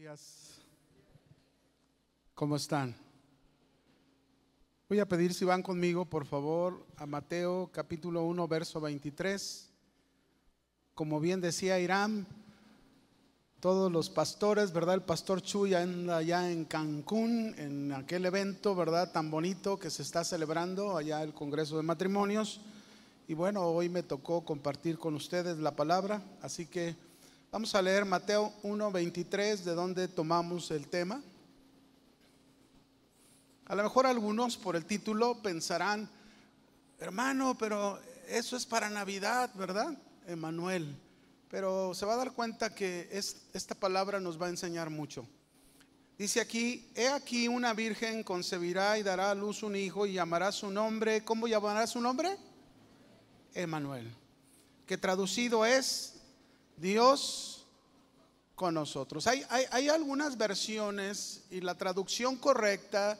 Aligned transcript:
días. 0.00 0.54
¿Cómo 2.34 2.56
están? 2.56 2.96
Voy 4.88 4.98
a 4.98 5.06
pedir 5.06 5.34
si 5.34 5.44
van 5.44 5.62
conmigo, 5.62 6.06
por 6.06 6.24
favor, 6.24 6.86
a 6.96 7.04
Mateo 7.04 7.68
capítulo 7.70 8.22
1, 8.22 8.48
verso 8.48 8.80
23. 8.80 9.68
Como 10.94 11.20
bien 11.20 11.42
decía 11.42 11.78
Irán, 11.78 12.26
todos 13.60 13.92
los 13.92 14.08
pastores, 14.08 14.72
¿verdad? 14.72 14.94
El 14.94 15.02
pastor 15.02 15.42
Chuy 15.42 15.74
anda 15.74 16.16
allá 16.16 16.50
en 16.50 16.64
Cancún, 16.64 17.54
en 17.58 17.92
aquel 17.92 18.24
evento, 18.24 18.74
¿verdad? 18.74 19.12
Tan 19.12 19.30
bonito 19.30 19.78
que 19.78 19.90
se 19.90 20.00
está 20.00 20.24
celebrando 20.24 20.96
allá 20.96 21.22
el 21.22 21.34
Congreso 21.34 21.76
de 21.76 21.82
Matrimonios. 21.82 22.62
Y 23.28 23.34
bueno, 23.34 23.64
hoy 23.64 23.90
me 23.90 24.02
tocó 24.02 24.46
compartir 24.46 24.96
con 24.96 25.14
ustedes 25.14 25.58
la 25.58 25.76
palabra, 25.76 26.22
así 26.40 26.64
que 26.64 26.96
Vamos 27.52 27.74
a 27.74 27.82
leer 27.82 28.04
Mateo 28.04 28.52
1.23, 28.62 29.64
de 29.64 29.74
donde 29.74 30.06
tomamos 30.06 30.70
el 30.70 30.86
tema. 30.86 31.20
A 33.66 33.74
lo 33.74 33.82
mejor 33.82 34.06
algunos 34.06 34.56
por 34.56 34.76
el 34.76 34.84
título 34.84 35.42
pensarán, 35.42 36.08
hermano, 37.00 37.58
pero 37.58 37.98
eso 38.28 38.56
es 38.56 38.64
para 38.64 38.88
Navidad, 38.88 39.50
¿verdad? 39.56 39.98
Emanuel. 40.28 40.96
Pero 41.50 41.92
se 41.92 42.06
va 42.06 42.14
a 42.14 42.18
dar 42.18 42.34
cuenta 42.34 42.72
que 42.72 43.08
esta 43.10 43.74
palabra 43.74 44.20
nos 44.20 44.40
va 44.40 44.46
a 44.46 44.50
enseñar 44.50 44.88
mucho. 44.88 45.26
Dice 46.16 46.40
aquí, 46.40 46.88
he 46.94 47.08
aquí 47.08 47.48
una 47.48 47.74
virgen 47.74 48.22
concebirá 48.22 48.96
y 48.96 49.02
dará 49.02 49.32
a 49.32 49.34
luz 49.34 49.64
un 49.64 49.74
hijo 49.74 50.06
y 50.06 50.12
llamará 50.12 50.52
su 50.52 50.70
nombre, 50.70 51.24
¿cómo 51.24 51.48
llamará 51.48 51.88
su 51.88 52.00
nombre? 52.00 52.36
Emanuel. 53.54 54.14
Que 54.86 54.96
traducido 54.96 55.66
es 55.66 56.19
Dios 56.80 57.66
con 58.54 58.74
nosotros. 58.74 59.26
Hay, 59.26 59.88
algunas 59.88 60.36
versiones 60.36 61.42
y 61.50 61.60
la 61.60 61.76
traducción 61.76 62.36
correcta 62.36 63.18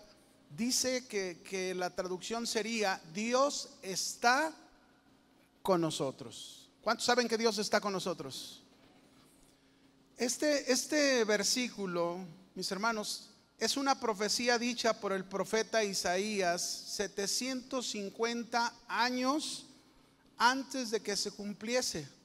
dice 0.57 1.07
que, 1.07 1.41
que 1.49 1.75
la 1.75 1.91
traducción 1.91 2.47
sería 2.47 3.01
Dios 3.13 3.71
está 3.83 4.53
con 5.63 5.81
nosotros. 5.81 6.69
¿Cuántos 6.83 7.07
saben 7.07 7.29
que 7.29 7.39
Dios 7.39 7.59
está 7.59 7.81
con 7.81 7.93
nosotros? 7.93 8.63
Este, 10.17 10.73
este 10.73 11.25
versículo, 11.25 12.19
mis 12.55 12.71
hermanos, 12.71 13.31
es 13.59 13.77
una 13.77 14.01
profecía 14.01 14.59
dicha 14.59 14.99
por 14.99 15.13
el 15.13 15.25
profeta 15.25 15.85
Isaías 15.85 16.63
750 16.63 18.75
años 18.89 19.67
antes 20.39 20.91
de 20.91 21.01
que 21.01 21.17
se 21.17 21.31
cumpliese. 21.31 22.20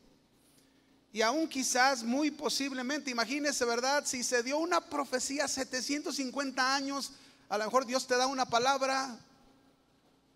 Y 1.15 1.21
aún 1.21 1.47
quizás, 1.47 2.03
muy 2.03 2.29
posiblemente, 2.29 3.09
imagínese, 3.09 3.63
¿verdad? 3.63 4.03
Si 4.05 4.21
se 4.21 4.43
dio 4.43 4.57
una 4.57 4.81
profecía 4.81 5.47
750 5.47 6.75
años, 6.75 7.13
a 7.47 7.57
lo 7.57 7.63
mejor 7.63 7.85
Dios 7.85 8.05
te 8.05 8.17
da 8.17 8.27
una 8.27 8.45
palabra, 8.45 9.17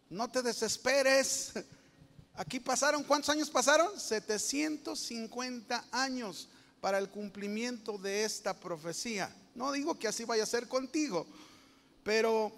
no 0.09 0.31
te 0.31 0.41
desesperes. 0.41 1.51
Aquí 2.35 2.61
pasaron, 2.61 3.03
¿cuántos 3.03 3.27
años 3.27 3.49
pasaron? 3.49 3.99
750 3.99 5.83
años 5.91 6.47
para 6.79 6.97
el 6.97 7.09
cumplimiento 7.09 7.97
de 7.97 8.23
esta 8.23 8.57
profecía. 8.57 9.35
No 9.55 9.73
digo 9.73 9.99
que 9.99 10.07
así 10.07 10.23
vaya 10.23 10.43
a 10.43 10.45
ser 10.45 10.69
contigo, 10.69 11.27
pero 12.05 12.53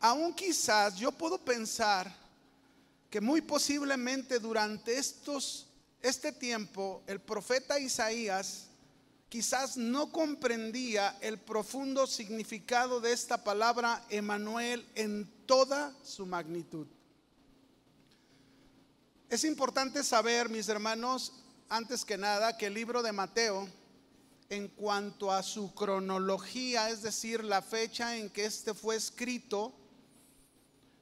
aún 0.00 0.34
quizás 0.34 0.96
yo 0.96 1.12
puedo 1.12 1.38
pensar 1.38 2.12
que 3.08 3.20
muy 3.20 3.40
posiblemente 3.42 4.40
durante 4.40 4.98
estos 4.98 5.68
este 6.04 6.32
tiempo 6.32 7.02
el 7.06 7.18
profeta 7.18 7.78
Isaías 7.78 8.66
quizás 9.30 9.78
no 9.78 10.12
comprendía 10.12 11.16
el 11.22 11.38
profundo 11.38 12.06
significado 12.06 13.00
de 13.00 13.12
esta 13.12 13.42
palabra 13.42 14.04
Emanuel 14.10 14.86
en 14.94 15.26
toda 15.46 15.96
su 16.04 16.26
magnitud. 16.26 16.86
Es 19.30 19.44
importante 19.44 20.04
saber, 20.04 20.50
mis 20.50 20.68
hermanos, 20.68 21.32
antes 21.70 22.04
que 22.04 22.18
nada, 22.18 22.58
que 22.58 22.66
el 22.66 22.74
libro 22.74 23.02
de 23.02 23.12
Mateo, 23.12 23.66
en 24.50 24.68
cuanto 24.68 25.32
a 25.32 25.42
su 25.42 25.72
cronología, 25.72 26.90
es 26.90 27.00
decir, 27.00 27.42
la 27.42 27.62
fecha 27.62 28.18
en 28.18 28.28
que 28.28 28.44
este 28.44 28.74
fue 28.74 28.96
escrito, 28.96 29.72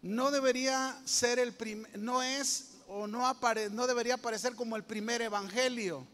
no 0.00 0.30
debería 0.30 0.96
ser 1.04 1.40
el 1.40 1.52
primer, 1.52 1.98
no 1.98 2.22
es 2.22 2.71
o 2.94 3.06
no, 3.06 3.24
no 3.70 3.86
debería 3.86 4.14
aparecer 4.14 4.54
como 4.54 4.76
el 4.76 4.84
primer 4.84 5.22
evangelio, 5.22 6.06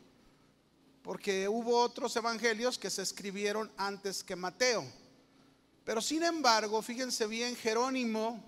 porque 1.03 1.49
hubo 1.49 1.81
otros 1.81 2.15
evangelios 2.15 2.79
que 2.79 2.89
se 2.89 3.03
escribieron 3.03 3.71
antes 3.77 4.23
que 4.23 4.37
Mateo. 4.37 4.87
Pero 5.85 6.01
sin 6.01 6.23
embargo, 6.23 6.81
fíjense 6.81 7.27
bien, 7.27 7.57
Jerónimo, 7.57 8.45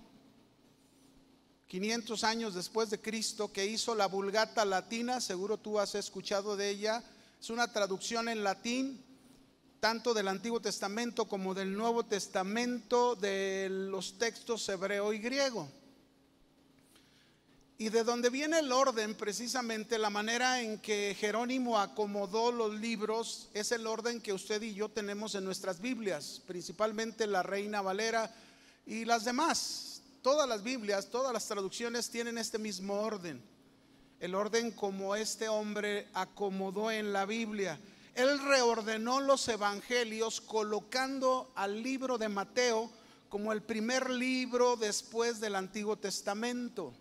500 1.67 2.23
años 2.23 2.53
después 2.53 2.89
de 2.89 3.01
Cristo, 3.01 3.51
que 3.51 3.65
hizo 3.65 3.95
la 3.95 4.07
Vulgata 4.07 4.63
Latina, 4.63 5.19
seguro 5.19 5.57
tú 5.57 5.77
has 5.79 5.95
escuchado 5.95 6.55
de 6.55 6.69
ella, 6.69 7.03
es 7.39 7.49
una 7.49 7.73
traducción 7.73 8.29
en 8.29 8.43
latín, 8.45 9.03
tanto 9.81 10.13
del 10.13 10.29
Antiguo 10.29 10.61
Testamento 10.61 11.27
como 11.27 11.53
del 11.53 11.75
Nuevo 11.75 12.05
Testamento, 12.05 13.15
de 13.15 13.67
los 13.69 14.17
textos 14.17 14.69
hebreo 14.69 15.11
y 15.11 15.19
griego. 15.19 15.80
Y 17.81 17.89
de 17.89 18.03
donde 18.03 18.29
viene 18.29 18.59
el 18.59 18.71
orden, 18.71 19.15
precisamente 19.15 19.97
la 19.97 20.11
manera 20.11 20.61
en 20.61 20.77
que 20.77 21.17
Jerónimo 21.19 21.79
acomodó 21.79 22.51
los 22.51 22.79
libros, 22.79 23.49
es 23.55 23.71
el 23.71 23.87
orden 23.87 24.21
que 24.21 24.33
usted 24.33 24.61
y 24.61 24.75
yo 24.75 24.89
tenemos 24.89 25.33
en 25.33 25.45
nuestras 25.45 25.81
Biblias, 25.81 26.43
principalmente 26.45 27.25
la 27.25 27.41
Reina 27.41 27.81
Valera 27.81 28.31
y 28.85 29.03
las 29.05 29.25
demás. 29.25 30.03
Todas 30.21 30.47
las 30.47 30.61
Biblias, 30.61 31.09
todas 31.09 31.33
las 31.33 31.47
traducciones 31.47 32.11
tienen 32.11 32.37
este 32.37 32.59
mismo 32.59 33.01
orden. 33.01 33.41
El 34.19 34.35
orden 34.35 34.69
como 34.69 35.15
este 35.15 35.49
hombre 35.49 36.07
acomodó 36.13 36.91
en 36.91 37.11
la 37.11 37.25
Biblia. 37.25 37.79
Él 38.13 38.37
reordenó 38.45 39.21
los 39.21 39.47
evangelios 39.47 40.39
colocando 40.39 41.51
al 41.55 41.81
libro 41.81 42.19
de 42.19 42.29
Mateo 42.29 42.91
como 43.27 43.51
el 43.51 43.63
primer 43.63 44.11
libro 44.11 44.75
después 44.75 45.39
del 45.39 45.55
Antiguo 45.55 45.97
Testamento. 45.97 46.93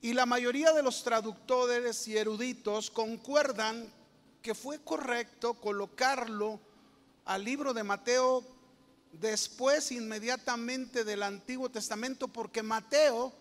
Y 0.00 0.12
la 0.12 0.26
mayoría 0.26 0.72
de 0.72 0.82
los 0.82 1.02
traductores 1.02 2.06
y 2.08 2.16
eruditos 2.16 2.90
concuerdan 2.90 3.92
que 4.42 4.54
fue 4.54 4.78
correcto 4.78 5.54
colocarlo 5.54 6.60
al 7.24 7.44
libro 7.44 7.74
de 7.74 7.82
Mateo 7.82 8.44
después 9.12 9.90
inmediatamente 9.92 11.04
del 11.04 11.22
Antiguo 11.22 11.70
Testamento 11.70 12.28
porque 12.28 12.62
Mateo, 12.62 13.32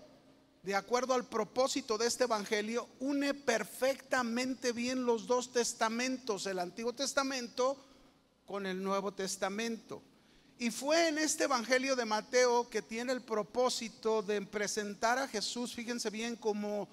de 0.63 0.75
acuerdo 0.75 1.13
al 1.13 1.25
propósito 1.25 1.97
de 1.97 2.07
este 2.07 2.23
Evangelio, 2.23 2.87
une 2.99 3.33
perfectamente 3.33 4.71
bien 4.71 5.05
los 5.05 5.27
dos 5.27 5.51
testamentos, 5.51 6.47
el 6.47 6.59
Antiguo 6.59 6.93
Testamento 6.93 7.77
con 8.45 8.65
el 8.65 8.81
Nuevo 8.81 9.11
Testamento. 9.11 10.01
Y 10.57 10.71
fue 10.71 11.09
en 11.09 11.17
este 11.17 11.43
Evangelio 11.43 11.97
de 11.97 12.05
Mateo 12.05 12.69
que 12.69 12.81
tiene 12.81 13.11
el 13.11 13.21
propósito 13.21 14.21
de 14.21 14.41
presentar 14.41 15.19
a 15.19 15.27
Jesús, 15.27 15.73
fíjense 15.73 16.09
bien, 16.09 16.37
como 16.37 16.87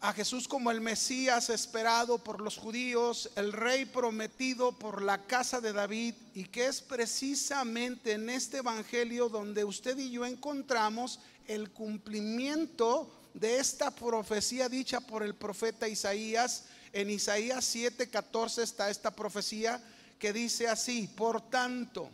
a 0.00 0.12
Jesús 0.12 0.46
como 0.46 0.70
el 0.70 0.80
Mesías 0.80 1.50
esperado 1.50 2.18
por 2.18 2.40
los 2.40 2.56
judíos, 2.56 3.30
el 3.34 3.52
rey 3.52 3.84
prometido 3.84 4.72
por 4.72 5.02
la 5.02 5.26
casa 5.26 5.60
de 5.60 5.72
David, 5.72 6.14
y 6.34 6.44
que 6.44 6.66
es 6.66 6.80
precisamente 6.80 8.12
en 8.12 8.30
este 8.30 8.58
Evangelio 8.58 9.28
donde 9.28 9.64
usted 9.64 9.98
y 9.98 10.10
yo 10.10 10.24
encontramos 10.24 11.18
el 11.48 11.70
cumplimiento 11.70 13.10
de 13.34 13.58
esta 13.58 13.90
profecía 13.90 14.68
dicha 14.68 15.00
por 15.00 15.24
el 15.24 15.34
profeta 15.34 15.88
Isaías. 15.88 16.64
En 16.92 17.10
Isaías 17.10 17.64
7:14 17.74 18.62
está 18.62 18.88
esta 18.88 19.10
profecía 19.10 19.82
que 20.18 20.32
dice 20.32 20.68
así, 20.68 21.08
por 21.08 21.50
tanto, 21.50 22.10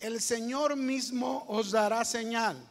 el 0.00 0.20
Señor 0.20 0.76
mismo 0.76 1.44
os 1.48 1.70
dará 1.70 2.04
señal. 2.04 2.68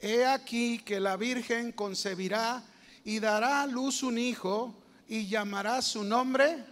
He 0.00 0.24
aquí 0.24 0.78
que 0.78 1.00
la 1.00 1.16
Virgen 1.16 1.72
concebirá 1.72 2.62
y 3.04 3.18
dará 3.20 3.62
a 3.62 3.66
luz 3.66 4.02
un 4.02 4.16
hijo 4.16 4.74
y 5.06 5.26
llamará 5.26 5.82
su 5.82 6.04
nombre 6.04 6.64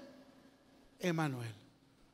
Emanuel. 0.98 1.54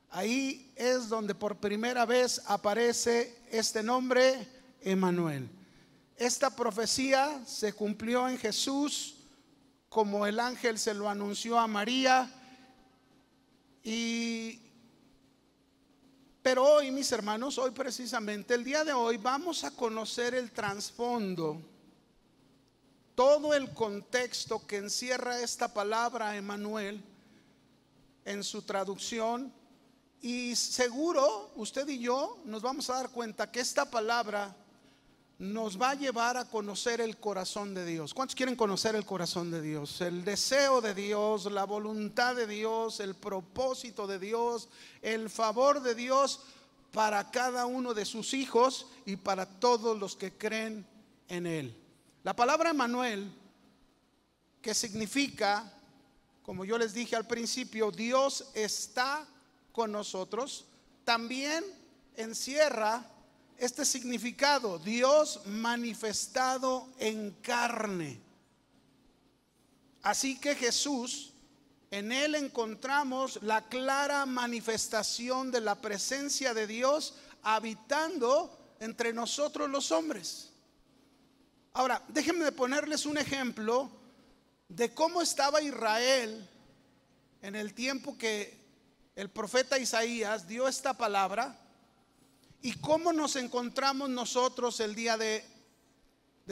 Ahí 0.09 0.71
es 0.75 1.09
donde 1.09 1.33
por 1.33 1.57
primera 1.57 2.05
vez 2.05 2.41
aparece 2.47 3.43
este 3.49 3.81
nombre 3.81 4.47
Emanuel. 4.81 5.49
Esta 6.17 6.55
profecía 6.55 7.41
se 7.45 7.73
cumplió 7.73 8.27
en 8.27 8.37
Jesús 8.37 9.15
como 9.89 10.25
el 10.25 10.39
ángel 10.39 10.79
se 10.79 10.93
lo 10.93 11.09
anunció 11.09 11.59
a 11.59 11.67
María 11.67 12.29
y, 13.83 14.59
pero 16.41 16.63
hoy, 16.63 16.91
mis 16.91 17.11
hermanos, 17.11 17.57
hoy 17.57 17.71
precisamente, 17.71 18.53
el 18.53 18.63
día 18.63 18.83
de 18.83 18.93
hoy, 18.93 19.17
vamos 19.17 19.63
a 19.63 19.71
conocer 19.71 20.33
el 20.33 20.51
trasfondo, 20.51 21.61
todo 23.15 23.53
el 23.53 23.73
contexto 23.73 24.65
que 24.65 24.77
encierra 24.77 25.41
esta 25.41 25.73
palabra, 25.73 26.35
Emanuel, 26.35 27.03
en 28.25 28.43
su 28.43 28.61
traducción. 28.61 29.53
Y 30.21 30.55
seguro 30.55 31.51
usted 31.55 31.87
y 31.89 31.99
yo 31.99 32.39
nos 32.45 32.61
vamos 32.61 32.89
a 32.89 32.95
dar 32.95 33.09
cuenta 33.09 33.51
que 33.51 33.59
esta 33.59 33.89
palabra 33.89 34.55
nos 35.43 35.79
va 35.79 35.91
a 35.91 35.95
llevar 35.95 36.37
a 36.37 36.45
conocer 36.45 37.01
el 37.01 37.17
corazón 37.17 37.73
de 37.73 37.85
Dios. 37.85 38.13
¿Cuántos 38.13 38.33
quieren 38.33 38.55
conocer 38.55 38.95
el 38.95 39.05
corazón 39.05 39.51
de 39.51 39.61
Dios? 39.61 39.99
El 39.99 40.23
deseo 40.23 40.79
de 40.79 40.93
Dios, 40.93 41.51
la 41.51 41.65
voluntad 41.65 42.33
de 42.33 42.47
Dios, 42.47 43.01
el 43.01 43.13
propósito 43.13 44.07
de 44.07 44.19
Dios, 44.19 44.69
el 45.01 45.29
favor 45.29 45.81
de 45.81 45.95
Dios 45.95 46.39
para 46.93 47.29
cada 47.29 47.65
uno 47.65 47.93
de 47.93 48.05
sus 48.05 48.33
hijos 48.33 48.87
y 49.05 49.17
para 49.17 49.45
todos 49.45 49.99
los 49.99 50.15
que 50.15 50.31
creen 50.31 50.87
en 51.27 51.45
Él. 51.45 51.75
La 52.23 52.33
palabra 52.33 52.69
Emanuel, 52.69 53.29
que 54.61 54.73
significa, 54.73 55.73
como 56.41 56.63
yo 56.63 56.77
les 56.77 56.93
dije 56.93 57.17
al 57.17 57.27
principio, 57.27 57.91
Dios 57.91 58.49
está 58.53 59.27
con 59.73 59.91
nosotros, 59.91 60.67
también 61.03 61.65
encierra 62.15 63.12
este 63.63 63.85
significado, 63.85 64.77
Dios 64.79 65.41
manifestado 65.45 66.89
en 66.99 67.31
carne. 67.41 68.19
Así 70.01 70.37
que 70.37 70.55
Jesús, 70.55 71.33
en 71.89 72.11
Él 72.11 72.35
encontramos 72.35 73.39
la 73.41 73.67
clara 73.69 74.25
manifestación 74.25 75.49
de 75.51 75.61
la 75.61 75.75
presencia 75.75 76.53
de 76.53 76.67
Dios 76.67 77.15
habitando 77.41 78.75
entre 78.79 79.13
nosotros 79.13 79.69
los 79.69 79.91
hombres. 79.91 80.51
Ahora, 81.71 82.03
déjenme 82.09 82.51
ponerles 82.51 83.05
un 83.05 83.17
ejemplo 83.17 83.89
de 84.67 84.93
cómo 84.93 85.21
estaba 85.21 85.61
Israel 85.61 86.49
en 87.41 87.55
el 87.55 87.73
tiempo 87.73 88.17
que 88.17 88.61
el 89.15 89.29
profeta 89.29 89.77
Isaías 89.77 90.47
dio 90.47 90.67
esta 90.67 90.97
palabra 90.97 91.62
¿Y 92.65 92.71
cómo 92.75 93.11
nos 93.11 93.35
encontramos 93.35 94.09
nosotros 94.09 94.79
el 94.79 94.95
día 94.95 95.17
de, 95.17 95.43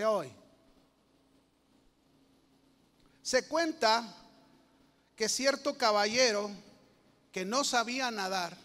hoy? 0.05 0.29
Se 3.21 3.47
cuenta 3.47 4.13
que 5.15 5.29
cierto 5.29 5.77
caballero 5.77 6.51
que 7.31 7.45
no 7.45 7.63
sabía 7.63 8.11
nadar 8.11 8.57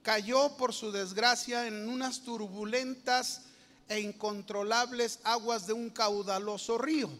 cayó 0.00 0.56
por 0.56 0.72
su 0.72 0.90
desgracia 0.90 1.66
en 1.66 1.86
unas 1.86 2.22
turbulentas 2.22 3.42
e 3.88 4.00
incontrolables 4.00 5.20
aguas 5.24 5.66
de 5.66 5.74
un 5.74 5.90
caudaloso 5.90 6.78
río. 6.78 7.10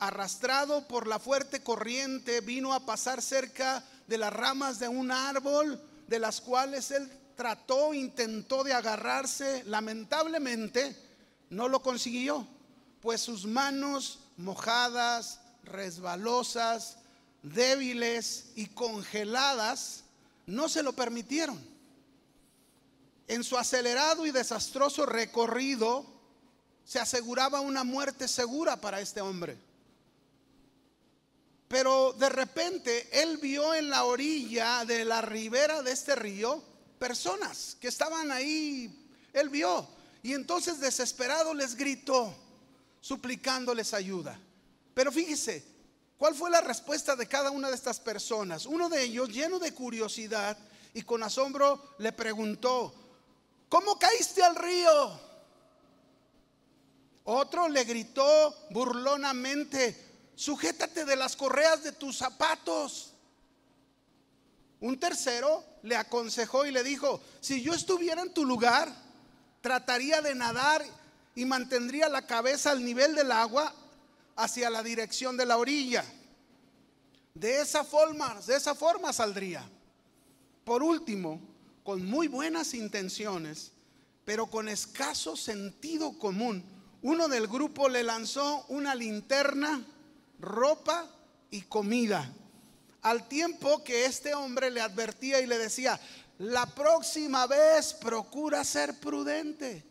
Arrastrado 0.00 0.88
por 0.88 1.06
la 1.06 1.20
fuerte 1.20 1.62
corriente, 1.62 2.40
vino 2.40 2.74
a 2.74 2.84
pasar 2.84 3.22
cerca 3.22 3.84
de 4.08 4.18
las 4.18 4.32
ramas 4.32 4.80
de 4.80 4.88
un 4.88 5.12
árbol 5.12 5.80
de 6.08 6.18
las 6.18 6.40
cuales 6.40 6.90
él 6.90 7.08
trató, 7.34 7.94
intentó 7.94 8.64
de 8.64 8.72
agarrarse, 8.72 9.64
lamentablemente 9.64 10.96
no 11.50 11.68
lo 11.68 11.82
consiguió, 11.82 12.46
pues 13.00 13.20
sus 13.20 13.46
manos 13.46 14.20
mojadas, 14.36 15.40
resbalosas, 15.62 16.98
débiles 17.42 18.52
y 18.56 18.66
congeladas 18.66 20.04
no 20.46 20.68
se 20.68 20.82
lo 20.82 20.92
permitieron. 20.92 21.58
En 23.26 23.42
su 23.42 23.56
acelerado 23.56 24.26
y 24.26 24.30
desastroso 24.30 25.06
recorrido 25.06 26.04
se 26.84 26.98
aseguraba 26.98 27.60
una 27.60 27.84
muerte 27.84 28.28
segura 28.28 28.80
para 28.80 29.00
este 29.00 29.20
hombre. 29.20 29.56
Pero 31.68 32.12
de 32.12 32.28
repente 32.28 33.08
él 33.22 33.38
vio 33.38 33.74
en 33.74 33.88
la 33.88 34.04
orilla 34.04 34.84
de 34.84 35.04
la 35.04 35.22
ribera 35.22 35.82
de 35.82 35.92
este 35.92 36.14
río 36.14 36.62
personas 36.98 37.76
que 37.80 37.88
estaban 37.88 38.30
ahí, 38.30 39.08
él 39.32 39.48
vio. 39.48 39.86
Y 40.22 40.32
entonces 40.32 40.80
desesperado 40.80 41.52
les 41.52 41.74
gritó, 41.74 42.34
suplicándoles 43.00 43.92
ayuda. 43.92 44.40
Pero 44.94 45.12
fíjese, 45.12 45.64
¿cuál 46.16 46.34
fue 46.34 46.50
la 46.50 46.60
respuesta 46.60 47.14
de 47.14 47.28
cada 47.28 47.50
una 47.50 47.68
de 47.68 47.74
estas 47.74 48.00
personas? 48.00 48.64
Uno 48.64 48.88
de 48.88 49.02
ellos, 49.02 49.28
lleno 49.28 49.58
de 49.58 49.74
curiosidad 49.74 50.56
y 50.94 51.02
con 51.02 51.22
asombro, 51.22 51.94
le 51.98 52.12
preguntó, 52.12 52.94
¿cómo 53.68 53.98
caíste 53.98 54.42
al 54.42 54.56
río? 54.56 55.20
Otro 57.24 57.68
le 57.68 57.84
gritó 57.84 58.54
burlonamente, 58.70 60.30
sujétate 60.34 61.04
de 61.04 61.16
las 61.16 61.36
correas 61.36 61.82
de 61.82 61.92
tus 61.92 62.18
zapatos. 62.18 63.12
Un 64.80 64.98
tercero 65.00 65.73
le 65.84 65.96
aconsejó 65.96 66.64
y 66.64 66.72
le 66.72 66.82
dijo, 66.82 67.20
si 67.40 67.62
yo 67.62 67.74
estuviera 67.74 68.22
en 68.22 68.32
tu 68.32 68.46
lugar, 68.46 68.90
trataría 69.60 70.22
de 70.22 70.34
nadar 70.34 70.82
y 71.34 71.44
mantendría 71.44 72.08
la 72.08 72.26
cabeza 72.26 72.70
al 72.70 72.82
nivel 72.82 73.14
del 73.14 73.30
agua 73.30 73.72
hacia 74.34 74.70
la 74.70 74.82
dirección 74.82 75.36
de 75.36 75.44
la 75.44 75.58
orilla. 75.58 76.02
De 77.34 77.60
esa 77.60 77.84
forma, 77.84 78.40
de 78.46 78.56
esa 78.56 78.74
forma 78.74 79.12
saldría. 79.12 79.62
Por 80.64 80.82
último, 80.82 81.38
con 81.82 82.02
muy 82.02 82.28
buenas 82.28 82.72
intenciones, 82.72 83.72
pero 84.24 84.46
con 84.46 84.70
escaso 84.70 85.36
sentido 85.36 86.18
común, 86.18 86.64
uno 87.02 87.28
del 87.28 87.46
grupo 87.46 87.90
le 87.90 88.02
lanzó 88.02 88.64
una 88.68 88.94
linterna, 88.94 89.84
ropa 90.38 91.10
y 91.50 91.60
comida 91.60 92.32
al 93.04 93.28
tiempo 93.28 93.84
que 93.84 94.06
este 94.06 94.34
hombre 94.34 94.70
le 94.70 94.80
advertía 94.80 95.38
y 95.40 95.46
le 95.46 95.58
decía, 95.58 96.00
la 96.38 96.64
próxima 96.64 97.46
vez 97.46 97.92
procura 97.92 98.64
ser 98.64 98.98
prudente. 98.98 99.84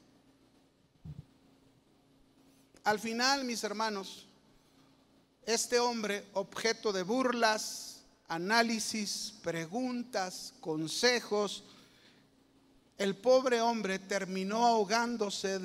Al 2.83 2.99
final, 2.99 3.45
mis 3.45 3.63
hermanos, 3.63 4.25
este 5.45 5.77
hombre, 5.77 6.25
objeto 6.33 6.91
de 6.91 7.03
burlas, 7.03 8.01
análisis, 8.29 9.35
preguntas, 9.43 10.55
consejos, 10.59 11.65
el 12.97 13.15
pobre 13.15 13.61
hombre 13.61 13.99
terminó 13.99 14.65
ahogándose 14.65 15.59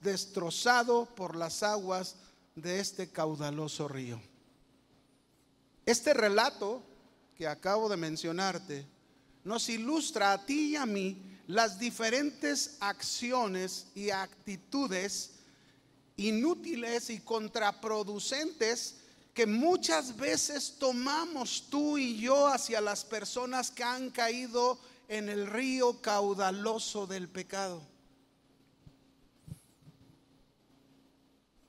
destrozado 0.00 1.06
por 1.06 1.34
las 1.34 1.64
aguas 1.64 2.14
de 2.54 2.78
este 2.78 3.10
caudaloso 3.10 3.88
río. 3.88 4.20
Este 5.88 6.12
relato 6.12 6.82
que 7.34 7.46
acabo 7.46 7.88
de 7.88 7.96
mencionarte 7.96 8.86
nos 9.42 9.70
ilustra 9.70 10.32
a 10.32 10.44
ti 10.44 10.72
y 10.72 10.76
a 10.76 10.84
mí 10.84 11.16
las 11.46 11.78
diferentes 11.78 12.76
acciones 12.80 13.86
y 13.94 14.10
actitudes 14.10 15.30
inútiles 16.18 17.08
y 17.08 17.20
contraproducentes 17.20 18.96
que 19.32 19.46
muchas 19.46 20.14
veces 20.14 20.74
tomamos 20.78 21.70
tú 21.70 21.96
y 21.96 22.20
yo 22.20 22.48
hacia 22.48 22.82
las 22.82 23.06
personas 23.06 23.70
que 23.70 23.82
han 23.82 24.10
caído 24.10 24.78
en 25.08 25.30
el 25.30 25.46
río 25.46 26.02
caudaloso 26.02 27.06
del 27.06 27.30
pecado. 27.30 27.80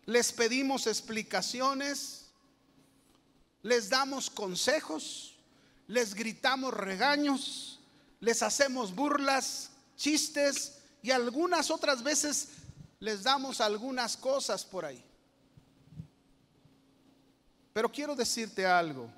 Les 0.04 0.34
pedimos 0.34 0.88
explicaciones, 0.88 2.29
les 3.62 3.90
damos 3.90 4.30
consejos, 4.30 5.36
les 5.88 6.14
gritamos 6.14 6.74
regaños, 6.74 7.80
les 8.20 8.42
hacemos 8.44 8.94
burlas, 8.94 9.72
chistes 9.96 10.80
y 11.02 11.12
algunas 11.12 11.72
otras 11.72 12.04
veces 12.04 12.50
les 13.00 13.24
damos 13.24 13.62
algunas 13.62 14.18
cosas 14.18 14.66
por 14.66 14.86
ahí. 14.86 15.04
Pero 17.74 17.92
quiero 17.92 18.16
decirte 18.16 18.66
algo, 18.66 19.10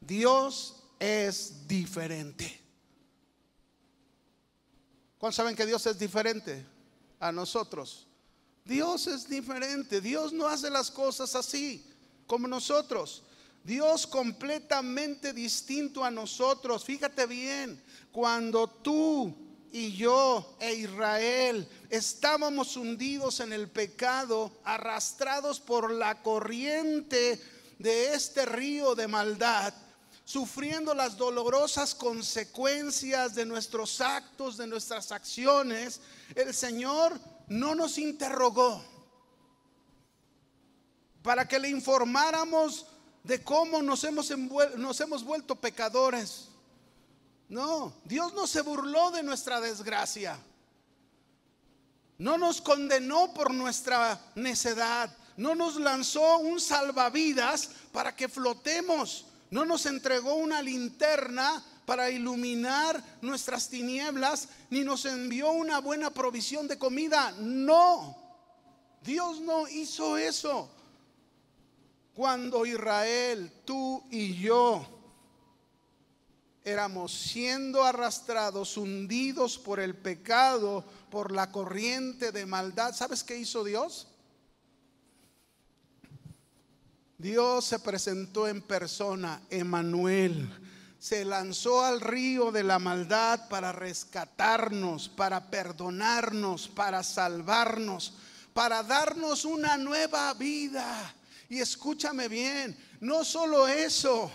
Dios 0.00 0.76
es 0.98 1.66
diferente. 1.66 2.60
¿Cuántos 5.18 5.36
saben 5.36 5.56
que 5.56 5.64
Dios 5.64 5.86
es 5.86 5.98
diferente 5.98 6.66
a 7.18 7.32
nosotros? 7.32 8.06
Dios 8.64 9.06
es 9.06 9.28
diferente, 9.28 10.00
Dios 10.00 10.32
no 10.32 10.46
hace 10.46 10.70
las 10.70 10.90
cosas 10.90 11.34
así 11.34 11.84
como 12.26 12.48
nosotros. 12.48 13.22
Dios 13.64 14.06
completamente 14.06 15.32
distinto 15.32 16.04
a 16.04 16.10
nosotros. 16.10 16.84
Fíjate 16.84 17.26
bien, 17.26 17.82
cuando 18.12 18.68
tú 18.68 19.34
y 19.72 19.96
yo 19.96 20.56
e 20.60 20.74
Israel 20.74 21.66
estábamos 21.88 22.76
hundidos 22.76 23.40
en 23.40 23.54
el 23.54 23.70
pecado, 23.70 24.52
arrastrados 24.64 25.60
por 25.60 25.90
la 25.90 26.22
corriente 26.22 27.42
de 27.78 28.14
este 28.14 28.44
río 28.44 28.94
de 28.94 29.08
maldad, 29.08 29.72
sufriendo 30.26 30.94
las 30.94 31.16
dolorosas 31.16 31.94
consecuencias 31.94 33.34
de 33.34 33.46
nuestros 33.46 34.02
actos, 34.02 34.58
de 34.58 34.66
nuestras 34.66 35.10
acciones, 35.10 36.02
el 36.34 36.52
Señor 36.52 37.18
no 37.48 37.74
nos 37.74 37.96
interrogó 37.96 38.84
para 41.22 41.48
que 41.48 41.58
le 41.58 41.70
informáramos 41.70 42.86
de 43.24 43.42
cómo 43.42 43.82
nos 43.82 44.04
hemos, 44.04 44.30
nos 44.76 45.00
hemos 45.00 45.24
vuelto 45.24 45.56
pecadores. 45.56 46.48
No, 47.48 47.92
Dios 48.04 48.34
no 48.34 48.46
se 48.46 48.60
burló 48.60 49.10
de 49.10 49.22
nuestra 49.22 49.60
desgracia. 49.60 50.38
No 52.18 52.38
nos 52.38 52.60
condenó 52.60 53.34
por 53.34 53.52
nuestra 53.52 54.20
necedad. 54.34 55.10
No 55.36 55.54
nos 55.54 55.76
lanzó 55.76 56.38
un 56.38 56.60
salvavidas 56.60 57.70
para 57.92 58.14
que 58.14 58.28
flotemos. 58.28 59.26
No 59.50 59.64
nos 59.64 59.86
entregó 59.86 60.34
una 60.34 60.62
linterna 60.62 61.64
para 61.86 62.10
iluminar 62.10 63.02
nuestras 63.20 63.68
tinieblas, 63.68 64.48
ni 64.70 64.84
nos 64.84 65.04
envió 65.04 65.50
una 65.50 65.80
buena 65.80 66.10
provisión 66.10 66.66
de 66.66 66.78
comida. 66.78 67.32
No, 67.38 68.16
Dios 69.02 69.40
no 69.40 69.68
hizo 69.68 70.16
eso. 70.16 70.70
Cuando 72.14 72.64
Israel, 72.64 73.52
tú 73.64 74.04
y 74.10 74.34
yo 74.34 74.86
éramos 76.62 77.12
siendo 77.12 77.82
arrastrados, 77.82 78.76
hundidos 78.76 79.58
por 79.58 79.80
el 79.80 79.94
pecado, 79.96 80.84
por 81.10 81.32
la 81.32 81.50
corriente 81.50 82.32
de 82.32 82.46
maldad, 82.46 82.94
¿sabes 82.94 83.22
qué 83.22 83.36
hizo 83.36 83.64
Dios? 83.64 84.08
Dios 87.18 87.64
se 87.64 87.78
presentó 87.78 88.46
en 88.48 88.62
persona, 88.62 89.42
Emanuel. 89.50 90.48
Se 90.98 91.24
lanzó 91.24 91.84
al 91.84 92.00
río 92.00 92.50
de 92.50 92.62
la 92.62 92.78
maldad 92.78 93.48
para 93.48 93.72
rescatarnos, 93.72 95.08
para 95.08 95.50
perdonarnos, 95.50 96.68
para 96.68 97.02
salvarnos, 97.02 98.14
para 98.52 98.82
darnos 98.82 99.44
una 99.44 99.76
nueva 99.76 100.32
vida. 100.34 101.14
Y 101.48 101.60
escúchame 101.60 102.28
bien, 102.28 102.76
no 103.00 103.24
solo 103.24 103.68
eso, 103.68 104.30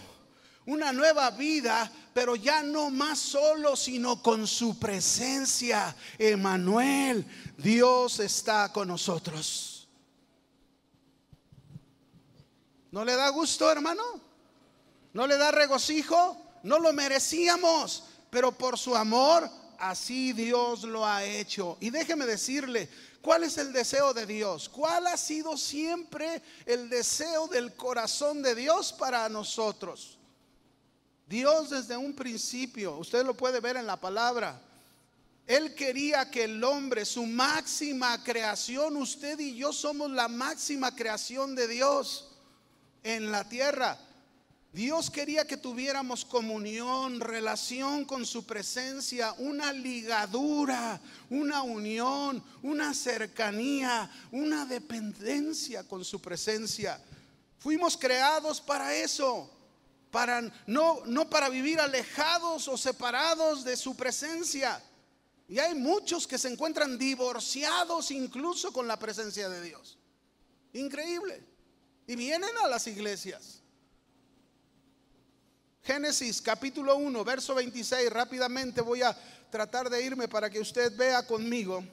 una 0.65 0.93
nueva 0.93 1.31
vida, 1.31 1.91
pero 2.13 2.35
ya 2.35 2.61
no 2.61 2.89
más 2.89 3.17
solo, 3.19 3.75
sino 3.75 4.21
con 4.21 4.45
su 4.45 4.77
presencia. 4.77 5.95
Emanuel, 6.17 7.25
Dios 7.57 8.19
está 8.19 8.71
con 8.71 8.87
nosotros. 8.87 9.87
¿No 12.91 13.05
le 13.05 13.15
da 13.15 13.29
gusto, 13.29 13.71
hermano? 13.71 14.03
¿No 15.13 15.27
le 15.27 15.37
da 15.37 15.51
regocijo? 15.51 16.37
No 16.63 16.79
lo 16.79 16.93
merecíamos, 16.93 18.03
pero 18.29 18.51
por 18.51 18.77
su 18.77 18.95
amor, 18.95 19.49
así 19.79 20.33
Dios 20.33 20.83
lo 20.83 21.05
ha 21.05 21.23
hecho. 21.23 21.77
Y 21.79 21.89
déjeme 21.89 22.25
decirle, 22.25 22.89
¿Cuál 23.21 23.43
es 23.43 23.57
el 23.57 23.73
deseo 23.73 24.13
de 24.13 24.25
Dios? 24.25 24.69
¿Cuál 24.69 25.07
ha 25.07 25.17
sido 25.17 25.57
siempre 25.57 26.41
el 26.65 26.89
deseo 26.89 27.47
del 27.47 27.75
corazón 27.75 28.41
de 28.41 28.55
Dios 28.55 28.93
para 28.93 29.27
nosotros? 29.27 30.17
Dios 31.27 31.69
desde 31.69 31.97
un 31.97 32.15
principio, 32.15 32.97
usted 32.97 33.25
lo 33.25 33.35
puede 33.35 33.59
ver 33.59 33.77
en 33.77 33.85
la 33.85 33.97
palabra, 33.97 34.59
Él 35.45 35.75
quería 35.75 36.31
que 36.31 36.45
el 36.45 36.63
hombre, 36.63 37.05
su 37.05 37.25
máxima 37.25 38.23
creación, 38.23 38.95
usted 38.97 39.37
y 39.39 39.55
yo 39.55 39.71
somos 39.71 40.09
la 40.09 40.27
máxima 40.27 40.95
creación 40.95 41.53
de 41.55 41.67
Dios 41.67 42.29
en 43.03 43.31
la 43.31 43.47
tierra. 43.47 43.99
Dios 44.71 45.09
quería 45.09 45.47
que 45.47 45.57
tuviéramos 45.57 46.23
comunión, 46.23 47.19
relación 47.19 48.05
con 48.05 48.23
su 48.23 48.45
presencia, 48.45 49.33
una 49.39 49.73
ligadura, 49.73 51.01
una 51.31 51.63
unión, 51.63 52.43
una 52.61 52.93
cercanía, 52.93 54.11
una 54.31 54.65
dependencia 54.65 55.83
con 55.83 56.05
su 56.05 56.21
presencia. 56.21 57.01
Fuimos 57.57 57.97
creados 57.97 58.61
para 58.61 58.93
eso, 58.93 59.49
para 60.11 60.41
no 60.67 61.01
no 61.05 61.27
para 61.27 61.49
vivir 61.49 61.79
alejados 61.79 62.67
o 62.67 62.77
separados 62.77 63.63
de 63.63 63.75
su 63.75 63.95
presencia. 63.95 64.83
Y 65.47 65.57
hay 65.57 65.73
muchos 65.73 66.27
que 66.27 66.37
se 66.37 66.47
encuentran 66.47 66.99
divorciados 66.99 68.11
incluso 68.11 68.71
con 68.71 68.87
la 68.87 68.99
presencia 68.99 69.49
de 69.49 69.63
Dios. 69.63 69.97
Increíble. 70.73 71.43
Y 72.05 72.15
vienen 72.15 72.55
a 72.63 72.67
las 72.67 72.85
iglesias 72.85 73.58
Génesis 75.89 76.39
capítulo 76.39 76.97
1, 76.97 77.25
verso 77.25 77.55
26, 77.55 78.11
rápidamente 78.11 78.79
voy 78.79 79.01
a 79.01 79.17
tratar 79.49 79.89
de 79.89 79.99
irme 80.03 80.27
para 80.27 80.47
que 80.47 80.59
usted 80.59 80.95
vea 80.95 81.25
conmigo. 81.25 81.83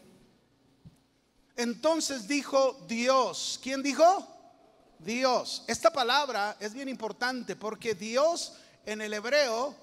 Entonces 1.56 2.28
dijo 2.28 2.84
Dios, 2.86 3.58
¿quién 3.62 3.82
dijo? 3.82 4.04
Dios. 4.98 5.64
Esta 5.66 5.90
palabra 5.90 6.58
es 6.60 6.74
bien 6.74 6.90
importante 6.90 7.56
porque 7.56 7.94
Dios 7.94 8.52
en 8.84 9.00
el 9.00 9.14
hebreo, 9.14 9.74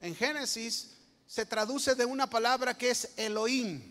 en 0.00 0.14
Génesis, 0.14 0.92
se 1.26 1.44
traduce 1.44 1.96
de 1.96 2.04
una 2.04 2.30
palabra 2.30 2.78
que 2.78 2.90
es 2.90 3.10
Elohim. 3.16 3.82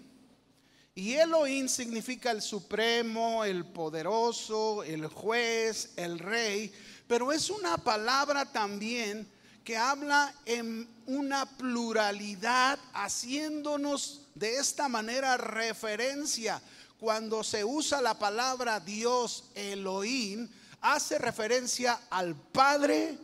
Y 0.96 1.16
Elohim 1.16 1.68
significa 1.68 2.32
el 2.32 2.42
supremo, 2.42 3.44
el 3.44 3.66
poderoso, 3.66 4.82
el 4.84 5.08
juez, 5.08 5.92
el 5.98 6.20
rey, 6.20 6.74
pero 7.06 7.34
es 7.34 7.50
una 7.50 7.76
palabra 7.78 8.46
también 8.46 9.41
que 9.64 9.78
habla 9.78 10.34
en 10.46 10.88
una 11.06 11.46
pluralidad, 11.46 12.80
haciéndonos 12.94 14.22
de 14.36 14.58
esta 14.58 14.88
manera 14.88 15.38
referencia. 15.38 16.62
Cuando 17.00 17.44
se 17.44 17.64
usa 17.64 18.02
la 18.02 18.18
palabra 18.18 18.80
Dios, 18.80 19.46
Elohim, 19.56 20.48
hace 20.82 21.18
referencia 21.18 22.00
al 22.10 22.36
Padre, 22.36 23.18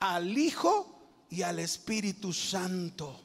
al 0.00 0.36
Hijo 0.36 0.98
y 1.30 1.42
al 1.42 1.58
Espíritu 1.58 2.32
Santo. 2.32 3.24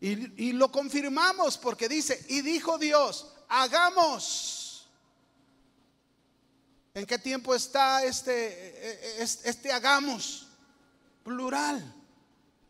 Y, 0.00 0.52
lo 0.52 0.70
confirmamos 0.70 1.58
porque 1.58 1.88
dice, 1.88 2.24
y 2.28 2.40
dijo 2.42 2.78
Dios, 2.78 3.32
hagamos. 3.48 4.86
¿En 6.94 7.04
qué 7.04 7.18
tiempo 7.18 7.54
está 7.54 8.04
este, 8.04 9.22
este, 9.22 9.50
este 9.50 9.72
hagamos? 9.72 10.47
Plural. 11.28 11.94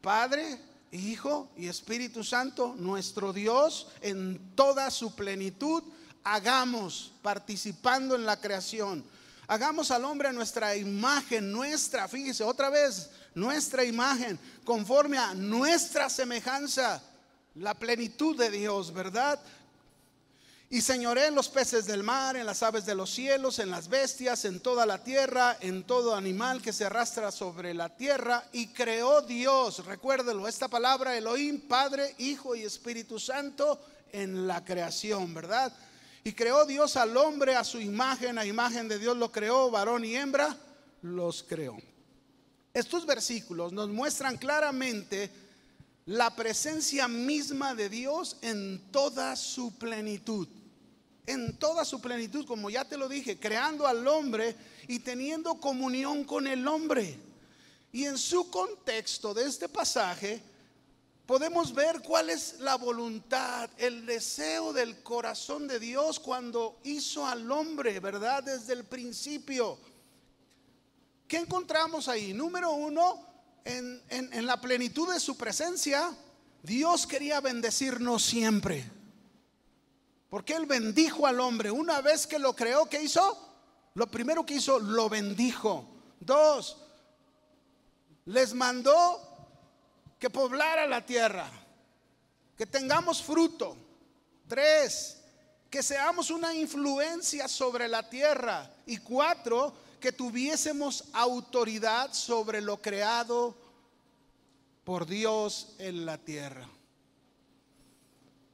Padre, 0.01 0.59
Hijo 0.91 1.49
y 1.57 1.69
Espíritu 1.69 2.25
Santo, 2.25 2.75
nuestro 2.77 3.33
Dios 3.33 3.87
en 4.01 4.57
toda 4.57 4.91
su 4.91 5.15
plenitud, 5.15 5.85
hagamos 6.25 7.13
participando 7.23 8.17
en 8.17 8.27
la 8.27 8.41
creación. 8.41 9.05
Hagamos 9.47 9.93
al 9.93 10.05
hombre 10.05 10.33
nuestra 10.33 10.75
imagen, 10.75 11.53
nuestra, 11.53 12.09
fíjese 12.09 12.43
otra 12.43 12.69
vez, 12.69 13.11
nuestra 13.33 13.85
imagen, 13.85 14.37
conforme 14.65 15.19
a 15.19 15.35
nuestra 15.35 16.11
semejanza, 16.11 17.01
la 17.55 17.75
plenitud 17.75 18.37
de 18.37 18.51
Dios, 18.51 18.93
¿verdad? 18.93 19.39
Y 20.71 20.83
señoré 20.83 21.29
en 21.29 21.35
los 21.35 21.49
peces 21.49 21.87
del 21.87 22.03
mar, 22.03 22.37
en 22.37 22.45
las 22.45 22.63
aves 22.63 22.85
de 22.85 22.95
los 22.95 23.09
cielos, 23.09 23.59
en 23.59 23.71
las 23.71 23.89
bestias, 23.89 24.45
en 24.45 24.61
toda 24.61 24.85
la 24.85 25.03
tierra, 25.03 25.57
en 25.61 25.85
todo 25.85 26.15
animal 26.15 26.61
que 26.61 26.75
se 26.75 26.85
arrastra 26.85 27.31
sobre 27.31 27.73
la 27.73 27.89
tierra. 27.89 28.45
Y 28.53 28.67
creó 28.69 29.23
Dios, 29.23 29.87
recuérdelo, 29.87 30.47
esta 30.47 30.69
palabra 30.69 31.17
Elohim, 31.17 31.59
Padre, 31.63 32.15
Hijo 32.19 32.55
y 32.55 32.65
Espíritu 32.65 33.19
Santo 33.19 33.81
en 34.13 34.47
la 34.47 34.63
creación, 34.63 35.33
¿verdad? 35.33 35.73
Y 36.23 36.33
creó 36.35 36.67
Dios 36.67 36.97
al 36.99 37.17
hombre 37.17 37.57
a 37.57 37.65
su 37.65 37.81
imagen, 37.81 38.37
a 38.37 38.45
imagen 38.45 38.89
de 38.89 38.99
Dios 38.99 39.17
lo 39.17 39.33
creó, 39.33 39.71
varón 39.71 40.05
y 40.05 40.17
hembra, 40.17 40.55
los 41.01 41.43
creó. 41.45 41.79
Estos 42.75 43.07
versículos 43.07 43.73
nos 43.73 43.89
muestran 43.89 44.37
claramente 44.37 45.31
la 46.05 46.37
presencia 46.37 47.09
misma 47.09 47.75
de 47.75 47.89
Dios 47.89 48.37
en 48.43 48.91
toda 48.91 49.35
su 49.35 49.75
plenitud 49.79 50.47
en 51.29 51.59
toda 51.59 51.85
su 51.85 52.01
plenitud, 52.01 52.47
como 52.47 52.71
ya 52.71 52.87
te 52.87 52.97
lo 52.97 53.07
dije, 53.07 53.39
creando 53.39 53.87
al 53.87 54.09
hombre 54.09 54.57
y 54.89 55.01
teniendo 55.01 55.61
comunión 55.61 56.25
con 56.25 56.47
el 56.47 56.67
hombre. 56.67 57.19
Y 57.93 58.07
en 58.07 58.17
su 58.17 58.51
contexto 58.51 59.35
de 59.35 59.45
este 59.45 59.69
pasaje, 59.69 60.41
podemos 61.27 61.75
ver 61.75 62.01
cuál 62.01 62.31
es 62.31 62.61
la 62.61 62.77
voluntad, 62.77 63.69
el 63.77 64.07
deseo 64.07 64.73
del 64.73 65.03
corazón 65.03 65.69
de 65.69 65.79
Dios 65.79 66.19
cuando 66.19 66.81
hizo 66.85 67.27
al 67.27 67.53
hombre, 67.53 68.01
¿verdad? 68.01 68.43
Desde 68.43 68.73
el 68.73 68.85
principio. 68.85 69.79
¿Qué 71.27 71.37
encontramos 71.37 72.09
ahí? 72.09 72.33
Número 72.33 72.71
uno, 72.71 73.23
en, 73.67 74.01
en 74.09 74.47
la 74.47 74.59
plenitud 74.63 75.13
de 75.13 75.21
su 75.21 75.37
presencia, 75.37 76.11
Dios 76.63 77.07
quería 77.07 77.43
bendecirnos 77.43 78.25
siempre. 78.25 78.98
Porque 80.29 80.55
Él 80.55 80.67
bendijo 80.67 81.27
al 81.27 81.41
hombre. 81.41 81.71
Una 81.71 82.01
vez 82.01 82.27
que 82.27 82.39
lo 82.39 82.55
creó, 82.55 82.87
¿qué 82.87 83.03
hizo? 83.03 83.47
Lo 83.95 84.07
primero 84.07 84.45
que 84.45 84.55
hizo, 84.55 84.79
lo 84.79 85.09
bendijo. 85.09 85.87
Dos, 86.21 86.77
les 88.27 88.53
mandó 88.55 89.21
que 90.19 90.29
poblara 90.29 90.87
la 90.87 91.05
tierra, 91.05 91.51
que 92.57 92.67
tengamos 92.67 93.23
fruto. 93.23 93.77
Tres, 94.47 95.21
que 95.71 95.83
seamos 95.83 96.31
una 96.31 96.55
influencia 96.55 97.49
sobre 97.49 97.89
la 97.89 98.09
tierra. 98.09 98.71
Y 98.87 98.99
cuatro, 98.99 99.75
que 100.01 100.13
tuviésemos 100.13 101.05
autoridad 101.13 102.13
sobre 102.13 102.61
lo 102.61 102.81
creado 102.81 103.57
por 104.85 105.07
Dios 105.07 105.75
en 105.79 106.07
la 106.07 106.19
tierra. 106.19 106.69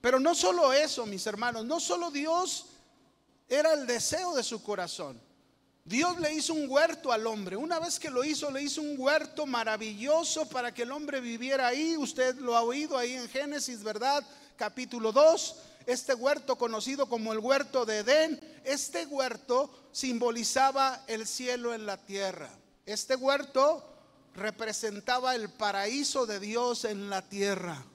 Pero 0.05 0.21
no 0.21 0.35
solo 0.35 0.71
eso, 0.71 1.07
mis 1.07 1.27
hermanos, 1.27 1.65
no 1.65 1.81
solo 1.81 2.11
Dios 2.11 2.67
era 3.49 3.73
el 3.73 3.87
deseo 3.87 4.35
de 4.35 4.43
su 4.43 4.63
corazón. 4.63 5.19
Dios 5.83 6.21
le 6.21 6.35
hizo 6.35 6.53
un 6.53 6.69
huerto 6.69 7.11
al 7.11 7.27
hombre. 7.27 7.57
Una 7.57 7.79
vez 7.79 7.99
que 7.99 8.11
lo 8.11 8.23
hizo, 8.23 8.51
le 8.51 8.61
hizo 8.61 8.83
un 8.83 8.97
huerto 8.99 9.47
maravilloso 9.47 10.47
para 10.47 10.75
que 10.75 10.83
el 10.83 10.93
hombre 10.93 11.23
viviera 11.23 11.69
ahí. 11.69 11.97
Usted 11.97 12.37
lo 12.37 12.55
ha 12.55 12.61
oído 12.61 12.99
ahí 12.99 13.15
en 13.15 13.31
Génesis, 13.31 13.83
¿verdad? 13.83 14.23
Capítulo 14.59 15.11
2. 15.11 15.57
Este 15.87 16.13
huerto 16.13 16.59
conocido 16.59 17.09
como 17.09 17.33
el 17.33 17.39
huerto 17.39 17.87
de 17.87 18.01
Edén. 18.01 18.61
Este 18.63 19.07
huerto 19.07 19.71
simbolizaba 19.91 21.03
el 21.07 21.27
cielo 21.27 21.73
en 21.73 21.87
la 21.87 21.97
tierra. 21.97 22.51
Este 22.85 23.17
huerto 23.17 23.83
representaba 24.35 25.35
el 25.35 25.49
paraíso 25.49 26.27
de 26.27 26.41
Dios 26.41 26.85
en 26.85 27.09
la 27.09 27.23
tierra. 27.23 27.87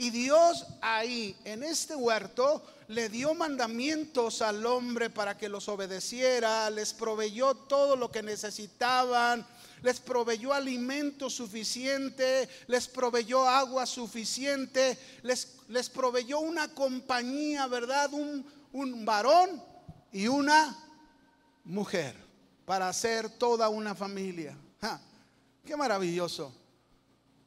Y 0.00 0.08
Dios 0.08 0.64
ahí, 0.80 1.36
en 1.44 1.62
este 1.62 1.94
huerto, 1.94 2.64
le 2.88 3.10
dio 3.10 3.34
mandamientos 3.34 4.40
al 4.40 4.64
hombre 4.64 5.10
para 5.10 5.36
que 5.36 5.50
los 5.50 5.68
obedeciera, 5.68 6.70
les 6.70 6.94
proveyó 6.94 7.54
todo 7.54 7.96
lo 7.96 8.10
que 8.10 8.22
necesitaban, 8.22 9.46
les 9.82 10.00
proveyó 10.00 10.54
alimento 10.54 11.28
suficiente, 11.28 12.48
les 12.66 12.88
proveyó 12.88 13.46
agua 13.46 13.84
suficiente, 13.84 14.98
les, 15.20 15.58
les 15.68 15.90
proveyó 15.90 16.40
una 16.40 16.68
compañía, 16.68 17.66
¿verdad? 17.66 18.10
Un, 18.14 18.46
un 18.72 19.04
varón 19.04 19.62
y 20.12 20.28
una 20.28 20.78
mujer 21.62 22.16
para 22.64 22.88
hacer 22.88 23.28
toda 23.28 23.68
una 23.68 23.94
familia. 23.94 24.56
¡Qué 25.62 25.76
maravilloso! 25.76 26.54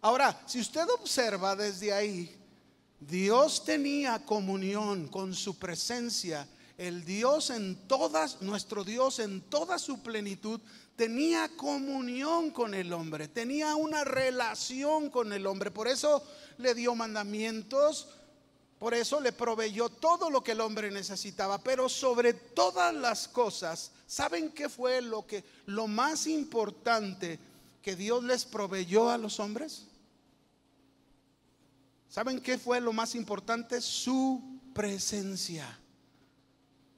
Ahora, 0.03 0.39
si 0.45 0.60
usted 0.60 0.88
observa 0.89 1.55
desde 1.55 1.91
ahí, 1.91 2.42
Dios 3.07 3.65
tenía 3.65 4.25
comunión 4.25 5.07
con 5.07 5.33
su 5.33 5.57
presencia. 5.57 6.48
El 6.77 7.05
Dios 7.05 7.50
en 7.50 7.75
todas, 7.88 8.41
nuestro 8.41 8.83
Dios 8.83 9.19
en 9.19 9.41
toda 9.41 9.77
su 9.77 10.01
plenitud, 10.01 10.60
tenía 10.95 11.50
comunión 11.55 12.51
con 12.51 12.74
el 12.74 12.93
hombre, 12.93 13.27
tenía 13.27 13.75
una 13.75 14.03
relación 14.03 15.10
con 15.10 15.33
el 15.33 15.45
hombre. 15.45 15.72
Por 15.72 15.88
eso 15.88 16.24
le 16.57 16.74
dio 16.74 16.95
mandamientos, 16.95 18.07
por 18.79 18.93
eso 18.93 19.19
le 19.19 19.31
proveyó 19.31 19.89
todo 19.89 20.29
lo 20.29 20.43
que 20.43 20.53
el 20.53 20.62
hombre 20.62 20.89
necesitaba. 20.91 21.57
Pero 21.60 21.89
sobre 21.89 22.33
todas 22.33 22.93
las 22.93 23.27
cosas, 23.27 23.91
¿saben 24.07 24.51
qué 24.51 24.69
fue 24.69 25.01
lo 25.01 25.25
que 25.27 25.43
lo 25.67 25.88
más 25.88 26.25
importante 26.27 27.39
que 27.81 27.95
Dios 27.95 28.24
les 28.24 28.45
proveyó 28.45 29.10
a 29.10 29.17
los 29.17 29.39
hombres? 29.39 29.88
¿Saben 32.13 32.41
qué 32.41 32.60
fue 32.60 32.79
lo 32.79 32.93
más 32.93 33.15
importante? 33.15 33.82
Su 33.82 34.60
presencia. 34.72 35.79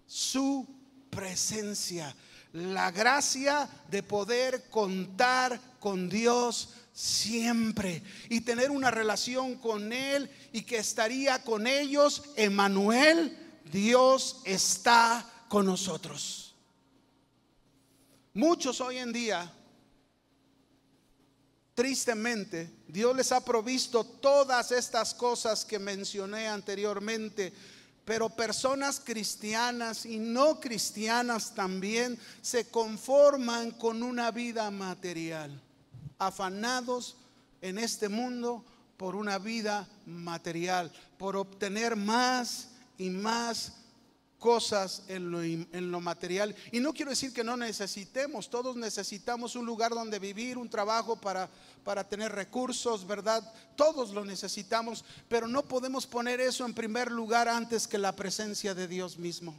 Su 0.05 0.67
presencia. 1.09 2.13
La 2.51 2.91
gracia 2.91 3.69
de 3.89 4.03
poder 4.03 4.69
contar 4.69 5.57
con 5.79 6.09
Dios 6.09 6.73
siempre 6.91 8.03
y 8.27 8.41
tener 8.41 8.71
una 8.71 8.91
relación 8.91 9.55
con 9.55 9.93
Él 9.93 10.29
y 10.51 10.63
que 10.63 10.79
estaría 10.79 11.41
con 11.45 11.65
ellos. 11.65 12.23
Emanuel, 12.35 13.37
Dios 13.71 14.41
está 14.43 15.25
con 15.47 15.65
nosotros. 15.65 16.53
Muchos 18.33 18.81
hoy 18.81 18.97
en 18.97 19.13
día 19.13 19.49
Tristemente, 21.75 22.71
Dios 22.87 23.13
les 23.13 23.33
ha 23.33 23.43
provisto 23.43 24.05
todas 24.05 24.71
estas 24.71 25.13
cosas 25.13 25.65
que 25.65 25.77
mencioné 25.77 26.47
anteriormente, 26.47 27.51
pero 28.05 28.29
personas 28.29 29.01
cristianas 29.03 30.05
y 30.05 30.17
no 30.17 30.61
cristianas 30.61 31.53
también 31.53 32.17
se 32.41 32.69
conforman 32.69 33.71
con 33.71 34.03
una 34.03 34.31
vida 34.31 34.71
material, 34.71 35.61
afanados 36.17 37.17
en 37.61 37.77
este 37.77 38.07
mundo 38.07 38.63
por 38.95 39.17
una 39.17 39.37
vida 39.37 39.85
material, 40.05 40.93
por 41.17 41.35
obtener 41.35 41.97
más 41.97 42.69
y 42.97 43.09
más 43.09 43.73
cosas 44.39 45.03
en 45.07 45.31
lo, 45.31 45.41
en 45.41 45.91
lo, 45.91 45.99
material. 45.99 46.55
Y 46.71 46.79
no 46.79 46.93
quiero 46.93 47.11
decir 47.11 47.33
que 47.33 47.43
no 47.43 47.57
necesitemos, 47.57 48.49
todos 48.49 48.75
necesitamos 48.75 49.55
un 49.55 49.65
lugar 49.65 49.91
donde 49.91 50.19
vivir, 50.19 50.57
un 50.57 50.69
trabajo 50.69 51.15
para, 51.15 51.49
para 51.83 52.07
tener 52.07 52.31
recursos, 52.31 53.07
¿verdad? 53.07 53.43
Todos 53.75 54.11
lo 54.11 54.25
necesitamos, 54.25 55.03
pero 55.27 55.47
no 55.47 55.63
podemos 55.63 56.05
poner 56.05 56.39
eso 56.39 56.65
en 56.65 56.73
primer 56.73 57.11
lugar 57.11 57.47
antes 57.47 57.87
que 57.87 57.97
la 57.97 58.15
presencia 58.15 58.73
de 58.73 58.87
Dios 58.87 59.17
mismo. 59.17 59.55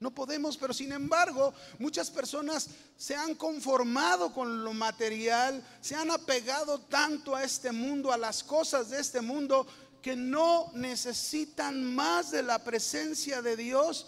No 0.00 0.10
podemos, 0.10 0.56
pero 0.56 0.72
sin 0.72 0.92
embargo, 0.92 1.52
muchas 1.78 2.10
personas 2.10 2.70
se 2.96 3.14
han 3.14 3.34
conformado 3.34 4.32
con 4.32 4.64
lo 4.64 4.72
material, 4.72 5.62
se 5.82 5.94
han 5.94 6.10
apegado 6.10 6.80
tanto 6.80 7.36
a 7.36 7.44
este 7.44 7.70
mundo, 7.70 8.10
a 8.10 8.16
las 8.16 8.42
cosas 8.42 8.88
de 8.88 8.98
este 8.98 9.20
mundo, 9.20 9.66
que 10.02 10.16
no 10.16 10.70
necesitan 10.74 11.84
más 11.84 12.30
de 12.30 12.42
la 12.42 12.62
presencia 12.64 13.42
de 13.42 13.56
Dios 13.56 14.06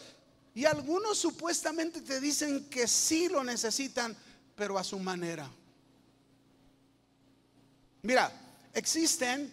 y 0.54 0.64
algunos 0.64 1.18
supuestamente 1.18 2.00
te 2.02 2.20
dicen 2.20 2.68
que 2.68 2.86
sí 2.86 3.28
lo 3.28 3.42
necesitan, 3.42 4.16
pero 4.54 4.78
a 4.78 4.84
su 4.84 4.98
manera. 4.98 5.50
Mira, 8.02 8.32
existen 8.74 9.52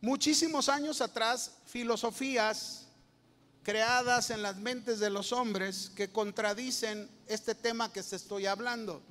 muchísimos 0.00 0.68
años 0.68 1.00
atrás 1.00 1.52
filosofías 1.66 2.86
creadas 3.62 4.30
en 4.30 4.42
las 4.42 4.56
mentes 4.56 4.98
de 5.00 5.10
los 5.10 5.32
hombres 5.32 5.90
que 5.94 6.10
contradicen 6.10 7.08
este 7.26 7.54
tema 7.54 7.92
que 7.92 8.02
se 8.02 8.16
estoy 8.16 8.46
hablando. 8.46 9.02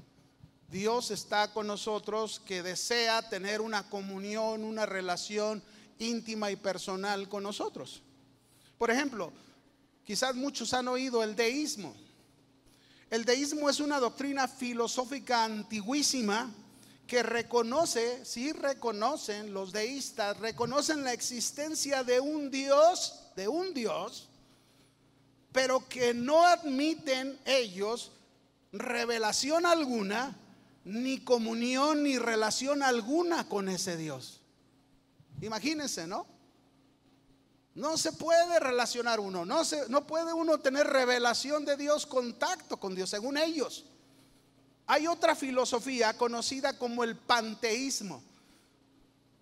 Dios 0.70 1.12
está 1.12 1.54
con 1.54 1.68
nosotros 1.68 2.42
que 2.46 2.64
desea 2.64 3.30
tener 3.30 3.62
una 3.62 3.90
comunión, 3.90 4.64
una 4.64 4.86
relación 4.86 5.64
íntima 6.00 6.52
y 6.52 6.56
personal 6.56 7.30
con 7.30 7.44
nosotros. 7.44 8.02
Por 8.78 8.92
ejemplo, 8.92 9.32
quizás 10.04 10.36
muchos 10.36 10.74
han 10.74 10.88
oído 10.88 11.24
el 11.24 11.36
deísmo. 11.36 11.96
El 13.10 13.24
deísmo 13.24 13.70
es 13.70 13.80
una 13.80 14.00
doctrina 14.00 14.48
filosófica 14.48 15.44
antiguísima 15.44 16.52
que 17.08 17.22
reconoce, 17.22 18.26
si 18.26 18.52
reconocen 18.52 19.54
los 19.54 19.72
deístas, 19.72 20.38
reconocen 20.40 21.04
la 21.04 21.14
existencia 21.14 22.04
de 22.04 22.20
un 22.20 22.50
Dios, 22.50 23.22
de 23.36 23.48
un 23.48 23.74
Dios, 23.76 24.28
pero 25.52 25.88
que 25.88 26.14
no 26.14 26.44
admiten 26.44 27.40
ellos 27.46 28.12
revelación 28.74 29.66
alguna 29.66 30.36
ni 30.86 31.20
comunión 31.20 32.04
ni 32.04 32.18
relación 32.18 32.84
alguna 32.84 33.50
con 33.50 33.68
ese 33.68 33.98
Dios. 33.98 34.40
Imagínense, 35.42 36.08
¿no? 36.08 36.28
No 37.74 37.98
se 37.98 38.14
puede 38.14 38.60
relacionar 38.60 39.20
uno, 39.20 39.46
no, 39.46 39.66
se, 39.66 39.90
no 39.90 40.08
puede 40.08 40.32
uno 40.32 40.60
tener 40.60 40.88
revelación 40.88 41.66
de 41.66 41.76
Dios, 41.76 42.06
contacto 42.06 42.78
con 42.78 42.96
Dios, 42.96 43.10
según 43.10 43.38
ellos. 43.38 43.86
Hay 44.88 45.08
otra 45.08 45.36
filosofía 45.36 46.16
conocida 46.16 46.78
como 46.78 47.04
el 47.04 47.18
panteísmo. 47.18 48.24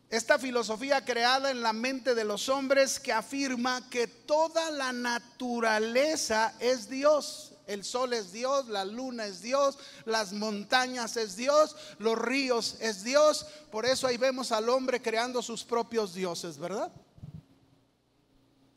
Esta 0.09 0.39
filosofía 0.39 1.03
creada 1.03 1.51
en 1.51 1.61
la 1.61 1.73
mente 1.73 2.15
de 2.15 2.23
los 2.23 2.47
hombres 2.47 2.99
que 2.99 3.11
afirma 3.11 3.87
que 3.89 4.07
toda 4.07 4.71
la 4.71 4.93
naturaleza 4.93 6.55
es 6.59 6.89
Dios. 6.89 7.52
El 7.65 7.83
sol 7.83 8.13
es 8.13 8.33
Dios, 8.33 8.67
la 8.67 8.83
luna 8.83 9.25
es 9.25 9.41
Dios, 9.41 9.77
las 10.05 10.33
montañas 10.33 11.15
es 11.15 11.35
Dios, 11.35 11.75
los 11.97 12.17
ríos 12.17 12.75
es 12.81 13.03
Dios. 13.03 13.45
Por 13.71 13.85
eso 13.85 14.07
ahí 14.07 14.17
vemos 14.17 14.51
al 14.51 14.67
hombre 14.69 15.01
creando 15.01 15.41
sus 15.41 15.63
propios 15.63 16.13
dioses, 16.13 16.57
¿verdad? 16.57 16.91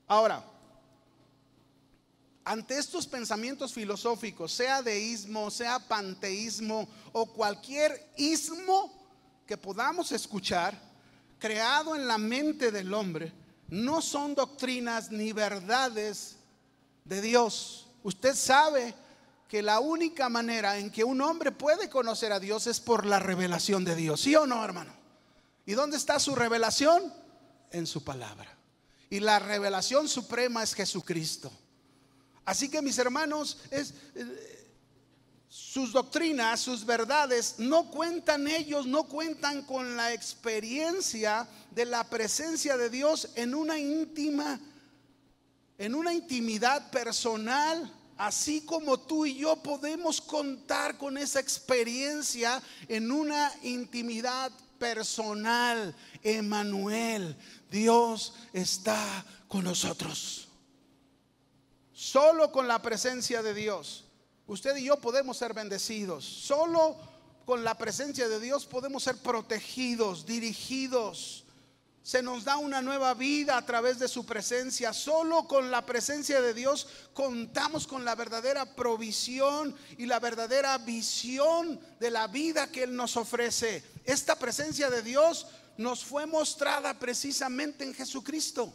Ahora, 0.06 0.44
ante 2.44 2.78
estos 2.78 3.08
pensamientos 3.08 3.72
filosóficos, 3.72 4.52
sea 4.52 4.82
deísmo, 4.82 5.50
sea 5.50 5.80
panteísmo 5.80 6.88
o 7.12 7.26
cualquier 7.26 8.12
ismo 8.16 8.92
que 9.48 9.56
podamos 9.56 10.12
escuchar, 10.12 10.80
creado 11.40 11.96
en 11.96 12.06
la 12.06 12.18
mente 12.18 12.70
del 12.70 12.94
hombre, 12.94 13.32
no 13.68 14.00
son 14.00 14.36
doctrinas 14.36 15.10
ni 15.10 15.32
verdades 15.32 16.36
de 17.04 17.20
Dios 17.20 17.85
Usted 18.06 18.36
sabe 18.36 18.94
que 19.48 19.62
la 19.62 19.80
única 19.80 20.28
manera 20.28 20.78
en 20.78 20.92
que 20.92 21.02
un 21.02 21.20
hombre 21.20 21.50
puede 21.50 21.90
conocer 21.90 22.32
a 22.32 22.38
Dios 22.38 22.68
es 22.68 22.78
por 22.78 23.04
la 23.04 23.18
revelación 23.18 23.84
de 23.84 23.96
Dios. 23.96 24.20
¿Sí 24.20 24.36
o 24.36 24.46
no, 24.46 24.64
hermano? 24.64 24.92
¿Y 25.64 25.72
dónde 25.72 25.96
está 25.96 26.20
su 26.20 26.36
revelación? 26.36 27.12
En 27.72 27.84
su 27.84 28.04
palabra. 28.04 28.56
Y 29.10 29.18
la 29.18 29.40
revelación 29.40 30.06
suprema 30.06 30.62
es 30.62 30.72
Jesucristo. 30.72 31.50
Así 32.44 32.68
que 32.68 32.80
mis 32.80 32.96
hermanos, 32.98 33.58
es, 33.72 33.92
sus 35.48 35.92
doctrinas, 35.92 36.60
sus 36.60 36.86
verdades, 36.86 37.56
no 37.58 37.90
cuentan 37.90 38.46
ellos, 38.46 38.86
no 38.86 39.08
cuentan 39.08 39.62
con 39.62 39.96
la 39.96 40.12
experiencia 40.12 41.48
de 41.72 41.86
la 41.86 42.08
presencia 42.08 42.76
de 42.76 42.88
Dios 42.88 43.30
en 43.34 43.52
una 43.52 43.80
íntima, 43.80 44.60
en 45.76 45.96
una 45.96 46.14
intimidad 46.14 46.88
personal, 46.90 47.92
así 48.16 48.62
como 48.62 48.98
tú 48.98 49.26
y 49.26 49.36
yo 49.36 49.56
podemos 49.56 50.20
contar 50.20 50.98
con 50.98 51.18
esa 51.18 51.40
experiencia 51.40 52.62
en 52.88 53.10
una 53.10 53.52
intimidad 53.62 54.50
personal. 54.78 55.94
Emanuel, 56.22 57.36
Dios 57.70 58.34
está 58.52 59.24
con 59.48 59.64
nosotros. 59.64 60.48
Solo 61.92 62.52
con 62.52 62.68
la 62.68 62.82
presencia 62.82 63.42
de 63.42 63.54
Dios 63.54 64.06
Usted 64.46 64.76
y 64.76 64.84
yo 64.84 65.00
podemos 65.00 65.36
ser 65.36 65.54
bendecidos. 65.54 66.24
Solo 66.24 66.96
con 67.44 67.64
la 67.64 67.76
presencia 67.76 68.28
de 68.28 68.38
Dios 68.38 68.64
podemos 68.64 69.02
ser 69.02 69.16
protegidos, 69.16 70.24
dirigidos. 70.24 71.44
Se 72.06 72.22
nos 72.22 72.44
da 72.44 72.56
una 72.56 72.80
nueva 72.82 73.14
vida 73.14 73.56
a 73.56 73.66
través 73.66 73.98
de 73.98 74.06
su 74.06 74.24
presencia. 74.24 74.92
Solo 74.92 75.48
con 75.48 75.72
la 75.72 75.84
presencia 75.84 76.40
de 76.40 76.54
Dios 76.54 76.86
contamos 77.12 77.88
con 77.88 78.04
la 78.04 78.14
verdadera 78.14 78.76
provisión 78.76 79.74
y 79.98 80.06
la 80.06 80.20
verdadera 80.20 80.78
visión 80.78 81.80
de 81.98 82.12
la 82.12 82.28
vida 82.28 82.70
que 82.70 82.84
Él 82.84 82.94
nos 82.94 83.16
ofrece. 83.16 83.82
Esta 84.04 84.38
presencia 84.38 84.88
de 84.88 85.02
Dios 85.02 85.48
nos 85.78 86.04
fue 86.04 86.26
mostrada 86.26 86.96
precisamente 86.96 87.82
en 87.82 87.92
Jesucristo. 87.92 88.72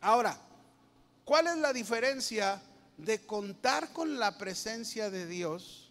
Ahora, 0.00 0.38
¿cuál 1.24 1.48
es 1.48 1.56
la 1.56 1.72
diferencia 1.72 2.62
de 2.96 3.26
contar 3.26 3.92
con 3.92 4.20
la 4.20 4.38
presencia 4.38 5.10
de 5.10 5.26
Dios 5.26 5.90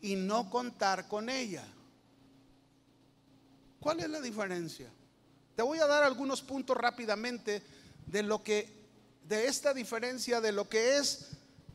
y 0.00 0.14
no 0.14 0.50
contar 0.50 1.08
con 1.08 1.28
ella. 1.28 1.66
¿Cuál 3.84 4.00
es 4.00 4.08
la 4.08 4.22
diferencia? 4.22 4.90
Te 5.54 5.62
voy 5.62 5.78
a 5.78 5.86
dar 5.86 6.04
algunos 6.04 6.40
puntos 6.40 6.74
rápidamente 6.74 7.62
de 8.06 8.22
lo 8.22 8.42
que 8.42 8.82
de 9.28 9.46
esta 9.46 9.74
diferencia 9.74 10.40
de 10.40 10.52
lo 10.52 10.70
que 10.70 10.96
es 10.96 11.32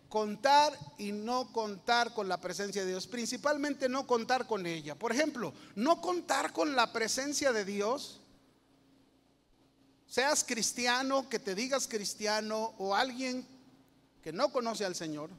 contar 0.09 0.75
y 0.97 1.11
no 1.11 1.53
contar 1.53 2.15
con 2.15 2.27
la 2.27 2.41
presencia 2.41 2.81
de 2.81 2.89
Dios, 2.89 3.05
principalmente 3.05 3.87
no 3.87 4.07
contar 4.07 4.47
con 4.47 4.65
ella. 4.65 4.95
Por 4.95 5.11
ejemplo, 5.11 5.53
no 5.75 6.01
contar 6.01 6.51
con 6.51 6.75
la 6.75 6.91
presencia 6.91 7.53
de 7.53 7.63
Dios, 7.63 8.19
seas 10.07 10.43
cristiano, 10.43 11.29
que 11.29 11.37
te 11.37 11.53
digas 11.53 11.87
cristiano 11.87 12.73
o 12.79 12.95
alguien 12.95 13.45
que 14.23 14.33
no 14.33 14.51
conoce 14.51 14.83
al 14.83 14.95
Señor, 14.95 15.29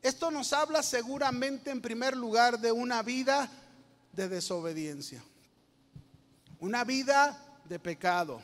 esto 0.00 0.30
nos 0.30 0.52
habla 0.52 0.84
seguramente 0.84 1.72
en 1.72 1.82
primer 1.82 2.16
lugar 2.16 2.60
de 2.60 2.70
una 2.70 3.02
vida 3.02 3.50
de 4.12 4.28
desobediencia, 4.28 5.24
una 6.60 6.84
vida 6.84 7.38
de 7.64 7.78
pecado, 7.78 8.40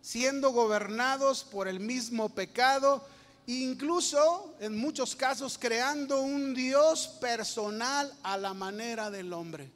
siendo 0.00 0.50
gobernados 0.50 1.44
por 1.44 1.68
el 1.68 1.80
mismo 1.80 2.28
pecado, 2.28 3.06
incluso 3.46 4.54
en 4.60 4.76
muchos 4.76 5.16
casos 5.16 5.58
creando 5.58 6.20
un 6.20 6.54
Dios 6.54 7.08
personal 7.20 8.12
a 8.22 8.36
la 8.36 8.54
manera 8.54 9.10
del 9.10 9.32
hombre. 9.32 9.70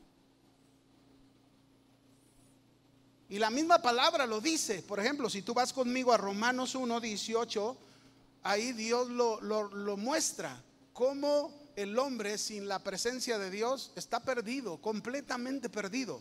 Y 3.32 3.38
la 3.38 3.48
misma 3.48 3.80
palabra 3.80 4.26
lo 4.26 4.42
dice. 4.42 4.82
Por 4.82 5.00
ejemplo, 5.00 5.30
si 5.30 5.40
tú 5.40 5.54
vas 5.54 5.72
conmigo 5.72 6.12
a 6.12 6.18
Romanos 6.18 6.74
1, 6.74 7.00
18, 7.00 7.76
ahí 8.42 8.72
Dios 8.72 9.08
lo, 9.08 9.96
muestra, 9.96 10.62
cómo 10.92 11.50
el 11.74 11.98
hombre 11.98 12.36
sin 12.36 12.68
la 12.68 12.80
presencia 12.80 13.38
de 13.38 13.50
Dios 13.50 13.90
está 13.96 14.20
perdido, 14.20 14.76
completamente 14.82 15.70
perdido. 15.70 16.20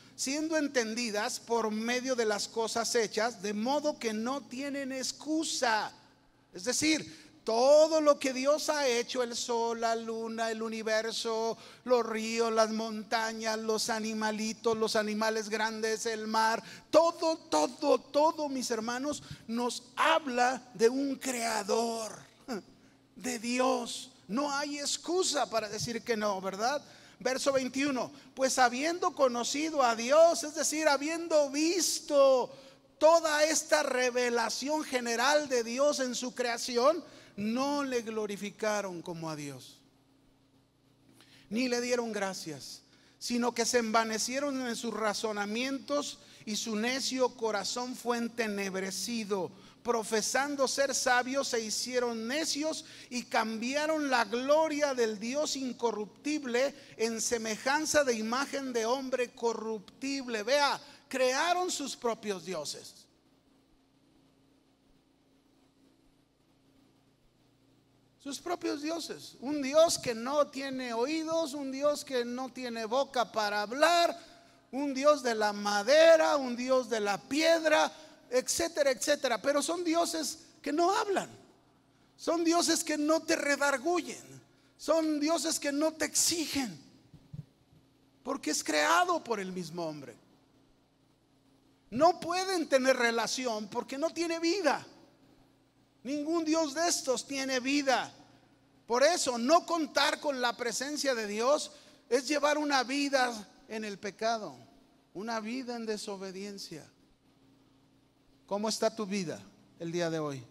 siendo 0.21 0.55
entendidas 0.55 1.39
por 1.39 1.71
medio 1.71 2.15
de 2.15 2.25
las 2.25 2.47
cosas 2.47 2.93
hechas, 2.93 3.41
de 3.41 3.55
modo 3.55 3.97
que 3.97 4.13
no 4.13 4.41
tienen 4.41 4.91
excusa. 4.91 5.91
Es 6.53 6.63
decir, 6.63 7.39
todo 7.43 8.01
lo 8.01 8.19
que 8.19 8.31
Dios 8.31 8.69
ha 8.69 8.85
hecho, 8.85 9.23
el 9.23 9.35
sol, 9.35 9.81
la 9.81 9.95
luna, 9.95 10.51
el 10.51 10.61
universo, 10.61 11.57
los 11.85 12.05
ríos, 12.05 12.53
las 12.53 12.69
montañas, 12.69 13.57
los 13.57 13.89
animalitos, 13.89 14.77
los 14.77 14.95
animales 14.95 15.49
grandes, 15.49 16.05
el 16.05 16.27
mar, 16.27 16.61
todo, 16.91 17.37
todo, 17.37 17.97
todo, 17.97 18.47
mis 18.47 18.69
hermanos, 18.69 19.23
nos 19.47 19.85
habla 19.95 20.61
de 20.75 20.87
un 20.87 21.15
creador, 21.15 22.11
de 23.15 23.39
Dios. 23.39 24.11
No 24.27 24.51
hay 24.51 24.77
excusa 24.77 25.49
para 25.49 25.67
decir 25.67 26.03
que 26.03 26.15
no, 26.15 26.39
¿verdad? 26.41 26.79
Verso 27.21 27.53
21, 27.53 28.11
pues 28.33 28.57
habiendo 28.57 29.13
conocido 29.13 29.83
a 29.83 29.95
Dios, 29.95 30.43
es 30.43 30.55
decir, 30.55 30.87
habiendo 30.87 31.51
visto 31.51 32.51
toda 32.97 33.43
esta 33.43 33.83
revelación 33.83 34.83
general 34.83 35.47
de 35.47 35.63
Dios 35.63 35.99
en 35.99 36.15
su 36.15 36.33
creación, 36.33 37.03
no 37.35 37.83
le 37.83 38.01
glorificaron 38.01 39.03
como 39.03 39.29
a 39.29 39.35
Dios, 39.35 39.79
ni 41.51 41.69
le 41.69 41.79
dieron 41.79 42.11
gracias, 42.11 42.81
sino 43.19 43.53
que 43.53 43.67
se 43.67 43.77
envanecieron 43.77 44.67
en 44.67 44.75
sus 44.75 44.91
razonamientos 44.91 46.17
y 46.45 46.55
su 46.55 46.75
necio 46.75 47.35
corazón 47.35 47.95
fue 47.95 48.17
entenebrecido. 48.17 49.51
Profesando 49.83 50.67
ser 50.67 50.93
sabios, 50.93 51.47
se 51.47 51.59
hicieron 51.59 52.27
necios 52.27 52.85
y 53.09 53.23
cambiaron 53.23 54.09
la 54.09 54.25
gloria 54.25 54.93
del 54.93 55.19
Dios 55.19 55.55
incorruptible 55.55 56.75
en 56.97 57.19
semejanza 57.19 58.03
de 58.03 58.15
imagen 58.15 58.73
de 58.73 58.85
hombre 58.85 59.31
corruptible. 59.33 60.43
Vea, 60.43 60.79
crearon 61.07 61.71
sus 61.71 61.95
propios 61.95 62.45
dioses. 62.45 63.01
sus 68.21 68.39
propios 68.39 68.83
dioses. 68.83 69.35
Un 69.39 69.63
Dios 69.63 69.97
que 69.97 70.13
no 70.13 70.47
tiene 70.47 70.93
oídos, 70.93 71.53
un 71.53 71.71
Dios 71.71 72.05
que 72.05 72.23
no 72.23 72.49
tiene 72.49 72.85
boca 72.85 73.31
para 73.31 73.63
hablar, 73.63 74.15
un 74.71 74.93
Dios 74.93 75.23
de 75.23 75.33
la 75.33 75.53
madera, 75.53 76.37
un 76.37 76.55
Dios 76.55 76.87
de 76.87 76.99
la 76.99 77.17
piedra, 77.17 77.91
etcétera, 78.31 78.91
etcétera. 78.91 79.41
Pero 79.41 79.61
son 79.61 79.83
dioses 79.83 80.39
que 80.61 80.71
no 80.71 80.95
hablan. 80.95 81.29
Son 82.15 82.43
dioses 82.43 82.83
que 82.83 82.97
no 82.97 83.21
te 83.21 83.35
redarguyen. 83.35 84.23
Son 84.77 85.19
dioses 85.19 85.59
que 85.59 85.71
no 85.71 85.93
te 85.93 86.05
exigen. 86.05 86.79
Porque 88.23 88.51
es 88.51 88.63
creado 88.63 89.23
por 89.23 89.39
el 89.39 89.51
mismo 89.51 89.85
hombre. 89.85 90.15
No 91.89 92.19
pueden 92.19 92.69
tener 92.69 92.95
relación 92.95 93.67
porque 93.67 93.97
no 93.97 94.11
tiene 94.11 94.39
vida. 94.39 94.85
Ningún 96.03 96.45
Dios 96.45 96.73
de 96.73 96.87
estos 96.87 97.27
tiene 97.27 97.59
vida. 97.59 98.13
Por 98.87 99.03
eso, 99.03 99.37
no 99.37 99.65
contar 99.65 100.19
con 100.19 100.41
la 100.41 100.55
presencia 100.55 101.13
de 101.13 101.27
Dios 101.27 101.71
es 102.09 102.27
llevar 102.27 102.57
una 102.57 102.83
vida 102.83 103.47
en 103.67 103.85
el 103.85 103.97
pecado, 103.97 104.55
una 105.13 105.39
vida 105.39 105.75
en 105.75 105.85
desobediencia. 105.85 106.89
¿Cómo 108.51 108.67
está 108.67 108.93
tu 108.93 109.05
vida 109.05 109.39
el 109.79 109.93
día 109.93 110.09
de 110.09 110.19
hoy? 110.19 110.43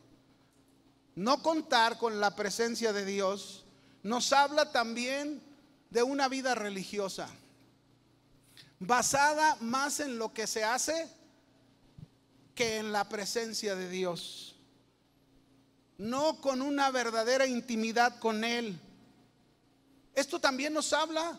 No 1.17 1.43
contar 1.43 1.99
con 1.99 2.19
la 2.19 2.35
presencia 2.35 2.95
de 2.95 3.05
Dios 3.05 3.67
nos 4.03 4.33
habla 4.33 4.73
también 4.73 5.43
de 5.91 6.03
una 6.03 6.27
vida 6.27 6.55
religiosa, 6.55 7.29
basada 8.79 9.59
más 9.61 10.01
en 10.01 10.17
lo 10.17 10.33
que 10.33 10.47
se 10.47 10.65
hace 10.65 11.11
que 12.55 12.79
en 12.79 12.91
la 12.91 13.07
presencia 13.07 13.75
de 13.75 13.91
Dios 13.91 14.57
no 15.99 16.41
con 16.41 16.63
una 16.63 16.91
verdadera 16.91 17.47
intimidad 17.47 18.19
con 18.19 18.45
Él. 18.45 18.81
Esto 20.15 20.41
también 20.41 20.73
nos 20.73 20.95
habla 20.95 21.39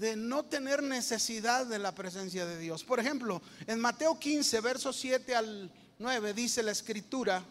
de 0.00 0.16
no 0.16 0.46
tener 0.46 0.82
necesidad 0.82 1.66
de 1.66 1.78
la 1.78 1.94
presencia 1.94 2.46
de 2.46 2.58
Dios. 2.58 2.82
Por 2.82 2.98
ejemplo, 2.98 3.42
en 3.66 3.78
Mateo 3.78 4.18
15, 4.18 4.60
versos 4.62 4.96
7 4.96 5.34
al 5.34 5.70
9, 5.98 6.32
dice 6.32 6.62
la 6.62 6.70
escritura, 6.70 7.44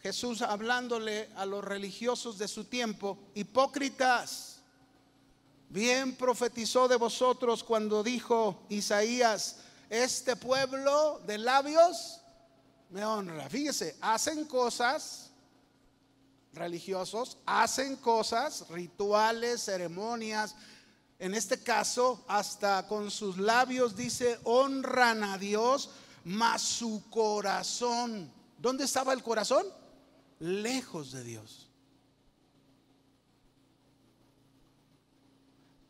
Jesús 0.00 0.40
hablándole 0.40 1.28
a 1.36 1.44
los 1.44 1.62
religiosos 1.62 2.38
de 2.38 2.48
su 2.48 2.64
tiempo, 2.64 3.18
hipócritas, 3.34 4.62
bien 5.68 6.16
profetizó 6.16 6.88
de 6.88 6.96
vosotros 6.96 7.62
cuando 7.62 8.02
dijo 8.02 8.64
Isaías, 8.70 9.56
este 9.90 10.36
pueblo 10.36 11.20
de 11.26 11.36
labios 11.36 12.22
me 12.88 13.04
honra. 13.04 13.50
Fíjese, 13.50 13.94
hacen 14.00 14.46
cosas 14.46 15.32
religiosos, 16.54 17.36
hacen 17.44 17.96
cosas, 17.96 18.66
rituales, 18.70 19.64
ceremonias, 19.64 20.54
en 21.24 21.32
este 21.32 21.62
caso, 21.62 22.22
hasta 22.28 22.86
con 22.86 23.10
sus 23.10 23.38
labios 23.38 23.96
dice, 23.96 24.38
honran 24.44 25.24
a 25.24 25.38
Dios, 25.38 25.88
mas 26.22 26.60
su 26.60 27.02
corazón, 27.08 28.30
¿dónde 28.58 28.84
estaba 28.84 29.14
el 29.14 29.22
corazón? 29.22 29.64
Lejos 30.38 31.12
de 31.12 31.24
Dios. 31.24 31.70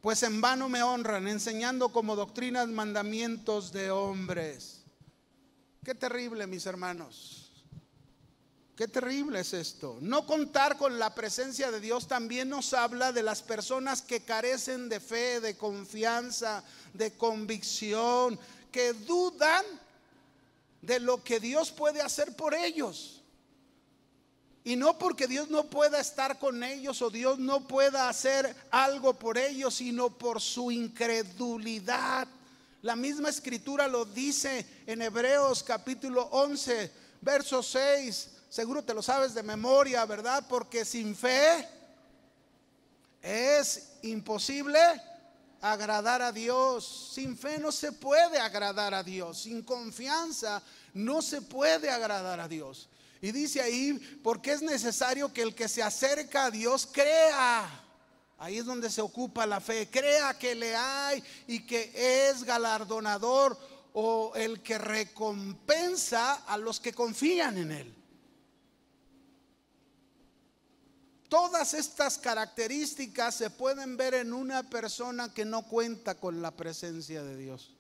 Pues 0.00 0.22
en 0.22 0.40
vano 0.40 0.68
me 0.68 0.84
honran, 0.84 1.26
enseñando 1.26 1.88
como 1.88 2.14
doctrinas 2.14 2.68
mandamientos 2.68 3.72
de 3.72 3.90
hombres. 3.90 4.84
Qué 5.82 5.96
terrible, 5.96 6.46
mis 6.46 6.64
hermanos. 6.64 7.43
Qué 8.76 8.88
terrible 8.88 9.38
es 9.38 9.52
esto. 9.52 9.98
No 10.00 10.26
contar 10.26 10.76
con 10.76 10.98
la 10.98 11.14
presencia 11.14 11.70
de 11.70 11.78
Dios 11.78 12.08
también 12.08 12.48
nos 12.48 12.72
habla 12.74 13.12
de 13.12 13.22
las 13.22 13.40
personas 13.40 14.02
que 14.02 14.24
carecen 14.24 14.88
de 14.88 14.98
fe, 14.98 15.40
de 15.40 15.56
confianza, 15.56 16.64
de 16.92 17.12
convicción, 17.12 18.38
que 18.72 18.92
dudan 18.92 19.64
de 20.82 20.98
lo 20.98 21.22
que 21.22 21.38
Dios 21.38 21.70
puede 21.70 22.02
hacer 22.02 22.34
por 22.34 22.52
ellos. 22.52 23.22
Y 24.64 24.74
no 24.74 24.98
porque 24.98 25.28
Dios 25.28 25.50
no 25.50 25.64
pueda 25.64 26.00
estar 26.00 26.40
con 26.40 26.64
ellos 26.64 27.00
o 27.00 27.10
Dios 27.10 27.38
no 27.38 27.68
pueda 27.68 28.08
hacer 28.08 28.56
algo 28.72 29.14
por 29.14 29.38
ellos, 29.38 29.74
sino 29.74 30.10
por 30.10 30.40
su 30.40 30.72
incredulidad. 30.72 32.26
La 32.82 32.96
misma 32.96 33.28
escritura 33.28 33.86
lo 33.86 34.04
dice 34.04 34.66
en 34.86 35.00
Hebreos 35.00 35.62
capítulo 35.62 36.24
11, 36.32 36.90
verso 37.20 37.62
6 37.62 38.33
Seguro 38.54 38.84
te 38.84 38.94
lo 38.94 39.02
sabes 39.02 39.34
de 39.34 39.42
memoria, 39.42 40.04
¿verdad? 40.04 40.46
Porque 40.48 40.84
sin 40.84 41.16
fe 41.16 41.68
es 43.20 43.94
imposible 44.02 44.78
agradar 45.60 46.22
a 46.22 46.30
Dios. 46.30 47.10
Sin 47.12 47.36
fe 47.36 47.58
no 47.58 47.72
se 47.72 47.90
puede 47.90 48.38
agradar 48.38 48.94
a 48.94 49.02
Dios. 49.02 49.40
Sin 49.40 49.62
confianza 49.62 50.62
no 50.92 51.20
se 51.20 51.42
puede 51.42 51.90
agradar 51.90 52.38
a 52.38 52.46
Dios. 52.46 52.88
Y 53.20 53.32
dice 53.32 53.60
ahí, 53.60 53.94
porque 54.22 54.52
es 54.52 54.62
necesario 54.62 55.32
que 55.32 55.42
el 55.42 55.52
que 55.56 55.66
se 55.66 55.82
acerca 55.82 56.44
a 56.44 56.50
Dios 56.52 56.88
crea. 56.92 57.68
Ahí 58.38 58.58
es 58.58 58.66
donde 58.66 58.88
se 58.88 59.00
ocupa 59.00 59.46
la 59.46 59.60
fe. 59.60 59.90
Crea 59.90 60.38
que 60.38 60.54
le 60.54 60.76
hay 60.76 61.24
y 61.48 61.66
que 61.66 62.28
es 62.30 62.44
galardonador 62.44 63.58
o 63.94 64.30
el 64.36 64.62
que 64.62 64.78
recompensa 64.78 66.34
a 66.46 66.56
los 66.56 66.78
que 66.78 66.92
confían 66.92 67.58
en 67.58 67.72
Él. 67.72 68.03
Todas 71.34 71.74
estas 71.74 72.16
características 72.16 73.34
se 73.34 73.50
pueden 73.50 73.96
ver 73.96 74.14
en 74.14 74.32
una 74.32 74.62
persona 74.70 75.34
que 75.34 75.44
no 75.44 75.62
cuenta 75.66 76.14
con 76.14 76.40
la 76.40 76.52
presencia 76.52 77.24
de 77.24 77.36
Dios. 77.36 77.72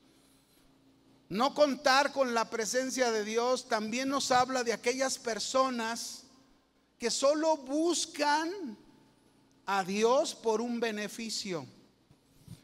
No 1.28 1.54
contar 1.54 2.10
con 2.10 2.34
la 2.34 2.50
presencia 2.50 3.12
de 3.12 3.22
Dios 3.24 3.68
también 3.68 4.08
nos 4.08 4.32
habla 4.32 4.64
de 4.64 4.72
aquellas 4.72 5.18
personas 5.18 6.24
que 6.98 7.12
solo 7.12 7.58
buscan 7.58 8.76
a 9.66 9.84
Dios 9.84 10.34
por 10.34 10.60
un 10.60 10.80
beneficio. 10.80 11.64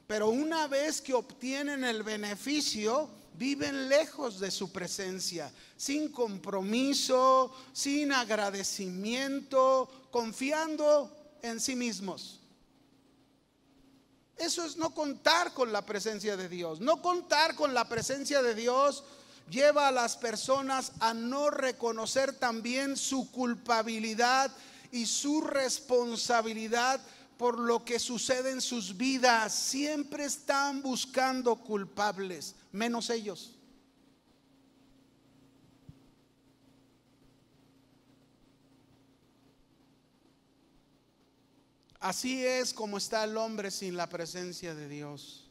Pero 0.08 0.30
una 0.30 0.66
vez 0.66 1.00
que 1.00 1.14
obtienen 1.14 1.84
el 1.84 2.02
beneficio, 2.02 3.08
viven 3.34 3.88
lejos 3.88 4.40
de 4.40 4.50
su 4.50 4.72
presencia, 4.72 5.52
sin 5.76 6.10
compromiso, 6.10 7.54
sin 7.72 8.10
agradecimiento, 8.10 9.99
confiando 10.10 11.10
en 11.42 11.60
sí 11.60 11.76
mismos. 11.76 12.40
Eso 14.36 14.64
es 14.64 14.76
no 14.76 14.94
contar 14.94 15.52
con 15.52 15.70
la 15.70 15.84
presencia 15.84 16.36
de 16.36 16.48
Dios. 16.48 16.80
No 16.80 17.02
contar 17.02 17.54
con 17.54 17.74
la 17.74 17.88
presencia 17.88 18.42
de 18.42 18.54
Dios 18.54 19.04
lleva 19.50 19.88
a 19.88 19.92
las 19.92 20.16
personas 20.16 20.92
a 21.00 21.12
no 21.12 21.50
reconocer 21.50 22.32
también 22.38 22.96
su 22.96 23.30
culpabilidad 23.30 24.50
y 24.92 25.06
su 25.06 25.42
responsabilidad 25.42 27.00
por 27.36 27.58
lo 27.58 27.84
que 27.84 27.98
sucede 27.98 28.50
en 28.50 28.60
sus 28.60 28.96
vidas. 28.96 29.54
Siempre 29.54 30.24
están 30.24 30.82
buscando 30.82 31.56
culpables, 31.56 32.54
menos 32.72 33.10
ellos. 33.10 33.59
Así 42.00 42.44
es 42.46 42.72
como 42.72 42.96
está 42.96 43.24
el 43.24 43.36
hombre 43.36 43.70
sin 43.70 43.94
la 43.94 44.08
presencia 44.08 44.74
de 44.74 44.88
Dios. 44.88 45.46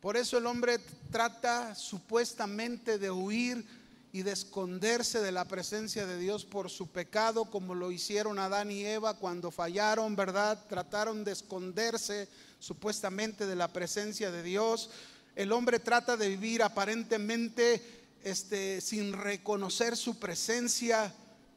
Por 0.00 0.16
eso 0.16 0.38
el 0.38 0.46
hombre 0.46 0.78
trata 1.10 1.74
supuestamente 1.74 2.98
de 2.98 3.10
huir 3.10 3.66
y 4.12 4.22
de 4.22 4.32
esconderse 4.32 5.20
de 5.20 5.30
la 5.30 5.44
presencia 5.44 6.06
de 6.06 6.18
Dios 6.18 6.46
por 6.46 6.70
su 6.70 6.88
pecado, 6.88 7.44
como 7.44 7.74
lo 7.74 7.90
hicieron 7.90 8.38
Adán 8.38 8.70
y 8.70 8.82
Eva 8.82 9.18
cuando 9.18 9.50
fallaron, 9.50 10.16
¿verdad? 10.16 10.64
Trataron 10.70 11.22
de 11.22 11.32
esconderse 11.32 12.26
supuestamente 12.58 13.44
de 13.44 13.56
la 13.56 13.68
presencia 13.68 14.30
de 14.30 14.42
Dios. 14.42 14.88
El 15.34 15.52
hombre 15.52 15.80
trata 15.80 16.16
de 16.16 16.30
vivir 16.30 16.62
aparentemente 16.62 17.82
este, 18.24 18.80
sin 18.80 19.12
reconocer 19.12 19.98
su 19.98 20.18
presencia 20.18 21.14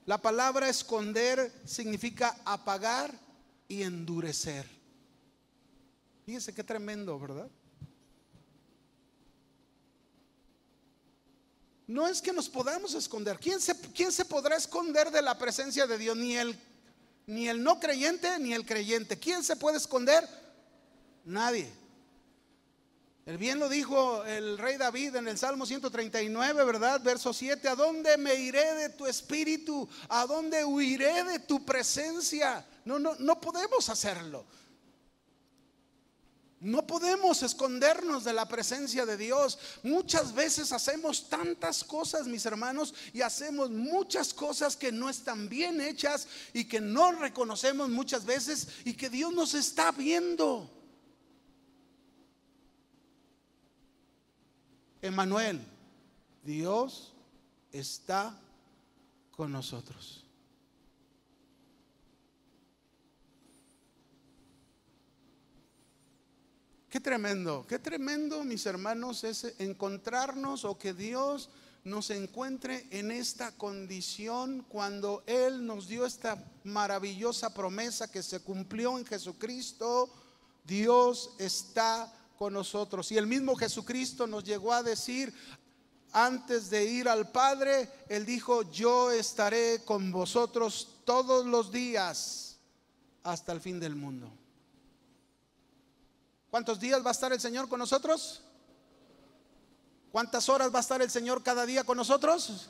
la 0.10 0.18
palabra 0.18 0.68
esconder 0.68 1.54
significa 1.66 2.36
apagar 2.44 3.14
y 3.68 3.84
endurecer. 3.84 4.66
Fíjense 6.26 6.52
qué 6.52 6.64
tremendo, 6.64 7.20
¿verdad? 7.20 7.48
No 11.86 12.08
es 12.08 12.24
que 12.24 12.34
nos 12.34 12.50
podamos 12.50 12.96
esconder. 12.96 13.38
¿Quién 13.38 13.62
se, 13.62 13.80
quién 13.92 14.12
se 14.12 14.26
podrá 14.26 14.56
esconder 14.56 15.12
de 15.12 15.22
la 15.22 15.38
presencia 15.38 15.86
de 15.86 16.00
Dios? 16.00 16.18
Ni 16.18 16.36
el, 16.36 16.60
ni 17.28 17.48
el 17.48 17.62
no 17.62 17.80
creyente 17.80 18.40
ni 18.40 18.56
el 18.56 18.66
creyente. 18.66 19.20
¿Quién 19.20 19.44
se 19.44 19.58
puede 19.58 19.78
esconder? 19.78 20.28
Nadie. 21.24 21.72
El 23.30 23.38
bien 23.38 23.60
lo 23.60 23.70
dijo 23.70 24.26
el 24.26 24.58
rey 24.58 24.78
David 24.78 25.16
en 25.18 25.28
el 25.28 25.38
Salmo 25.38 25.64
139, 25.64 26.64
¿verdad? 26.64 27.00
Verso 27.04 27.32
7, 27.32 27.68
¿a 27.68 27.76
dónde 27.76 28.18
me 28.18 28.34
iré 28.34 28.74
de 28.74 28.90
tu 28.90 29.06
espíritu? 29.06 29.88
¿A 30.08 30.26
dónde 30.26 30.66
huiré 30.66 31.24
de 31.24 31.38
tu 31.38 31.64
presencia? 31.64 32.66
No, 32.86 32.98
no, 32.98 33.14
no 33.20 33.40
podemos 33.40 33.88
hacerlo. 33.88 34.48
No 36.60 36.88
podemos 36.88 37.44
escondernos 37.44 38.24
de 38.24 38.34
la 38.34 38.48
presencia 38.48 39.06
de 39.06 39.16
Dios. 39.16 39.60
Muchas 39.84 40.34
veces 40.34 40.72
hacemos 40.72 41.30
tantas 41.30 41.84
cosas, 41.84 42.26
mis 42.26 42.48
hermanos, 42.48 42.96
y 43.14 43.22
hacemos 43.22 43.70
muchas 43.70 44.34
cosas 44.34 44.76
que 44.76 44.92
no 44.92 45.08
están 45.08 45.48
bien 45.48 45.82
hechas 45.82 46.28
y 46.52 46.66
que 46.66 46.82
no 46.82 47.12
reconocemos 47.12 47.90
muchas 47.90 48.26
veces 48.26 48.70
y 48.86 48.96
que 48.96 49.12
Dios 49.12 49.32
nos 49.32 49.54
está 49.54 49.92
viendo. 49.92 50.79
Emanuel, 55.02 55.62
Dios 56.44 57.14
está 57.72 58.38
con 59.32 59.52
nosotros. 59.52 60.26
Qué 66.90 67.00
tremendo, 67.00 67.66
qué 67.68 67.78
tremendo, 67.78 68.44
mis 68.44 68.66
hermanos, 68.66 69.24
es 69.24 69.54
encontrarnos 69.60 70.66
o 70.66 70.78
que 70.78 70.94
Dios 70.94 71.50
nos 71.84 72.10
encuentre 72.10 72.88
en 72.92 73.12
esta 73.12 73.52
condición 73.52 74.66
cuando 74.68 75.24
Él 75.28 75.66
nos 75.66 75.88
dio 75.88 76.06
esta 76.06 76.44
maravillosa 76.64 77.54
promesa 77.54 78.12
que 78.12 78.24
se 78.24 78.42
cumplió 78.42 78.98
en 78.98 79.06
Jesucristo. 79.06 80.10
Dios 80.66 81.32
está 81.38 82.12
con 82.40 82.54
nosotros. 82.54 83.12
Y 83.12 83.18
el 83.18 83.28
mismo 83.28 83.54
Jesucristo 83.54 84.26
nos 84.26 84.46
llegó 84.46 84.72
a 84.72 84.82
decir, 84.82 85.34
antes 86.14 86.70
de 86.70 86.86
ir 86.86 87.10
al 87.10 87.30
Padre, 87.30 87.92
Él 88.08 88.26
dijo, 88.26 88.62
yo 88.72 89.12
estaré 89.12 89.84
con 89.84 90.10
vosotros 90.10 91.02
todos 91.04 91.46
los 91.46 91.70
días 91.70 92.58
hasta 93.24 93.52
el 93.52 93.60
fin 93.60 93.78
del 93.78 93.94
mundo. 93.94 94.32
¿Cuántos 96.50 96.80
días 96.80 97.04
va 97.04 97.10
a 97.10 97.12
estar 97.12 97.34
el 97.34 97.42
Señor 97.42 97.68
con 97.68 97.78
nosotros? 97.78 98.42
¿Cuántas 100.10 100.48
horas 100.48 100.74
va 100.74 100.78
a 100.78 100.82
estar 100.82 101.02
el 101.02 101.12
Señor 101.12 101.44
cada 101.44 101.66
día 101.66 101.84
con 101.84 101.98
nosotros? 101.98 102.70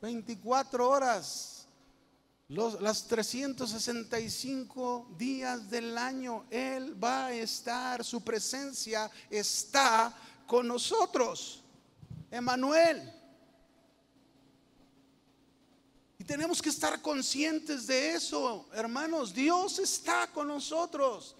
24 0.00 0.88
horas, 0.88 1.55
los, 2.48 2.80
las 2.80 3.08
365 3.08 5.08
días 5.18 5.68
del 5.68 5.98
año, 5.98 6.44
Él 6.50 7.02
va 7.02 7.26
a 7.26 7.32
estar, 7.32 8.04
su 8.04 8.22
presencia 8.22 9.10
está 9.28 10.14
con 10.46 10.68
nosotros. 10.68 11.64
Emanuel. 12.30 13.12
Y 16.18 16.24
tenemos 16.24 16.62
que 16.62 16.68
estar 16.68 17.02
conscientes 17.02 17.86
de 17.86 18.14
eso, 18.14 18.66
hermanos. 18.72 19.34
Dios 19.34 19.80
está 19.80 20.28
con 20.28 20.48
nosotros. 20.48 21.34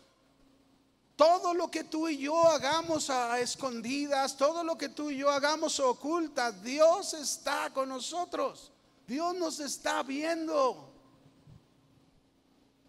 Todo 1.14 1.54
lo 1.54 1.70
que 1.70 1.84
tú 1.84 2.08
y 2.08 2.18
yo 2.18 2.46
hagamos 2.48 3.08
a 3.08 3.40
escondidas, 3.40 4.36
todo 4.36 4.62
lo 4.62 4.76
que 4.76 4.90
tú 4.90 5.10
y 5.10 5.18
yo 5.18 5.30
hagamos 5.30 5.80
ocultas, 5.80 6.62
Dios 6.62 7.14
está 7.14 7.72
con 7.72 7.88
nosotros. 7.88 8.70
Dios 9.06 9.34
nos 9.34 9.60
está 9.60 10.02
viendo. 10.02 10.85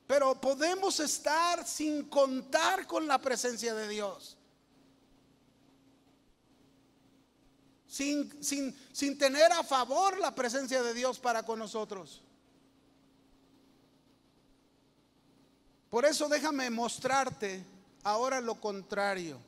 Pero 0.08 0.40
podemos 0.40 1.02
estar 1.02 1.68
sin 1.68 2.06
contar 2.06 2.88
con 2.88 3.06
la 3.06 3.20
presencia 3.20 3.76
de 3.76 3.90
Dios. 3.90 4.38
Sin, 7.86 8.42
sin, 8.42 8.76
sin 8.94 9.18
tener 9.18 9.52
a 9.52 9.64
favor 9.64 10.18
la 10.18 10.34
presencia 10.34 10.82
de 10.82 10.94
Dios 10.94 11.20
para 11.20 11.44
con 11.44 11.60
nosotros. 11.60 12.22
Por 15.90 16.06
eso 16.06 16.30
déjame 16.30 16.70
mostrarte 16.70 17.66
ahora 18.04 18.40
lo 18.40 18.56
contrario. 18.62 19.40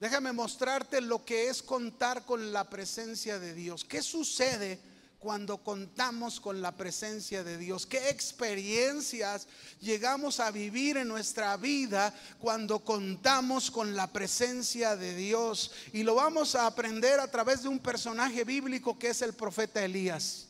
Déjame 0.00 0.32
mostrarte 0.32 1.00
lo 1.00 1.24
que 1.24 1.48
es 1.48 1.62
contar 1.62 2.26
con 2.26 2.52
la 2.52 2.68
presencia 2.68 3.38
de 3.38 3.54
Dios. 3.54 3.84
¿Qué 3.84 4.02
sucede 4.02 4.80
cuando 5.18 5.58
contamos 5.58 6.40
con 6.40 6.60
la 6.62 6.76
presencia 6.76 7.42
de 7.44 7.58
Dios? 7.58 7.86
¿Qué 7.86 8.10
experiencias 8.10 9.48
llegamos 9.80 10.40
a 10.40 10.50
vivir 10.50 10.96
en 10.96 11.08
nuestra 11.08 11.56
vida 11.56 12.14
cuando 12.38 12.80
contamos 12.80 13.70
con 13.70 13.94
la 13.94 14.12
presencia 14.12 14.96
de 14.96 15.14
Dios? 15.14 15.72
Y 15.92 16.02
lo 16.02 16.14
vamos 16.14 16.54
a 16.54 16.66
aprender 16.66 17.20
a 17.20 17.30
través 17.30 17.62
de 17.62 17.68
un 17.68 17.78
personaje 17.78 18.44
bíblico 18.44 18.98
que 18.98 19.08
es 19.08 19.22
el 19.22 19.34
profeta 19.34 19.84
Elías. 19.84 20.46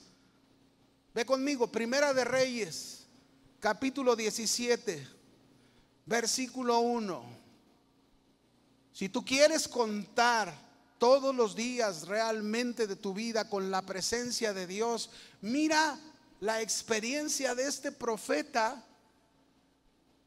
Ve 1.14 1.24
conmigo, 1.24 1.66
Primera 1.66 2.12
de 2.12 2.24
Reyes, 2.24 3.06
capítulo 3.60 4.14
17 4.14 5.16
versículo 6.06 6.78
1. 6.78 7.24
Si 8.92 9.08
tú 9.10 9.24
quieres 9.24 9.68
contar 9.68 10.54
todos 10.98 11.34
los 11.34 11.54
días 11.54 12.06
realmente 12.06 12.86
de 12.86 12.96
tu 12.96 13.14
vida 13.14 13.48
con 13.48 13.70
la 13.70 13.82
presencia 13.82 14.52
de 14.52 14.66
Dios, 14.66 15.10
mira 15.40 15.98
la 16.40 16.60
experiencia 16.60 17.54
de 17.54 17.66
este 17.66 17.92
profeta, 17.92 18.84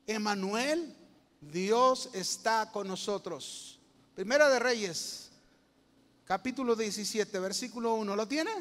Emanuel, 0.08 0.96
Dios 1.42 2.10
está 2.14 2.72
con 2.72 2.88
nosotros. 2.88 3.80
Primera 4.16 4.50
de 4.50 4.60
Reyes, 4.60 5.30
capítulo 6.26 6.76
17, 6.76 7.40
versículo 7.40 7.94
1, 7.96 8.16
¿lo 8.16 8.28
tiene? 8.28 8.52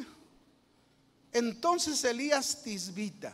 Entonces 1.32 2.04
Elías 2.04 2.62
Tisbita 2.62 3.32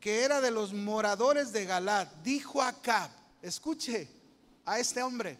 que 0.00 0.24
era 0.24 0.40
de 0.40 0.50
los 0.50 0.72
moradores 0.72 1.52
de 1.52 1.66
Galat, 1.66 2.10
dijo 2.24 2.62
a 2.62 2.68
Acab, 2.68 3.10
escuche 3.42 4.08
a 4.64 4.78
este 4.78 5.02
hombre, 5.02 5.38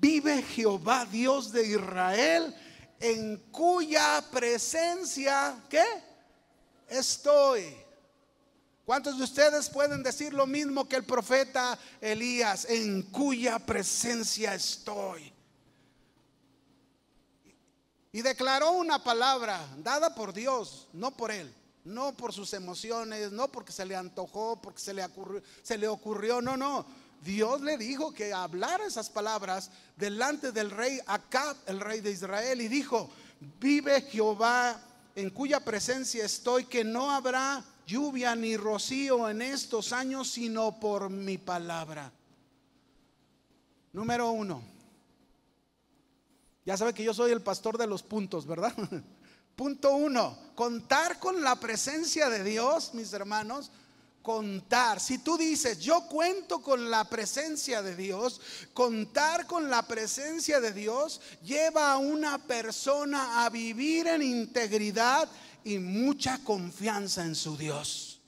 vive 0.00 0.42
Jehová 0.42 1.04
Dios 1.06 1.52
de 1.52 1.66
Israel, 1.66 2.54
en 3.00 3.36
cuya 3.50 4.24
presencia, 4.30 5.60
¿qué? 5.68 5.84
Estoy. 6.88 7.76
¿Cuántos 8.84 9.18
de 9.18 9.24
ustedes 9.24 9.68
pueden 9.70 10.02
decir 10.02 10.32
lo 10.32 10.46
mismo 10.46 10.88
que 10.88 10.96
el 10.96 11.04
profeta 11.04 11.78
Elías, 12.00 12.66
en 12.68 13.02
cuya 13.02 13.58
presencia 13.58 14.54
estoy? 14.54 15.32
Y 18.12 18.20
declaró 18.20 18.72
una 18.72 19.02
palabra 19.02 19.66
dada 19.78 20.14
por 20.14 20.32
Dios, 20.32 20.88
no 20.92 21.16
por 21.16 21.30
él 21.30 21.52
no 21.84 22.16
por 22.16 22.32
sus 22.32 22.52
emociones, 22.52 23.32
no 23.32 23.48
porque 23.48 23.72
se 23.72 23.84
le 23.84 23.96
antojó, 23.96 24.60
porque 24.60 24.80
se 24.80 24.94
le 24.94 25.04
ocurrió, 25.04 25.42
se 25.62 25.78
le 25.78 25.88
ocurrió, 25.88 26.40
no, 26.40 26.56
no. 26.56 26.86
Dios 27.24 27.60
le 27.60 27.78
dijo 27.78 28.12
que 28.12 28.32
hablara 28.32 28.86
esas 28.86 29.08
palabras 29.08 29.70
delante 29.96 30.50
del 30.50 30.70
rey 30.70 30.98
Acab, 31.06 31.56
el 31.66 31.80
rey 31.80 32.00
de 32.00 32.10
Israel, 32.10 32.60
y 32.60 32.68
dijo, 32.68 33.10
vive 33.60 34.02
Jehová 34.02 34.80
en 35.14 35.30
cuya 35.30 35.60
presencia 35.60 36.24
estoy, 36.24 36.64
que 36.64 36.82
no 36.82 37.10
habrá 37.10 37.64
lluvia 37.86 38.34
ni 38.34 38.56
rocío 38.56 39.28
en 39.28 39.42
estos 39.42 39.92
años, 39.92 40.30
sino 40.30 40.80
por 40.80 41.10
mi 41.10 41.38
palabra. 41.38 42.10
Número 43.92 44.30
uno. 44.30 44.62
Ya 46.64 46.76
sabe 46.76 46.94
que 46.94 47.04
yo 47.04 47.12
soy 47.12 47.32
el 47.32 47.42
pastor 47.42 47.76
de 47.78 47.86
los 47.86 48.02
puntos, 48.02 48.46
¿verdad? 48.46 48.74
Punto 49.56 49.94
uno, 49.94 50.38
contar 50.54 51.18
con 51.18 51.42
la 51.42 51.56
presencia 51.56 52.30
de 52.30 52.42
Dios, 52.42 52.94
mis 52.94 53.12
hermanos, 53.12 53.70
contar. 54.22 55.00
Si 55.00 55.18
tú 55.18 55.36
dices, 55.36 55.80
yo 55.80 56.06
cuento 56.08 56.62
con 56.62 56.90
la 56.90 57.04
presencia 57.04 57.82
de 57.82 57.96
Dios, 57.96 58.40
contar 58.72 59.46
con 59.46 59.68
la 59.68 59.86
presencia 59.86 60.60
de 60.60 60.72
Dios 60.72 61.20
lleva 61.42 61.92
a 61.92 61.98
una 61.98 62.38
persona 62.38 63.44
a 63.44 63.50
vivir 63.50 64.06
en 64.06 64.22
integridad 64.22 65.28
y 65.64 65.78
mucha 65.78 66.38
confianza 66.44 67.24
en 67.24 67.34
su 67.34 67.56
Dios. 67.56 68.20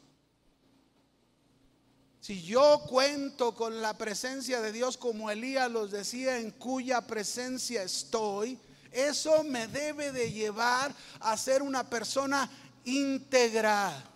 Si 2.20 2.42
yo 2.42 2.80
cuento 2.88 3.54
con 3.54 3.82
la 3.82 3.98
presencia 3.98 4.62
de 4.62 4.72
Dios 4.72 4.96
como 4.96 5.30
Elías 5.30 5.70
los 5.70 5.90
decía, 5.90 6.38
en 6.38 6.52
cuya 6.52 7.02
presencia 7.02 7.82
estoy, 7.82 8.58
eso 8.90 9.44
me 9.44 9.66
debe 9.66 10.10
de 10.10 10.32
llevar 10.32 10.94
a 11.20 11.36
ser 11.36 11.60
una 11.60 11.90
persona 11.90 12.48
íntegra, 12.84 14.13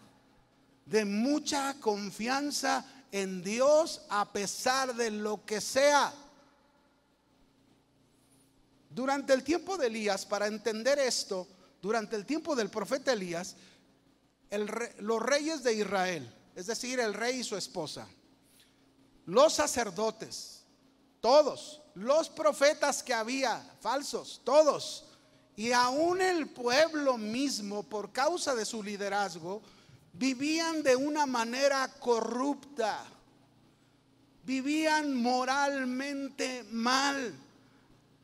de 0.89 1.05
mucha 1.05 1.75
confianza 1.81 2.85
en 3.13 3.43
Dios 3.43 4.03
a 4.09 4.33
pesar 4.33 4.95
de 4.95 5.11
lo 5.11 5.45
que 5.45 5.61
sea. 5.61 6.13
Durante 8.91 9.35
el 9.35 9.45
tiempo 9.45 9.77
de 9.77 9.89
Elías, 9.89 10.25
para 10.25 10.47
entender 10.47 10.99
esto, 10.99 11.47
durante 11.83 12.17
el 12.17 12.25
tiempo 12.25 12.57
del 12.57 12.71
profeta 12.71 13.13
Elías, 13.13 13.55
los 15.01 15.23
reyes 15.23 15.63
de 15.63 15.75
Israel, 15.75 16.35
es 16.55 16.67
decir, 16.67 16.99
el 17.01 17.13
rey 17.13 17.41
y 17.41 17.45
su 17.45 17.57
esposa, 17.57 18.09
los 19.27 19.53
sacerdotes, 19.53 20.63
todos, 21.21 21.83
los 21.95 22.31
profetas 22.31 23.03
que 23.03 23.13
había, 23.13 23.77
falsos, 23.81 24.41
todos, 24.43 25.05
y 25.55 25.73
aún 25.73 26.23
el 26.23 26.49
pueblo 26.49 27.19
mismo, 27.19 27.83
por 27.83 28.11
causa 28.11 28.55
de 28.55 28.65
su 28.65 28.83
liderazgo, 28.83 29.61
vivían 30.19 30.83
de 30.83 30.97
una 30.97 31.27
manera 31.27 31.89
corrupta, 32.01 33.05
vivían 34.43 35.15
moralmente 35.15 36.65
mal, 36.73 37.35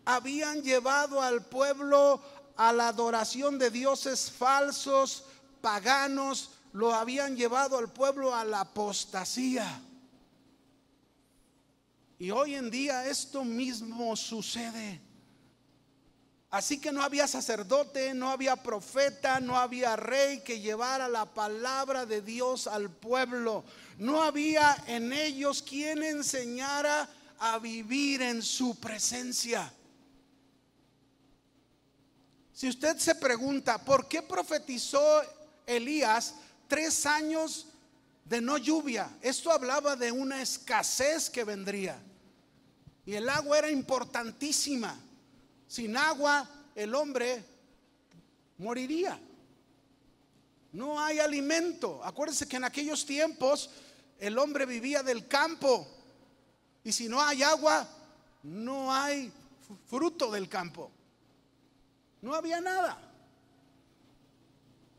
habían 0.04 0.60
llevado 0.62 1.22
al 1.22 1.44
pueblo 1.44 2.20
a 2.56 2.72
la 2.72 2.88
adoración 2.88 3.58
de 3.58 3.70
dioses 3.70 4.30
falsos, 4.30 5.24
paganos, 5.60 6.50
lo 6.72 6.92
habían 6.92 7.36
llevado 7.36 7.78
al 7.78 7.92
pueblo 7.92 8.34
a 8.34 8.44
la 8.44 8.60
apostasía. 8.60 9.80
Y 12.18 12.30
hoy 12.32 12.56
en 12.56 12.70
día 12.70 13.06
esto 13.06 13.44
mismo 13.44 14.16
sucede. 14.16 15.00
Así 16.54 16.78
que 16.78 16.92
no 16.92 17.02
había 17.02 17.26
sacerdote, 17.26 18.14
no 18.14 18.30
había 18.30 18.54
profeta, 18.54 19.40
no 19.40 19.58
había 19.58 19.96
rey 19.96 20.38
que 20.38 20.60
llevara 20.60 21.08
la 21.08 21.24
palabra 21.26 22.06
de 22.06 22.22
Dios 22.22 22.68
al 22.68 22.90
pueblo. 22.90 23.64
No 23.98 24.22
había 24.22 24.76
en 24.86 25.12
ellos 25.12 25.62
quien 25.62 26.04
enseñara 26.04 27.08
a 27.40 27.58
vivir 27.58 28.22
en 28.22 28.40
su 28.40 28.76
presencia. 28.76 29.72
Si 32.52 32.68
usted 32.68 32.98
se 32.98 33.16
pregunta, 33.16 33.84
¿por 33.84 34.06
qué 34.06 34.22
profetizó 34.22 35.22
Elías 35.66 36.36
tres 36.68 37.04
años 37.04 37.66
de 38.24 38.40
no 38.40 38.58
lluvia. 38.58 39.10
Esto 39.22 39.50
hablaba 39.50 39.96
de 39.96 40.12
una 40.12 40.40
escasez 40.40 41.28
que 41.28 41.42
vendría. 41.42 42.00
Y 43.04 43.14
el 43.14 43.28
agua 43.28 43.58
era 43.58 43.70
importantísima. 43.72 45.03
Sin 45.74 45.96
agua 45.96 46.48
el 46.76 46.94
hombre 46.94 47.44
moriría. 48.58 49.18
No 50.70 51.00
hay 51.00 51.18
alimento. 51.18 52.00
Acuérdense 52.04 52.46
que 52.46 52.58
en 52.58 52.62
aquellos 52.62 53.04
tiempos 53.04 53.70
el 54.20 54.38
hombre 54.38 54.66
vivía 54.66 55.02
del 55.02 55.26
campo. 55.26 55.84
Y 56.84 56.92
si 56.92 57.08
no 57.08 57.20
hay 57.20 57.42
agua, 57.42 57.88
no 58.44 58.94
hay 58.94 59.32
fruto 59.88 60.30
del 60.30 60.48
campo. 60.48 60.92
No 62.22 62.36
había 62.36 62.60
nada. 62.60 62.96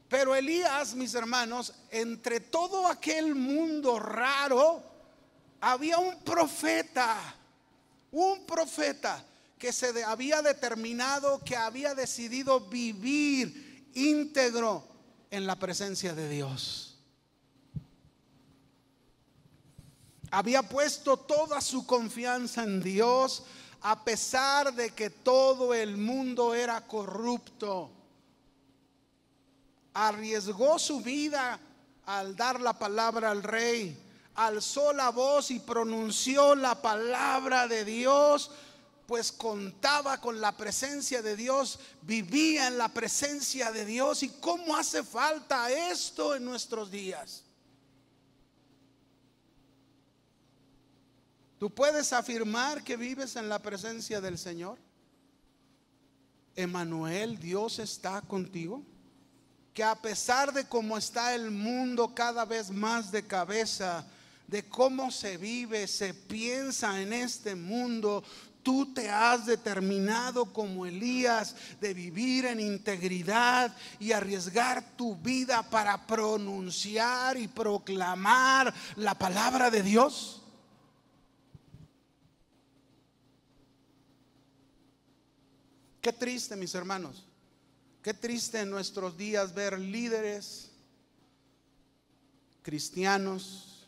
Pero 0.10 0.36
Elías, 0.36 0.94
mis 0.94 1.16
hermanos, 1.16 1.74
entre 1.90 2.42
todo 2.42 2.88
aquel 2.88 3.34
mundo 3.34 3.98
raro, 3.98 4.84
había 5.62 6.00
un 6.00 6.20
profeta, 6.20 7.18
un 8.12 8.46
profeta 8.46 9.26
que 9.66 9.74
se 9.74 10.03
había 10.03 10.43
determinado, 10.43 11.43
que 11.43 11.55
había 11.55 11.95
decidido 11.95 12.59
vivir 12.59 13.89
íntegro 13.95 14.88
en 15.32 15.47
la 15.47 15.55
presencia 15.55 16.13
de 16.13 16.30
Dios. 16.30 16.99
Había 20.30 20.61
puesto 20.61 21.18
toda 21.18 21.61
su 21.61 21.88
confianza 21.88 22.61
en 22.61 22.80
Dios 22.80 23.41
a 23.82 24.05
pesar 24.05 24.72
de 24.72 24.91
que 24.91 25.09
todo 25.09 25.74
el 25.74 25.97
mundo 25.97 26.53
era 26.53 26.82
corrupto. 26.82 27.89
Arriesgó 29.95 30.78
su 30.78 31.01
vida 31.01 31.59
al 32.05 32.36
dar 32.36 32.61
la 32.61 32.78
palabra 32.78 33.32
al 33.32 33.41
rey. 33.41 33.99
Alzó 34.36 34.93
la 34.93 35.09
voz 35.09 35.49
y 35.49 35.57
pronunció 35.57 36.53
la 36.53 36.80
palabra 36.84 37.68
de 37.68 37.84
Dios 37.84 38.51
pues 39.08 39.32
contaba 39.32 40.20
con 40.20 40.41
la 40.41 40.58
presencia 40.58 41.22
de 41.22 41.36
Dios, 41.36 41.80
vivía 42.01 42.68
en 42.68 42.78
la 42.78 42.89
presencia 42.89 43.72
de 43.72 43.86
Dios. 43.86 44.24
¿Y 44.24 44.30
cómo 44.30 44.76
hace 44.76 45.03
falta 45.03 45.70
esto 45.72 46.36
en 46.36 46.45
nuestros 46.45 46.89
días? 46.89 47.43
¿Tú 51.60 51.70
puedes 51.70 52.12
afirmar 52.14 52.84
que 52.84 52.97
vives 52.97 53.36
en 53.36 53.47
la 53.47 53.60
presencia 53.60 54.20
del 54.20 54.38
Señor? 54.38 54.78
Emanuel, 56.56 57.39
Dios 57.39 57.80
está 57.80 58.22
contigo. 58.22 58.84
Que 59.74 59.84
a 59.84 59.95
pesar 59.95 60.53
de 60.53 60.68
cómo 60.68 60.97
está 60.97 61.36
el 61.36 61.51
mundo 61.51 62.14
cada 62.16 62.45
vez 62.45 62.72
más 62.72 63.12
de 63.12 63.28
cabeza, 63.28 64.08
de 64.47 64.68
cómo 64.68 65.12
se 65.12 65.38
vive, 65.38 65.88
se 65.88 66.14
piensa 66.14 67.01
en 67.01 67.12
este 67.12 67.56
mundo, 67.56 68.24
Tú 68.66 68.91
te 68.95 69.11
has 69.11 69.45
determinado 69.45 70.51
como 70.51 70.88
Elías 70.88 71.55
de 71.80 71.93
vivir 71.93 72.45
en 72.45 72.59
integridad 72.59 73.72
y 73.99 74.11
arriesgar 74.11 74.97
tu 74.97 75.16
vida 75.18 75.61
para 75.70 76.07
pronunciar 76.07 77.38
y 77.38 77.47
proclamar 77.47 78.74
la 78.95 79.13
palabra 79.13 79.70
de 79.70 79.84
Dios. 79.84 80.41
Qué 86.01 86.11
triste, 86.11 86.55
mis 86.55 86.74
hermanos. 86.74 87.24
Qué 88.01 88.16
triste 88.16 88.61
en 88.61 88.72
nuestros 88.72 89.16
días 89.16 89.53
ver 89.53 89.78
líderes 89.80 90.72
cristianos 92.63 93.88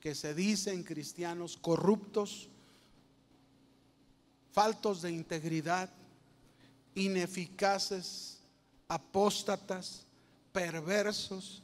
que 0.00 0.14
se 0.14 0.34
dicen 0.34 0.82
cristianos 0.82 1.58
corruptos 1.58 2.48
faltos 4.52 5.02
de 5.02 5.10
integridad, 5.10 5.90
ineficaces, 6.94 8.38
apóstatas, 8.88 10.04
perversos, 10.52 11.62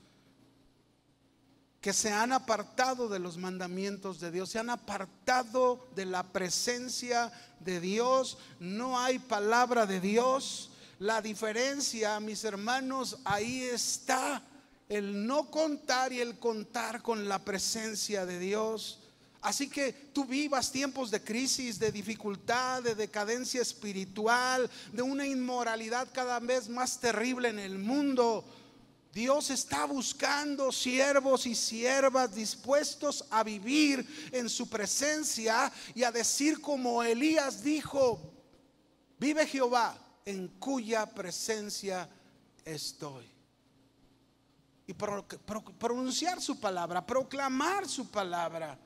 que 1.81 1.93
se 1.93 2.13
han 2.13 2.33
apartado 2.33 3.09
de 3.09 3.19
los 3.19 3.37
mandamientos 3.37 4.19
de 4.19 4.31
Dios, 4.31 4.51
se 4.51 4.59
han 4.59 4.71
apartado 4.71 5.87
de 5.95 6.07
la 6.07 6.25
presencia 6.25 7.33
de 7.61 7.81
Dios, 7.81 8.39
no 8.59 8.99
hay 8.99 9.19
palabra 9.19 9.87
de 9.87 10.01
Dios. 10.01 10.71
La 10.99 11.23
diferencia, 11.23 12.19
mis 12.19 12.43
hermanos, 12.43 13.19
ahí 13.25 13.63
está 13.63 14.43
el 14.89 15.27
no 15.27 15.51
contar 15.51 16.13
y 16.13 16.21
el 16.21 16.39
contar 16.39 17.03
con 17.03 17.29
la 17.29 17.39
presencia 17.39 18.27
de 18.27 18.39
Dios. 18.41 18.99
Así 19.41 19.69
que 19.69 19.93
tú 19.93 20.25
vivas 20.25 20.73
tiempos 20.73 21.11
de 21.11 21.23
crisis, 21.23 21.79
de 21.79 21.93
dificultad, 21.93 22.83
de 22.83 22.95
decadencia 22.95 23.63
espiritual, 23.63 24.69
de 24.93 25.03
una 25.03 25.27
inmoralidad 25.27 26.09
cada 26.13 26.41
vez 26.41 26.69
más 26.69 26.99
terrible 26.99 27.49
en 27.49 27.61
el 27.61 27.79
mundo. 27.79 28.45
Dios 29.13 29.51
está 29.51 29.85
buscando 29.85 30.73
siervos 30.73 31.47
y 31.47 31.55
siervas 31.55 32.35
dispuestos 32.35 33.25
a 33.31 33.43
vivir 33.45 34.07
en 34.33 34.49
su 34.49 34.69
presencia 34.69 35.73
y 35.95 36.03
a 36.03 36.13
decir 36.13 36.61
como 36.61 37.03
Elías 37.03 37.63
dijo, 37.63 38.33
vive 39.19 39.47
Jehová 39.47 39.97
en 40.25 40.49
cuya 40.59 41.07
presencia 41.07 42.09
estoy. 42.65 43.25
Y 44.87 44.95
pronunciar 44.95 46.41
su 46.41 46.59
palabra, 46.59 47.07
proclamar 47.07 47.89
su 47.89 48.11
palabra. 48.11 48.79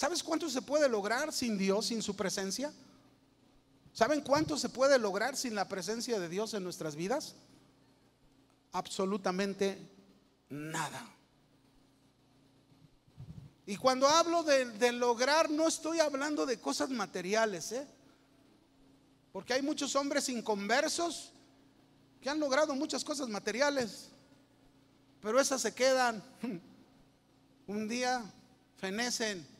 ¿Sabes 0.00 0.22
cuánto 0.22 0.48
se 0.48 0.62
puede 0.62 0.88
lograr 0.88 1.30
sin 1.30 1.58
Dios, 1.58 1.88
sin 1.88 2.00
su 2.02 2.16
presencia? 2.16 2.72
¿Saben 3.92 4.22
cuánto 4.22 4.56
se 4.56 4.70
puede 4.70 4.98
lograr 4.98 5.36
sin 5.36 5.54
la 5.54 5.68
presencia 5.68 6.18
de 6.18 6.30
Dios 6.30 6.54
en 6.54 6.64
nuestras 6.64 6.96
vidas? 6.96 7.34
Absolutamente 8.72 9.76
nada. 10.48 11.06
Y 13.66 13.76
cuando 13.76 14.08
hablo 14.08 14.42
de, 14.42 14.90
lograr, 14.90 15.50
no 15.50 15.68
estoy 15.68 16.00
hablando 16.00 16.46
de 16.46 16.58
cosas 16.58 16.88
materiales, 16.88 17.70
¿eh? 17.72 17.86
Porque 19.34 19.52
hay 19.52 19.60
muchos 19.60 19.94
hombres 19.96 20.30
inconversos 20.30 21.30
que 22.22 22.30
han 22.30 22.40
logrado 22.40 22.74
muchas 22.74 23.04
cosas 23.04 23.28
materiales, 23.28 24.08
pero 25.20 25.38
esas 25.38 25.60
se 25.60 25.74
quedan. 25.74 26.24
Un 27.66 27.86
día 27.86 28.24
fenecen 28.78 29.59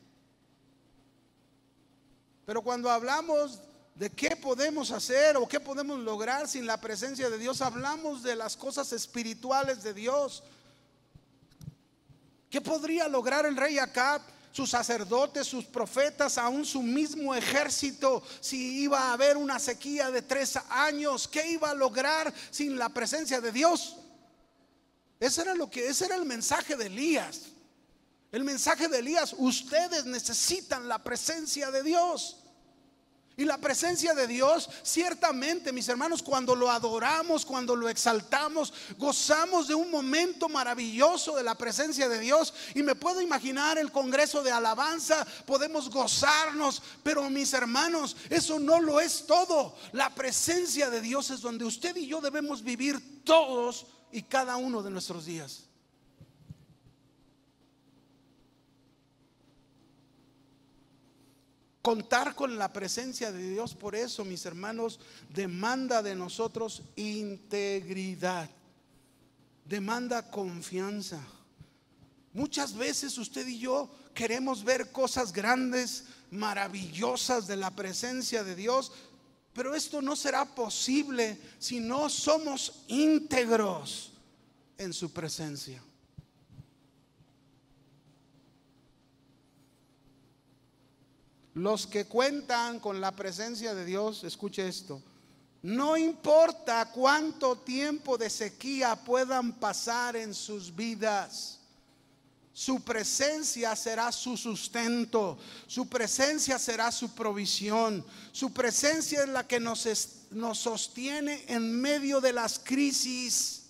pero 2.51 2.63
cuando 2.63 2.91
hablamos 2.91 3.59
de 3.95 4.09
qué 4.09 4.35
podemos 4.35 4.91
hacer 4.91 5.37
o 5.37 5.47
qué 5.47 5.61
podemos 5.61 5.97
lograr 6.01 6.49
sin 6.49 6.65
la 6.65 6.81
presencia 6.81 7.29
de 7.29 7.37
Dios, 7.37 7.61
hablamos 7.61 8.23
de 8.23 8.35
las 8.35 8.57
cosas 8.57 8.91
espirituales 8.91 9.83
de 9.83 9.93
Dios. 9.93 10.43
¿Qué 12.49 12.59
podría 12.59 13.07
lograr 13.07 13.45
el 13.45 13.55
rey 13.55 13.79
Acab? 13.79 14.21
sus 14.51 14.71
sacerdotes, 14.71 15.47
sus 15.47 15.63
profetas, 15.63 16.37
aún 16.37 16.65
su 16.65 16.81
mismo 16.81 17.33
ejército, 17.33 18.21
si 18.41 18.81
iba 18.81 18.99
a 18.99 19.13
haber 19.13 19.37
una 19.37 19.57
sequía 19.57 20.11
de 20.11 20.21
tres 20.21 20.59
años, 20.67 21.29
¿qué 21.29 21.51
iba 21.51 21.69
a 21.69 21.73
lograr 21.73 22.33
sin 22.49 22.77
la 22.77 22.89
presencia 22.89 23.39
de 23.39 23.53
Dios? 23.53 23.95
Ese 25.21 25.43
era 25.43 25.55
lo 25.55 25.69
que, 25.69 25.87
ese 25.87 26.03
era 26.03 26.15
el 26.17 26.25
mensaje 26.25 26.75
de 26.75 26.87
Elías. 26.87 27.43
El 28.31 28.45
mensaje 28.45 28.87
de 28.87 28.99
Elías, 28.99 29.35
ustedes 29.37 30.05
necesitan 30.05 30.87
la 30.87 31.03
presencia 31.03 31.69
de 31.69 31.83
Dios. 31.83 32.37
Y 33.37 33.45
la 33.45 33.57
presencia 33.57 34.13
de 34.13 34.27
Dios, 34.27 34.69
ciertamente, 34.83 35.71
mis 35.71 35.87
hermanos, 35.87 36.21
cuando 36.21 36.53
lo 36.53 36.69
adoramos, 36.69 37.45
cuando 37.45 37.75
lo 37.75 37.87
exaltamos, 37.87 38.73
gozamos 38.97 39.69
de 39.69 39.73
un 39.73 39.89
momento 39.89 40.49
maravilloso 40.49 41.35
de 41.35 41.43
la 41.43 41.55
presencia 41.55 42.09
de 42.09 42.19
Dios. 42.19 42.53
Y 42.75 42.83
me 42.83 42.93
puedo 42.93 43.21
imaginar 43.21 43.77
el 43.77 43.91
Congreso 43.91 44.43
de 44.43 44.51
Alabanza, 44.51 45.25
podemos 45.45 45.89
gozarnos, 45.89 46.81
pero 47.03 47.29
mis 47.29 47.53
hermanos, 47.53 48.17
eso 48.29 48.59
no 48.59 48.81
lo 48.81 48.99
es 48.99 49.25
todo. 49.25 49.75
La 49.93 50.09
presencia 50.09 50.89
de 50.89 50.99
Dios 50.99 51.29
es 51.29 51.39
donde 51.39 51.63
usted 51.63 51.95
y 51.95 52.07
yo 52.07 52.19
debemos 52.19 52.61
vivir 52.61 53.23
todos 53.23 53.85
y 54.11 54.23
cada 54.23 54.57
uno 54.57 54.83
de 54.83 54.91
nuestros 54.91 55.25
días. 55.25 55.70
Contar 61.81 62.35
con 62.35 62.57
la 62.57 62.71
presencia 62.71 63.31
de 63.31 63.51
Dios, 63.51 63.73
por 63.73 63.95
eso, 63.95 64.23
mis 64.23 64.45
hermanos, 64.45 64.99
demanda 65.33 66.03
de 66.03 66.15
nosotros 66.15 66.83
integridad, 66.95 68.49
demanda 69.65 70.29
confianza. 70.29 71.19
Muchas 72.33 72.75
veces 72.75 73.17
usted 73.17 73.47
y 73.47 73.57
yo 73.59 73.89
queremos 74.13 74.63
ver 74.63 74.91
cosas 74.91 75.33
grandes, 75.33 76.05
maravillosas 76.29 77.47
de 77.47 77.57
la 77.57 77.71
presencia 77.71 78.43
de 78.43 78.55
Dios, 78.55 78.91
pero 79.53 79.75
esto 79.75 80.01
no 80.01 80.15
será 80.15 80.45
posible 80.45 81.37
si 81.59 81.79
no 81.79 82.09
somos 82.09 82.83
íntegros 82.87 84.13
en 84.77 84.93
su 84.93 85.11
presencia. 85.11 85.81
Los 91.53 91.85
que 91.85 92.05
cuentan 92.05 92.79
con 92.79 93.01
la 93.01 93.11
presencia 93.11 93.73
de 93.73 93.83
Dios, 93.83 94.23
escuche 94.23 94.67
esto, 94.67 95.01
no 95.63 95.95
importa 95.97 96.91
cuánto 96.91 97.57
tiempo 97.57 98.17
de 98.17 98.29
sequía 98.29 98.95
puedan 98.95 99.53
pasar 99.59 100.15
en 100.15 100.33
sus 100.33 100.73
vidas, 100.75 101.57
Su 102.53 102.81
presencia 102.81 103.75
será 103.77 104.11
su 104.11 104.35
sustento, 104.35 105.37
su 105.67 105.87
presencia 105.87 106.59
será 106.59 106.91
su 106.91 107.15
provisión, 107.15 108.05
su 108.33 108.51
presencia 108.51 109.23
es 109.23 109.29
la 109.29 109.47
que 109.47 109.59
nos, 109.59 109.87
nos 110.31 110.57
sostiene 110.57 111.45
en 111.47 111.79
medio 111.79 112.19
de 112.19 112.33
las 112.33 112.59
crisis. 112.59 113.69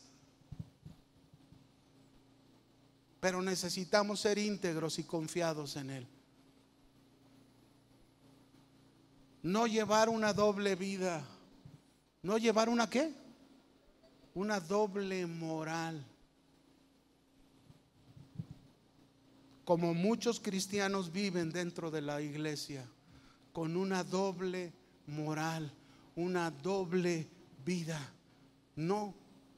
Pero 3.19 3.39
necesitamos 3.43 4.21
ser 4.21 4.39
íntegros 4.39 4.97
y 4.97 5.03
confiados 5.03 5.75
en 5.75 5.91
Él. 5.91 6.07
No 9.43 9.67
llevar 9.67 10.09
una 10.09 10.33
doble 10.33 10.75
vida. 10.75 11.23
¿No 12.23 12.37
llevar 12.37 12.69
una 12.69 12.89
qué? 12.89 13.13
Una 14.33 14.59
doble 14.59 15.25
moral. 15.25 16.05
como 19.71 19.93
muchos 19.93 20.41
cristianos 20.41 21.13
viven 21.13 21.49
dentro 21.49 21.91
de 21.91 22.01
la 22.01 22.21
iglesia, 22.21 22.85
con 23.53 23.77
una 23.77 24.03
doble 24.03 24.73
moral, 25.07 25.71
una 26.17 26.51
doble 26.51 27.29
vida. 27.63 27.97
No, 28.75 29.13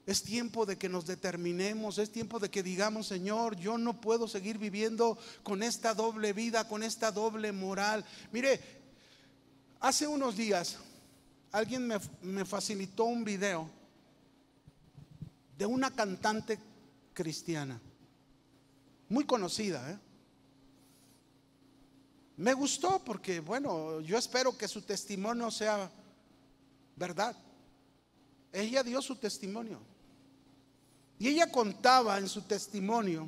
es 0.05 0.21
tiempo 0.21 0.67
de 0.67 0.77
que 0.77 0.88
nos 0.88 1.07
determinemos, 1.07 1.97
es 1.97 2.11
tiempo 2.11 2.38
de 2.38 2.49
que 2.49 2.61
digamos, 2.61 3.07
Señor, 3.07 3.55
yo 3.55 3.79
no 3.79 3.99
puedo 4.01 4.27
seguir 4.27 4.59
viviendo 4.59 5.17
con 5.41 5.63
esta 5.63 5.95
doble 5.95 6.31
vida, 6.31 6.67
con 6.67 6.84
esta 6.84 7.11
doble 7.11 7.51
moral. 7.51 8.05
Mire, 8.31 8.82
hace 9.84 10.07
unos 10.07 10.38
días 10.38 10.77
alguien 11.51 11.86
me, 11.86 11.97
me 12.21 12.45
facilitó 12.45 13.03
un 13.03 13.23
video 13.23 13.69
de 15.57 15.65
una 15.65 15.91
cantante 15.91 16.57
cristiana 17.13 17.79
muy 19.09 19.25
conocida. 19.25 19.91
¿eh? 19.91 19.99
Me 22.38 22.53
gustó 22.53 23.03
porque, 23.03 23.41
bueno, 23.41 23.99
yo 23.99 24.17
espero 24.17 24.57
que 24.57 24.69
su 24.69 24.81
testimonio 24.81 25.51
sea 25.51 25.91
verdad. 26.95 27.36
Ella 28.53 28.84
dio 28.84 29.01
su 29.01 29.17
testimonio. 29.17 29.79
Y 31.19 31.27
ella 31.27 31.51
contaba 31.51 32.17
en 32.17 32.29
su 32.29 32.41
testimonio 32.43 33.27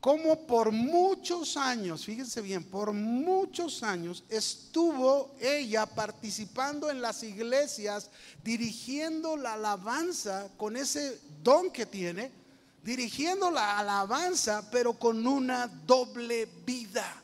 cómo 0.00 0.46
por 0.46 0.72
muchos 0.72 1.56
años, 1.56 2.04
fíjense 2.04 2.40
bien, 2.40 2.64
por 2.64 2.92
muchos 2.92 3.82
años 3.82 4.24
estuvo 4.28 5.34
ella 5.40 5.86
participando 5.86 6.90
en 6.90 7.00
las 7.00 7.22
iglesias, 7.22 8.10
dirigiendo 8.42 9.36
la 9.36 9.54
alabanza 9.54 10.48
con 10.56 10.76
ese 10.76 11.20
don 11.42 11.70
que 11.70 11.86
tiene 11.86 12.40
dirigiendo 12.82 13.50
la 13.50 13.78
alabanza, 13.78 14.68
pero 14.70 14.94
con 14.94 15.26
una 15.26 15.66
doble 15.66 16.46
vida. 16.64 17.22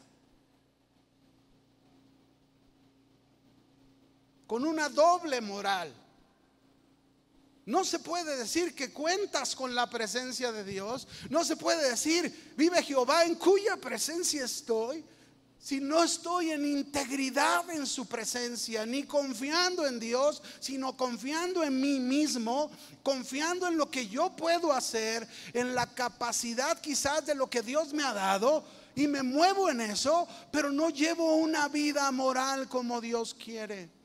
Con 4.47 4.65
una 4.65 4.89
doble 4.89 5.41
moral. 5.41 5.93
No 7.67 7.85
se 7.85 7.99
puede 7.99 8.37
decir 8.37 8.75
que 8.75 8.93
cuentas 8.93 9.55
con 9.55 9.75
la 9.75 9.91
presencia 9.91 10.53
de 10.53 10.65
Dios. 10.65 11.07
No 11.29 11.45
se 11.45 11.57
puede 11.57 11.91
decir, 11.91 12.55
vive 12.57 12.83
Jehová 12.83 13.25
en 13.25 13.35
cuya 13.35 13.77
presencia 13.77 14.45
estoy 14.45 15.05
si 15.67 15.81
no 15.81 16.05
estoy 16.05 16.53
en 16.53 16.65
integridad 16.65 17.69
en 17.71 17.87
su 17.87 18.07
presencia, 18.07 18.87
ni 18.87 19.03
confiando 19.03 19.85
en 19.85 19.99
Dios, 19.99 20.41
sino 20.61 20.97
confiando 20.97 21.65
en 21.65 21.81
mí 21.81 21.99
mismo, 21.99 22.71
confiando 23.03 23.67
en 23.67 23.77
lo 23.77 23.91
que 23.91 24.07
yo 24.07 24.37
puedo 24.37 24.73
hacer, 24.73 25.27
en 25.53 25.75
la 25.75 25.93
capacidad 25.93 26.81
quizás 26.81 27.27
de 27.27 27.35
lo 27.35 27.51
que 27.51 27.63
Dios 27.63 27.93
me 27.93 28.05
ha 28.05 28.13
dado, 28.13 28.65
y 28.95 29.09
me 29.09 29.25
muevo 29.25 29.69
en 29.69 29.81
eso, 29.81 30.29
pero 30.53 30.71
no 30.71 30.89
llevo 30.91 31.35
una 31.35 31.67
vida 31.67 32.13
moral 32.13 32.69
como 32.69 33.01
Dios 33.01 33.35
quiere. 33.35 33.96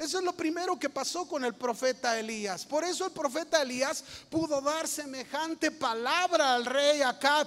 Eso 0.00 0.18
es 0.18 0.24
lo 0.24 0.32
primero 0.32 0.78
que 0.78 0.88
pasó 0.88 1.28
con 1.28 1.44
el 1.44 1.54
profeta 1.54 2.18
Elías. 2.18 2.64
Por 2.64 2.84
eso 2.84 3.04
el 3.04 3.12
profeta 3.12 3.62
Elías 3.62 4.02
pudo 4.30 4.60
dar 4.60 4.88
semejante 4.88 5.70
palabra 5.70 6.54
al 6.54 6.64
rey 6.64 7.02
Acab 7.02 7.46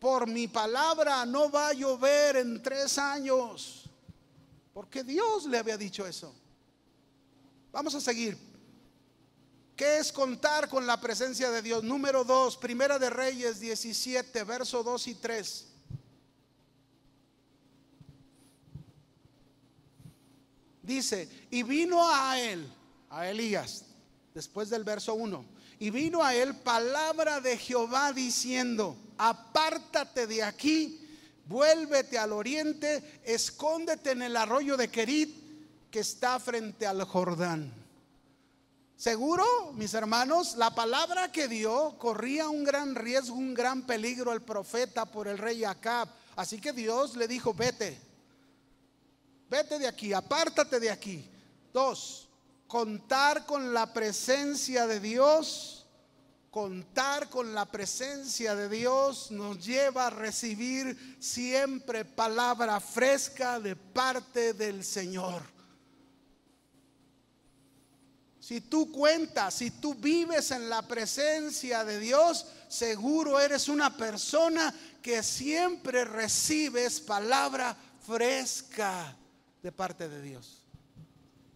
por 0.00 0.26
mi 0.26 0.48
palabra 0.48 1.26
no 1.26 1.50
va 1.50 1.68
a 1.68 1.72
llover 1.74 2.36
en 2.36 2.62
tres 2.62 2.96
años. 2.96 3.84
Porque 4.72 5.04
Dios 5.04 5.44
le 5.44 5.58
había 5.58 5.76
dicho 5.76 6.06
eso. 6.06 6.34
Vamos 7.70 7.94
a 7.94 8.00
seguir. 8.00 8.36
¿Qué 9.76 9.98
es 9.98 10.10
contar 10.10 10.68
con 10.68 10.86
la 10.86 10.98
presencia 11.00 11.50
de 11.50 11.60
Dios? 11.60 11.84
Número 11.84 12.24
dos, 12.24 12.56
Primera 12.56 12.98
de 12.98 13.10
Reyes 13.10 13.60
17, 13.60 14.42
verso 14.44 14.82
2 14.82 15.06
y 15.08 15.14
3. 15.16 15.66
Dice, 20.90 21.28
y 21.52 21.62
vino 21.62 22.04
a 22.12 22.36
él, 22.40 22.68
a 23.10 23.28
Elías, 23.28 23.84
después 24.34 24.68
del 24.70 24.82
verso 24.82 25.14
1, 25.14 25.44
y 25.78 25.88
vino 25.90 26.20
a 26.20 26.34
él 26.34 26.56
palabra 26.56 27.40
de 27.40 27.56
Jehová 27.56 28.12
diciendo, 28.12 28.96
apártate 29.16 30.26
de 30.26 30.42
aquí, 30.42 31.00
vuélvete 31.46 32.18
al 32.18 32.32
oriente, 32.32 33.20
escóndete 33.22 34.10
en 34.10 34.22
el 34.22 34.36
arroyo 34.36 34.76
de 34.76 34.90
Kerit 34.90 35.32
que 35.92 36.00
está 36.00 36.40
frente 36.40 36.88
al 36.88 37.04
Jordán. 37.04 37.72
Seguro, 38.96 39.72
mis 39.74 39.94
hermanos, 39.94 40.56
la 40.56 40.74
palabra 40.74 41.30
que 41.30 41.46
dio 41.46 41.96
corría 41.98 42.48
un 42.48 42.64
gran 42.64 42.96
riesgo, 42.96 43.36
un 43.36 43.54
gran 43.54 43.86
peligro 43.86 44.32
el 44.32 44.42
profeta 44.42 45.06
por 45.06 45.28
el 45.28 45.38
rey 45.38 45.62
Acab. 45.62 46.08
Así 46.34 46.60
que 46.60 46.72
Dios 46.72 47.14
le 47.14 47.28
dijo, 47.28 47.54
vete, 47.54 48.09
vete 49.50 49.78
de 49.78 49.88
aquí, 49.88 50.12
apártate 50.12 50.80
de 50.80 50.90
aquí. 50.90 51.28
Dos, 51.72 52.28
contar 52.66 53.44
con 53.44 53.74
la 53.74 53.92
presencia 53.92 54.86
de 54.86 55.00
Dios 55.00 55.80
contar 56.50 57.30
con 57.30 57.54
la 57.54 57.64
presencia 57.64 58.56
de 58.56 58.68
Dios 58.68 59.30
nos 59.30 59.64
lleva 59.64 60.08
a 60.08 60.10
recibir 60.10 61.16
siempre 61.20 62.04
palabra 62.04 62.80
fresca 62.80 63.60
de 63.60 63.76
parte 63.76 64.52
del 64.52 64.84
Señor. 64.84 65.42
Si 68.40 68.62
tú 68.62 68.90
cuentas, 68.90 69.54
si 69.54 69.70
tú 69.70 69.94
vives 69.94 70.50
en 70.50 70.68
la 70.68 70.82
presencia 70.82 71.84
de 71.84 72.00
Dios, 72.00 72.46
seguro 72.68 73.38
eres 73.38 73.68
una 73.68 73.96
persona 73.96 74.74
que 75.00 75.22
siempre 75.22 76.04
recibes 76.04 77.00
palabra 77.00 77.76
fresca 78.04 79.16
de 79.62 79.72
parte 79.72 80.08
de 80.08 80.22
Dios. 80.22 80.62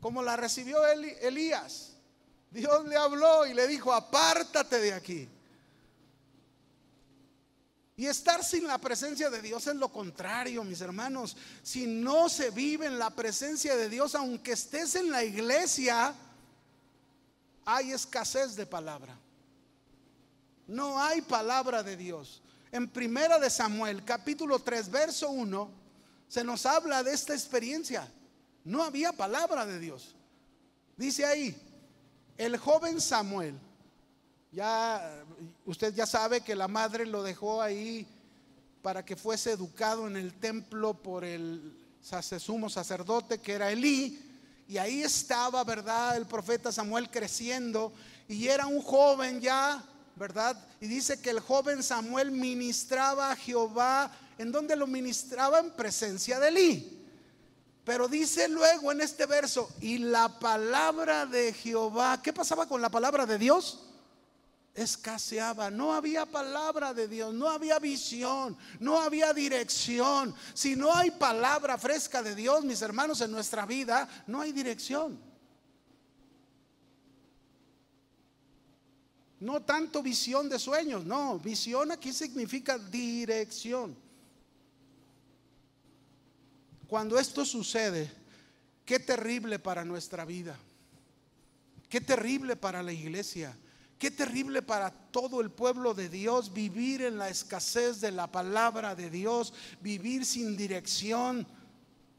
Como 0.00 0.22
la 0.22 0.36
recibió 0.36 0.84
Elías. 0.86 1.92
Dios 2.50 2.86
le 2.86 2.96
habló 2.96 3.46
y 3.46 3.54
le 3.54 3.66
dijo, 3.66 3.92
apártate 3.92 4.78
de 4.78 4.92
aquí. 4.92 5.28
Y 7.96 8.06
estar 8.06 8.44
sin 8.44 8.66
la 8.66 8.78
presencia 8.78 9.30
de 9.30 9.40
Dios 9.40 9.66
es 9.66 9.76
lo 9.76 9.88
contrario, 9.88 10.64
mis 10.64 10.80
hermanos. 10.80 11.36
Si 11.62 11.86
no 11.86 12.28
se 12.28 12.50
vive 12.50 12.86
en 12.86 12.98
la 12.98 13.10
presencia 13.10 13.76
de 13.76 13.88
Dios, 13.88 14.14
aunque 14.14 14.52
estés 14.52 14.96
en 14.96 15.10
la 15.10 15.22
iglesia, 15.22 16.14
hay 17.64 17.92
escasez 17.92 18.56
de 18.56 18.66
palabra. 18.66 19.16
No 20.66 21.00
hay 21.00 21.22
palabra 21.22 21.82
de 21.82 21.96
Dios. 21.96 22.42
En 22.72 22.88
Primera 22.88 23.38
de 23.38 23.50
Samuel, 23.50 24.04
capítulo 24.04 24.58
3, 24.58 24.90
verso 24.90 25.30
1, 25.30 25.83
se 26.28 26.44
nos 26.44 26.66
habla 26.66 27.02
de 27.02 27.12
esta 27.12 27.34
experiencia. 27.34 28.08
No 28.64 28.82
había 28.82 29.12
palabra 29.12 29.66
de 29.66 29.78
Dios. 29.78 30.14
Dice 30.96 31.24
ahí, 31.24 31.56
el 32.36 32.56
joven 32.56 33.00
Samuel, 33.00 33.58
ya 34.52 35.24
usted 35.66 35.94
ya 35.94 36.06
sabe 36.06 36.40
que 36.40 36.54
la 36.54 36.68
madre 36.68 37.06
lo 37.06 37.22
dejó 37.22 37.60
ahí 37.60 38.06
para 38.82 39.04
que 39.04 39.16
fuese 39.16 39.52
educado 39.52 40.06
en 40.06 40.16
el 40.16 40.34
templo 40.34 40.94
por 40.94 41.24
el 41.24 41.76
sumo 42.38 42.68
sacerdote 42.68 43.38
que 43.38 43.52
era 43.52 43.70
Elí, 43.70 44.20
y 44.68 44.78
ahí 44.78 45.02
estaba, 45.02 45.62
¿verdad? 45.64 46.16
El 46.16 46.26
profeta 46.26 46.72
Samuel 46.72 47.10
creciendo 47.10 47.92
y 48.28 48.46
era 48.48 48.66
un 48.66 48.80
joven 48.80 49.40
ya, 49.40 49.84
¿verdad? 50.16 50.56
Y 50.80 50.86
dice 50.86 51.20
que 51.20 51.30
el 51.30 51.40
joven 51.40 51.82
Samuel 51.82 52.30
ministraba 52.30 53.32
a 53.32 53.36
Jehová, 53.36 54.10
¿en 54.38 54.52
donde 54.52 54.76
lo 54.76 54.86
ministraba? 54.86 55.60
En 55.60 55.70
presencia 55.70 56.38
de 56.40 56.48
Elí. 56.48 57.04
Pero 57.84 58.08
dice 58.08 58.48
luego 58.48 58.92
en 58.92 59.02
este 59.02 59.26
verso, 59.26 59.70
y 59.80 59.98
la 59.98 60.38
palabra 60.38 61.26
de 61.26 61.52
Jehová, 61.52 62.20
¿qué 62.22 62.32
pasaba 62.32 62.66
con 62.66 62.80
la 62.80 62.90
palabra 62.90 63.26
de 63.26 63.38
Dios? 63.38 63.80
Escaseaba, 64.74 65.70
no 65.70 65.92
había 65.92 66.24
palabra 66.24 66.94
de 66.94 67.06
Dios, 67.06 67.34
no 67.34 67.48
había 67.48 67.78
visión, 67.78 68.56
no 68.80 69.00
había 69.00 69.34
dirección. 69.34 70.34
Si 70.54 70.74
no 70.76 70.94
hay 70.94 71.10
palabra 71.10 71.76
fresca 71.76 72.22
de 72.22 72.34
Dios, 72.34 72.64
mis 72.64 72.80
hermanos, 72.80 73.20
en 73.20 73.30
nuestra 73.30 73.66
vida, 73.66 74.08
no 74.26 74.40
hay 74.40 74.52
dirección. 74.52 75.18
No 79.40 79.60
tanto 79.62 80.02
visión 80.02 80.48
de 80.48 80.58
sueños, 80.58 81.04
no, 81.04 81.38
visión 81.38 81.92
aquí 81.92 82.14
significa 82.14 82.78
dirección. 82.78 84.03
Cuando 86.88 87.18
esto 87.18 87.44
sucede, 87.44 88.10
qué 88.84 88.98
terrible 88.98 89.58
para 89.58 89.84
nuestra 89.84 90.24
vida, 90.24 90.58
qué 91.88 92.00
terrible 92.00 92.56
para 92.56 92.82
la 92.82 92.92
iglesia, 92.92 93.56
qué 93.98 94.10
terrible 94.10 94.62
para 94.62 94.90
todo 94.90 95.40
el 95.40 95.50
pueblo 95.50 95.94
de 95.94 96.08
Dios 96.08 96.52
vivir 96.52 97.02
en 97.02 97.18
la 97.18 97.28
escasez 97.28 98.00
de 98.00 98.10
la 98.10 98.30
palabra 98.30 98.94
de 98.94 99.10
Dios, 99.10 99.54
vivir 99.80 100.26
sin 100.26 100.56
dirección, 100.56 101.46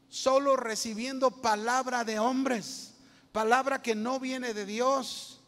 solo 0.08 0.56
recibiendo 0.56 1.30
palabra 1.30 2.04
de 2.04 2.18
hombres, 2.18 2.94
palabra 3.32 3.82
que 3.82 3.94
no 3.94 4.18
viene 4.18 4.54
de 4.54 4.66
Dios, 4.66 5.40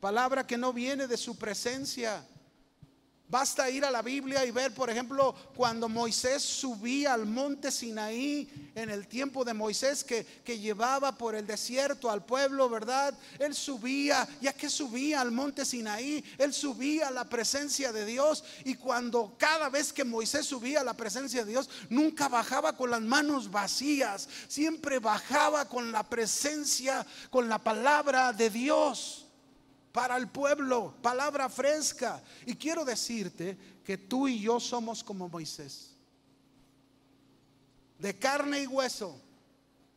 palabra 0.00 0.46
que 0.46 0.56
no 0.56 0.72
viene 0.72 1.06
de 1.06 1.16
su 1.16 1.38
presencia. 1.38 2.26
Basta 3.30 3.70
ir 3.70 3.84
a 3.84 3.92
la 3.92 4.02
Biblia 4.02 4.44
y 4.44 4.50
ver, 4.50 4.74
por 4.74 4.90
ejemplo, 4.90 5.32
cuando 5.54 5.88
Moisés 5.88 6.42
subía 6.42 7.14
al 7.14 7.26
monte 7.26 7.70
Sinaí 7.70 8.72
en 8.74 8.90
el 8.90 9.06
tiempo 9.06 9.44
de 9.44 9.54
Moisés 9.54 10.02
que, 10.02 10.26
que, 10.44 10.58
llevaba 10.58 11.16
por 11.16 11.36
el 11.36 11.46
desierto 11.46 12.10
al 12.10 12.24
pueblo, 12.24 12.68
¿verdad? 12.68 13.14
Él 13.38 13.54
subía, 13.54 14.28
ya 14.40 14.52
que 14.52 14.68
subía 14.68 15.20
al 15.20 15.30
monte 15.30 15.64
Sinaí, 15.64 16.24
él 16.38 16.52
subía 16.52 17.06
a 17.06 17.12
la 17.12 17.24
presencia 17.24 17.92
de 17.92 18.04
Dios 18.04 18.42
y 18.64 18.74
cuando 18.74 19.36
cada 19.38 19.68
vez 19.68 19.92
que 19.92 20.02
Moisés 20.02 20.46
subía 20.46 20.80
a 20.80 20.84
la 20.84 20.94
presencia 20.94 21.44
de 21.44 21.52
Dios, 21.52 21.70
nunca 21.88 22.28
bajaba 22.28 22.76
con 22.76 22.90
las 22.90 23.00
manos 23.00 23.48
vacías, 23.48 24.28
siempre 24.48 24.98
bajaba 24.98 25.68
con 25.68 25.92
la 25.92 26.02
presencia, 26.02 27.06
con 27.30 27.48
la 27.48 27.58
palabra 27.58 28.32
de 28.32 28.50
Dios 28.50 29.29
para 29.92 30.16
el 30.16 30.28
pueblo, 30.28 30.94
palabra 31.02 31.48
fresca. 31.48 32.22
Y 32.46 32.54
quiero 32.54 32.84
decirte 32.84 33.56
que 33.84 33.98
tú 33.98 34.28
y 34.28 34.40
yo 34.40 34.60
somos 34.60 35.02
como 35.02 35.28
Moisés, 35.28 35.90
de 37.98 38.18
carne 38.18 38.62
y 38.62 38.66
hueso. 38.66 39.20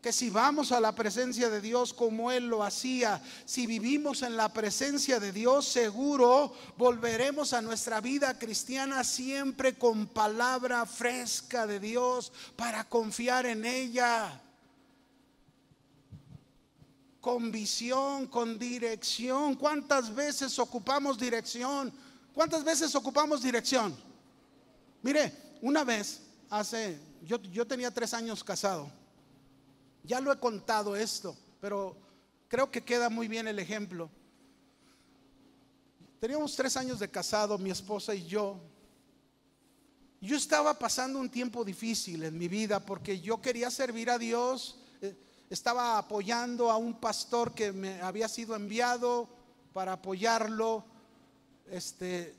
Que 0.02 0.12
si 0.12 0.30
vamos 0.30 0.74
a 0.74 0.82
la 0.82 0.94
presencia 0.94 1.50
de 1.50 1.62
Dios 1.62 1.94
como 1.94 2.30
Él 2.30 2.48
lo 2.48 2.62
hacía, 2.62 3.24
si 3.46 3.66
vivimos 3.66 4.22
en 4.22 4.36
la 4.36 4.52
presencia 4.52 5.18
de 5.18 5.32
Dios, 5.32 5.66
seguro 5.66 6.54
volveremos 6.78 7.54
a 7.54 7.62
nuestra 7.62 8.02
vida 8.02 8.38
cristiana 8.38 9.06
siempre 9.06 9.78
con 9.78 10.08
palabra 10.08 10.86
fresca 10.86 11.66
de 11.66 11.80
Dios 11.80 12.34
para 12.58 12.84
confiar 12.90 13.46
en 13.46 13.64
ella 13.64 14.43
con 17.24 17.54
visión, 17.54 18.28
con 18.28 18.60
dirección. 18.60 19.56
¿Cuántas 19.56 20.14
veces 20.14 20.60
ocupamos 20.60 21.18
dirección? 21.18 21.90
¿Cuántas 22.34 22.66
veces 22.66 22.94
ocupamos 22.96 23.42
dirección? 23.42 23.96
Mire, 25.02 25.32
una 25.62 25.86
vez, 25.86 26.20
hace, 26.50 27.00
yo, 27.22 27.42
yo 27.44 27.66
tenía 27.66 27.92
tres 27.92 28.14
años 28.14 28.44
casado. 28.44 28.92
Ya 30.04 30.20
lo 30.20 30.34
he 30.34 30.38
contado 30.38 30.98
esto, 30.98 31.34
pero 31.62 31.96
creo 32.50 32.70
que 32.70 32.84
queda 32.84 33.10
muy 33.10 33.30
bien 33.30 33.48
el 33.48 33.58
ejemplo. 33.58 34.10
Teníamos 36.20 36.54
tres 36.58 36.76
años 36.76 37.00
de 37.00 37.10
casado, 37.10 37.58
mi 37.58 37.72
esposa 37.72 38.14
y 38.14 38.26
yo. 38.26 38.60
Yo 40.20 40.36
estaba 40.36 40.78
pasando 40.78 41.20
un 41.20 41.30
tiempo 41.30 41.64
difícil 41.64 42.22
en 42.24 42.38
mi 42.38 42.50
vida 42.50 42.82
porque 42.82 43.22
yo 43.22 43.40
quería 43.40 43.72
servir 43.72 44.10
a 44.10 44.18
Dios 44.18 44.83
estaba 45.54 46.00
apoyando 46.00 46.72
a 46.72 46.78
un 46.78 46.96
pastor 46.96 47.54
que 47.54 47.72
me 47.72 48.02
había 48.02 48.28
sido 48.28 48.56
enviado 48.56 49.28
para 49.72 49.94
apoyarlo. 49.94 50.84
Este, 51.70 52.36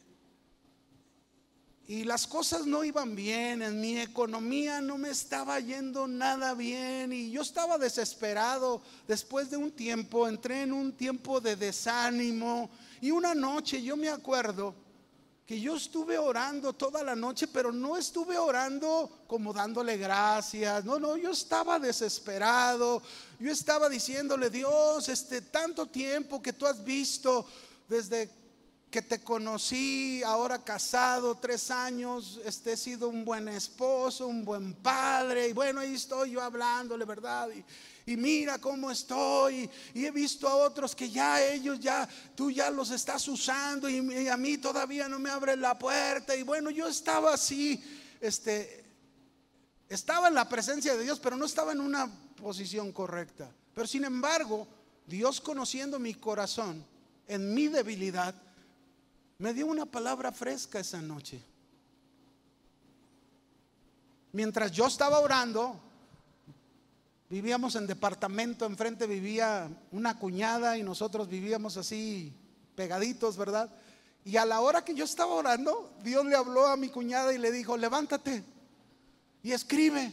y 1.87 2.03
las 2.05 2.27
cosas 2.27 2.67
no 2.67 2.83
iban 2.83 3.15
bien, 3.15 3.63
en 3.63 3.81
mi 3.81 3.99
economía 3.99 4.81
no 4.81 4.99
me 4.99 5.11
estaba 5.11 5.61
yendo 5.61 6.09
nada 6.09 6.55
bien 6.55 7.13
y 7.13 7.31
yo 7.31 7.43
estaba 7.43 7.79
desesperado. 7.79 8.83
Después 9.07 9.49
de 9.49 9.59
un 9.59 9.71
tiempo 9.71 10.27
entré 10.27 10.63
en 10.63 10.73
un 10.73 10.93
tiempo 10.93 11.41
de 11.41 11.55
desánimo 11.55 12.69
y 13.01 13.13
una 13.13 13.35
noche 13.35 13.81
yo 13.81 13.97
me 13.97 14.09
acuerdo 14.09 14.75
que 15.47 15.61
yo 15.61 15.77
estuve 15.77 16.17
orando 16.17 16.73
toda 16.73 17.03
la 17.03 17.15
noche, 17.15 17.47
pero 17.47 17.71
no 17.71 17.99
estuve 17.99 18.39
orando 18.39 19.25
como 19.27 19.53
dándole 19.53 19.99
gracias. 19.99 20.85
No, 20.85 20.99
no, 20.99 21.17
yo 21.19 21.33
estaba 21.33 21.79
desesperado. 21.79 23.03
Yo 23.39 23.53
estaba 23.53 23.89
diciéndole, 23.91 24.49
Dios, 24.49 25.09
este 25.09 25.43
tanto 25.43 25.87
tiempo 25.87 26.41
que 26.41 26.55
tú 26.55 26.67
has 26.67 26.83
visto 26.83 27.47
desde 27.89 28.31
que 28.91 29.03
te 29.03 29.25
conocí, 29.25 30.23
ahora 30.23 30.63
casado, 30.63 31.35
tres 31.35 31.69
años, 31.73 32.41
este 32.45 32.75
he 32.75 32.77
sido 32.77 33.09
un 33.09 33.25
buen 33.25 33.49
esposo, 33.49 34.29
un 34.29 34.45
buen 34.45 34.73
padre, 34.73 35.49
y 35.49 35.53
bueno, 35.53 35.81
ahí 35.81 35.95
estoy 35.95 36.31
yo 36.31 36.41
hablándole, 36.41 37.05
¿verdad? 37.05 37.49
Y 38.07 38.17
mira 38.17 38.59
cómo 38.59 38.91
estoy. 38.91 39.69
Y 39.95 40.05
he 40.05 40.11
visto 40.11 40.49
a 40.49 40.57
otros 40.57 40.95
que 40.95 41.11
ya 41.11 41.43
ellos 41.43 41.81
ya, 41.81 42.09
tú 42.35 42.51
ya 42.51 42.71
los 42.71 42.91
estás 42.91 43.27
usando 43.29 43.89
y, 43.89 44.29
a 44.29 44.37
mí 44.37 44.59
todavía 44.59 45.09
no 45.09 45.19
me 45.19 45.31
abren 45.31 45.61
la 45.61 45.79
puerta. 45.79 46.37
Y 46.37 46.43
bueno, 46.43 46.71
yo 46.71 46.87
estaba 46.87 47.35
así, 47.35 47.83
este, 48.21 48.85
estaba 49.89 50.29
en 50.29 50.35
la 50.35 50.49
presencia 50.49 50.97
de 50.97 51.05
Dios, 51.05 51.19
pero 51.21 51.37
no 51.37 51.47
estaba 51.47 51.73
en 51.73 51.81
una 51.81 52.11
posición 52.37 52.93
correcta. 52.93 53.51
Pero 53.75 53.87
sin 53.87 54.05
embargo, 54.05 54.69
Dios 55.07 55.41
conociendo 55.41 55.99
mi 55.99 56.15
corazón, 56.15 56.85
en 57.27 57.55
mi 57.55 57.69
debilidad, 57.69 58.35
me 59.39 59.55
dio 59.55 59.67
una 59.67 59.87
palabra 59.87 60.31
fresca 60.31 60.79
esa 60.79 61.01
noche. 61.01 61.43
Mientras 64.33 64.73
yo 64.73 64.87
estaba 64.87 65.21
orando, 65.21 65.81
Vivíamos 67.31 67.75
en 67.77 67.87
departamento, 67.87 68.67
enfrente 68.67 69.07
vivía 69.07 69.69
una 69.93 70.19
cuñada 70.19 70.77
y 70.77 70.83
nosotros 70.83 71.29
vivíamos 71.29 71.77
así 71.77 72.33
pegaditos, 72.75 73.37
¿verdad? 73.37 73.71
Y 74.25 74.37
a 74.37 74.45
la 74.45 74.61
hora 74.61 74.85
que 74.85 74.95
yo 74.95 75.05
estaba 75.05 75.35
orando, 75.35 75.93
Dios 76.03 76.25
le 76.27 76.37
habló 76.37 76.67
a 76.67 76.77
mi 76.77 76.89
cuñada 76.89 77.33
y 77.33 77.39
le 77.39 77.51
dijo, 77.51 77.77
levántate 77.77 78.45
y 79.43 79.53
escribe. 79.53 80.13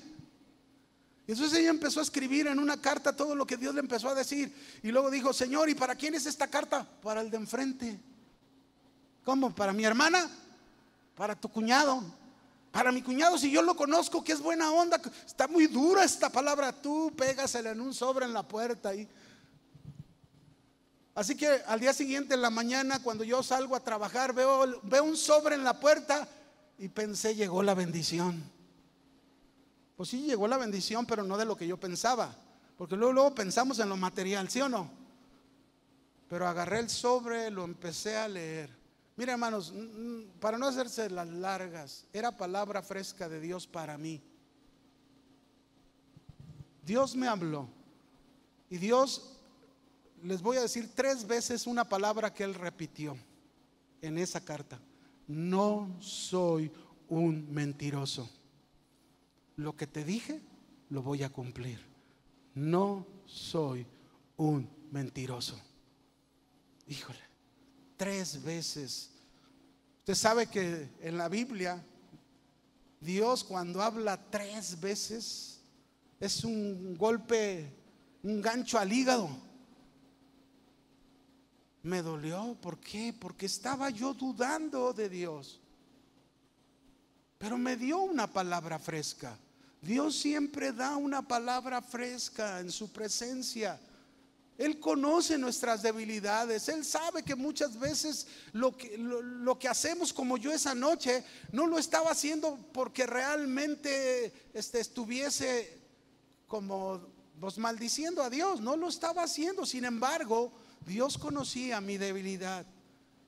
Y 1.27 1.31
entonces 1.31 1.59
ella 1.59 1.69
empezó 1.69 1.99
a 1.99 2.03
escribir 2.03 2.47
en 2.47 2.59
una 2.59 2.81
carta 2.81 3.15
todo 3.15 3.35
lo 3.35 3.45
que 3.45 3.55
Dios 3.55 3.73
le 3.73 3.79
empezó 3.79 4.09
a 4.09 4.15
decir. 4.15 4.53
Y 4.83 4.91
luego 4.91 5.09
dijo, 5.09 5.31
Señor, 5.31 5.69
¿y 5.69 5.75
para 5.75 5.95
quién 5.95 6.15
es 6.15 6.25
esta 6.25 6.47
carta? 6.47 6.85
Para 7.01 7.21
el 7.21 7.29
de 7.29 7.37
enfrente. 7.37 7.99
¿Cómo? 9.23 9.53
¿Para 9.53 9.71
mi 9.71 9.85
hermana? 9.85 10.29
Para 11.15 11.35
tu 11.35 11.47
cuñado. 11.47 12.03
Para 12.71 12.91
mi 12.91 13.01
cuñado, 13.01 13.37
si 13.37 13.51
yo 13.51 13.61
lo 13.61 13.75
conozco, 13.75 14.23
que 14.23 14.31
es 14.31 14.39
buena 14.39 14.71
onda, 14.71 14.99
está 15.25 15.47
muy 15.47 15.67
dura 15.67 16.05
esta 16.05 16.29
palabra, 16.29 16.71
tú 16.71 17.11
pégasela 17.17 17.71
en 17.71 17.81
un 17.81 17.93
sobre 17.93 18.25
en 18.25 18.33
la 18.33 18.43
puerta. 18.43 18.95
Y... 18.95 19.07
Así 21.13 21.35
que 21.35 21.47
al 21.67 21.81
día 21.81 21.93
siguiente, 21.93 22.33
en 22.33 22.41
la 22.41 22.49
mañana, 22.49 23.03
cuando 23.03 23.25
yo 23.25 23.43
salgo 23.43 23.75
a 23.75 23.83
trabajar, 23.83 24.33
veo, 24.33 24.79
veo 24.83 25.03
un 25.03 25.17
sobre 25.17 25.55
en 25.55 25.65
la 25.65 25.77
puerta 25.79 26.27
y 26.77 26.87
pensé, 26.87 27.35
llegó 27.35 27.61
la 27.61 27.73
bendición. 27.73 28.41
Pues 29.97 30.07
sí, 30.07 30.21
llegó 30.21 30.47
la 30.47 30.57
bendición, 30.57 31.05
pero 31.05 31.23
no 31.23 31.37
de 31.37 31.45
lo 31.45 31.57
que 31.57 31.67
yo 31.67 31.77
pensaba. 31.77 32.33
Porque 32.77 32.95
luego, 32.95 33.13
luego 33.13 33.35
pensamos 33.35 33.79
en 33.79 33.89
lo 33.89 33.97
material, 33.97 34.49
¿sí 34.49 34.61
o 34.61 34.69
no? 34.69 34.89
Pero 36.29 36.47
agarré 36.47 36.79
el 36.79 36.89
sobre, 36.89 37.51
lo 37.51 37.65
empecé 37.65 38.15
a 38.15 38.29
leer. 38.29 38.80
Mira, 39.15 39.33
hermanos, 39.33 39.73
para 40.39 40.57
no 40.57 40.67
hacerse 40.67 41.09
las 41.09 41.27
largas, 41.27 42.05
era 42.13 42.35
palabra 42.35 42.81
fresca 42.81 43.27
de 43.27 43.39
Dios 43.39 43.67
para 43.67 43.97
mí. 43.97 44.21
Dios 46.85 47.15
me 47.15 47.27
habló. 47.27 47.67
Y 48.69 48.77
Dios, 48.77 49.37
les 50.23 50.41
voy 50.41 50.57
a 50.57 50.61
decir 50.61 50.89
tres 50.95 51.27
veces 51.27 51.67
una 51.67 51.87
palabra 51.87 52.33
que 52.33 52.43
Él 52.43 52.53
repitió 52.53 53.17
en 54.01 54.17
esa 54.17 54.41
carta. 54.43 54.79
No 55.27 55.95
soy 55.99 56.71
un 57.09 57.51
mentiroso. 57.53 58.29
Lo 59.57 59.75
que 59.75 59.87
te 59.87 60.03
dije, 60.03 60.41
lo 60.89 61.03
voy 61.03 61.23
a 61.23 61.29
cumplir. 61.29 61.85
No 62.55 63.05
soy 63.25 63.85
un 64.37 64.69
mentiroso. 64.91 65.59
Híjole, 66.87 67.19
tres 68.01 68.41
veces 68.41 69.11
Usted 70.01 70.15
sabe 70.15 70.47
que 70.47 70.89
en 71.01 71.15
la 71.15 71.29
Biblia 71.29 71.79
Dios 72.99 73.43
cuando 73.43 73.79
habla 73.79 74.19
tres 74.31 74.79
veces 74.79 75.59
es 76.19 76.43
un 76.43 76.97
golpe, 76.97 77.71
un 78.23 78.41
gancho 78.41 78.79
al 78.79 78.91
hígado. 78.91 79.29
Me 81.83 82.01
dolió, 82.01 82.57
¿por 82.59 82.79
qué? 82.79 83.13
Porque 83.13 83.45
estaba 83.45 83.91
yo 83.91 84.15
dudando 84.15 84.91
de 84.91 85.07
Dios. 85.07 85.59
Pero 87.37 87.59
me 87.59 87.77
dio 87.77 87.99
una 87.99 88.25
palabra 88.25 88.79
fresca. 88.79 89.37
Dios 89.83 90.15
siempre 90.15 90.73
da 90.73 90.95
una 90.95 91.21
palabra 91.21 91.79
fresca 91.79 92.59
en 92.59 92.71
su 92.71 92.91
presencia. 92.91 93.79
Él 94.61 94.79
conoce 94.79 95.39
nuestras 95.39 95.81
debilidades. 95.81 96.69
Él 96.69 96.85
sabe 96.85 97.23
que 97.23 97.33
muchas 97.33 97.79
veces 97.79 98.27
lo 98.53 98.77
que, 98.77 99.67
hacemos 99.67 100.13
como 100.13 100.37
yo 100.37 100.51
esa 100.51 100.75
noche 100.75 101.23
no 101.51 101.65
lo 101.65 101.79
estaba 101.79 102.11
haciendo 102.11 102.59
porque 102.71 103.07
realmente 103.07 104.31
este, 104.53 104.79
estuviese 104.79 105.81
como 106.47 107.01
pues, 107.39 107.57
maldiciendo 107.57 108.21
a 108.21 108.29
Dios. 108.29 108.61
No 108.61 108.77
lo 108.77 108.87
estaba 108.87 109.23
haciendo. 109.23 109.65
Sin 109.65 109.83
embargo, 109.83 110.51
Dios 110.85 111.17
conocía 111.17 111.81
mi 111.81 111.97
debilidad. 111.97 112.63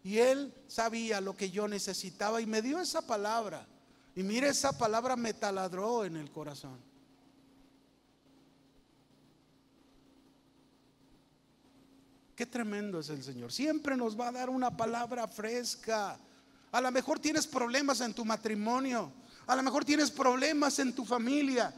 Y 0.04 0.20
Él 0.20 0.54
sabía 0.68 1.20
lo 1.20 1.36
que 1.36 1.50
yo 1.50 1.68
necesitaba 1.68 2.42
y 2.42 2.46
me 2.46 2.62
dio 2.62 2.80
esa 2.80 3.08
palabra. 3.08 3.68
Y 4.16 4.22
mire, 4.22 4.50
esa 4.50 4.78
palabra 4.78 5.16
me 5.16 5.34
taladró 5.34 6.06
en 6.06 6.16
el 6.16 6.30
corazón. 6.30 6.93
Qué 12.36 12.46
tremendo 12.46 13.00
es 13.00 13.10
el 13.10 13.24
Señor. 13.24 13.52
Siempre 13.52 13.96
nos 13.96 14.20
va 14.20 14.30
a 14.30 14.32
dar 14.32 14.50
una 14.50 14.76
palabra 14.76 15.28
fresca. 15.28 16.18
A 16.72 16.82
lo 16.82 16.92
mejor 16.92 17.20
tienes 17.20 17.46
problemas 17.46 18.02
en 18.02 18.14
tu 18.14 18.26
matrimonio. 18.26 19.12
A 19.46 19.56
lo 19.56 19.62
mejor 19.62 19.86
tienes 19.86 20.10
problemas 20.10 20.80
en 20.80 20.94
tu 20.94 21.06
familia. 21.06 21.74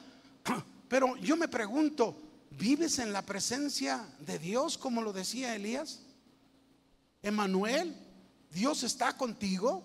Pero 0.88 1.18
yo 1.18 1.36
me 1.36 1.50
pregunto, 1.50 2.16
¿vives 2.52 3.00
en 3.00 3.12
la 3.12 3.22
presencia 3.24 4.08
de 4.20 4.40
Dios 4.40 4.78
como 4.78 5.02
lo 5.02 5.12
decía 5.12 5.56
Elías? 5.56 6.00
Emanuel, 7.22 7.94
Dios 8.52 8.84
está 8.84 9.18
contigo. 9.18 9.84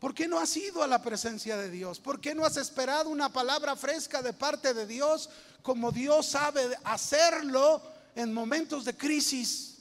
¿Por 0.00 0.12
qué 0.12 0.26
no 0.26 0.40
has 0.40 0.56
ido 0.56 0.82
a 0.82 0.88
la 0.88 1.00
presencia 1.00 1.56
de 1.56 1.70
Dios? 1.70 2.00
¿Por 2.00 2.20
qué 2.20 2.34
no 2.34 2.44
has 2.44 2.56
esperado 2.56 3.10
una 3.10 3.28
palabra 3.28 3.76
fresca 3.76 4.22
de 4.22 4.32
parte 4.32 4.74
de 4.74 4.88
Dios 4.88 5.30
como 5.62 5.92
Dios 5.92 6.26
sabe 6.26 6.76
hacerlo 6.82 7.80
en 8.14 8.32
momentos 8.32 8.84
de 8.84 8.96
crisis. 8.96 9.78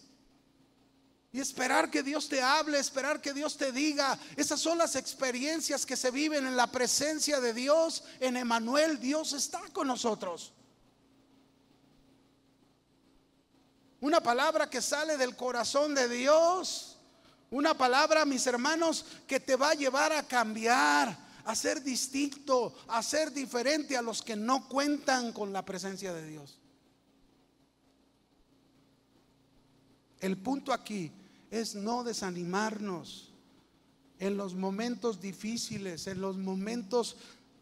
Y 1.34 1.40
esperar 1.40 1.90
que 1.90 2.04
Dios 2.04 2.28
te 2.28 2.42
hable, 2.42 2.78
esperar 2.78 3.22
que 3.22 3.34
Dios 3.34 3.56
te 3.56 3.72
diga. 3.72 4.20
Esas 4.36 4.60
son 4.60 4.78
las 4.78 4.98
experiencias 4.98 5.86
que 5.86 5.96
se 5.96 6.12
viven 6.12 6.46
en 6.46 6.58
la 6.58 6.68
presencia 6.68 7.40
de 7.40 7.54
Dios. 7.54 8.04
En 8.20 8.36
Emanuel 8.36 9.00
Dios 9.00 9.32
está 9.32 9.62
con 9.72 9.88
nosotros. 9.88 10.52
Una 14.02 14.22
palabra 14.22 14.70
que 14.70 14.82
sale 14.82 15.16
del 15.16 15.38
corazón 15.38 15.96
de 15.96 16.10
Dios. 16.10 16.98
Una 17.50 17.78
palabra, 17.78 18.26
mis 18.26 18.46
hermanos, 18.48 19.06
que 19.28 19.40
te 19.40 19.56
va 19.56 19.70
a 19.70 19.76
llevar 19.76 20.12
a 20.12 20.28
cambiar, 20.28 21.18
a 21.46 21.56
ser 21.56 21.82
distinto, 21.84 22.74
a 22.88 23.04
ser 23.04 23.32
diferente 23.32 23.96
a 23.96 24.02
los 24.02 24.22
que 24.22 24.36
no 24.36 24.68
cuentan 24.68 25.32
con 25.32 25.54
la 25.54 25.64
presencia 25.64 26.14
de 26.14 26.28
Dios. 26.28 26.61
El 30.22 30.38
punto 30.38 30.72
aquí 30.72 31.12
es 31.50 31.76
no 31.76 32.04
desanimarnos 32.04 33.34
en 34.20 34.38
los 34.38 34.54
momentos 34.54 35.20
difíciles, 35.20 36.06
en 36.06 36.22
los 36.22 36.38
momentos 36.38 37.18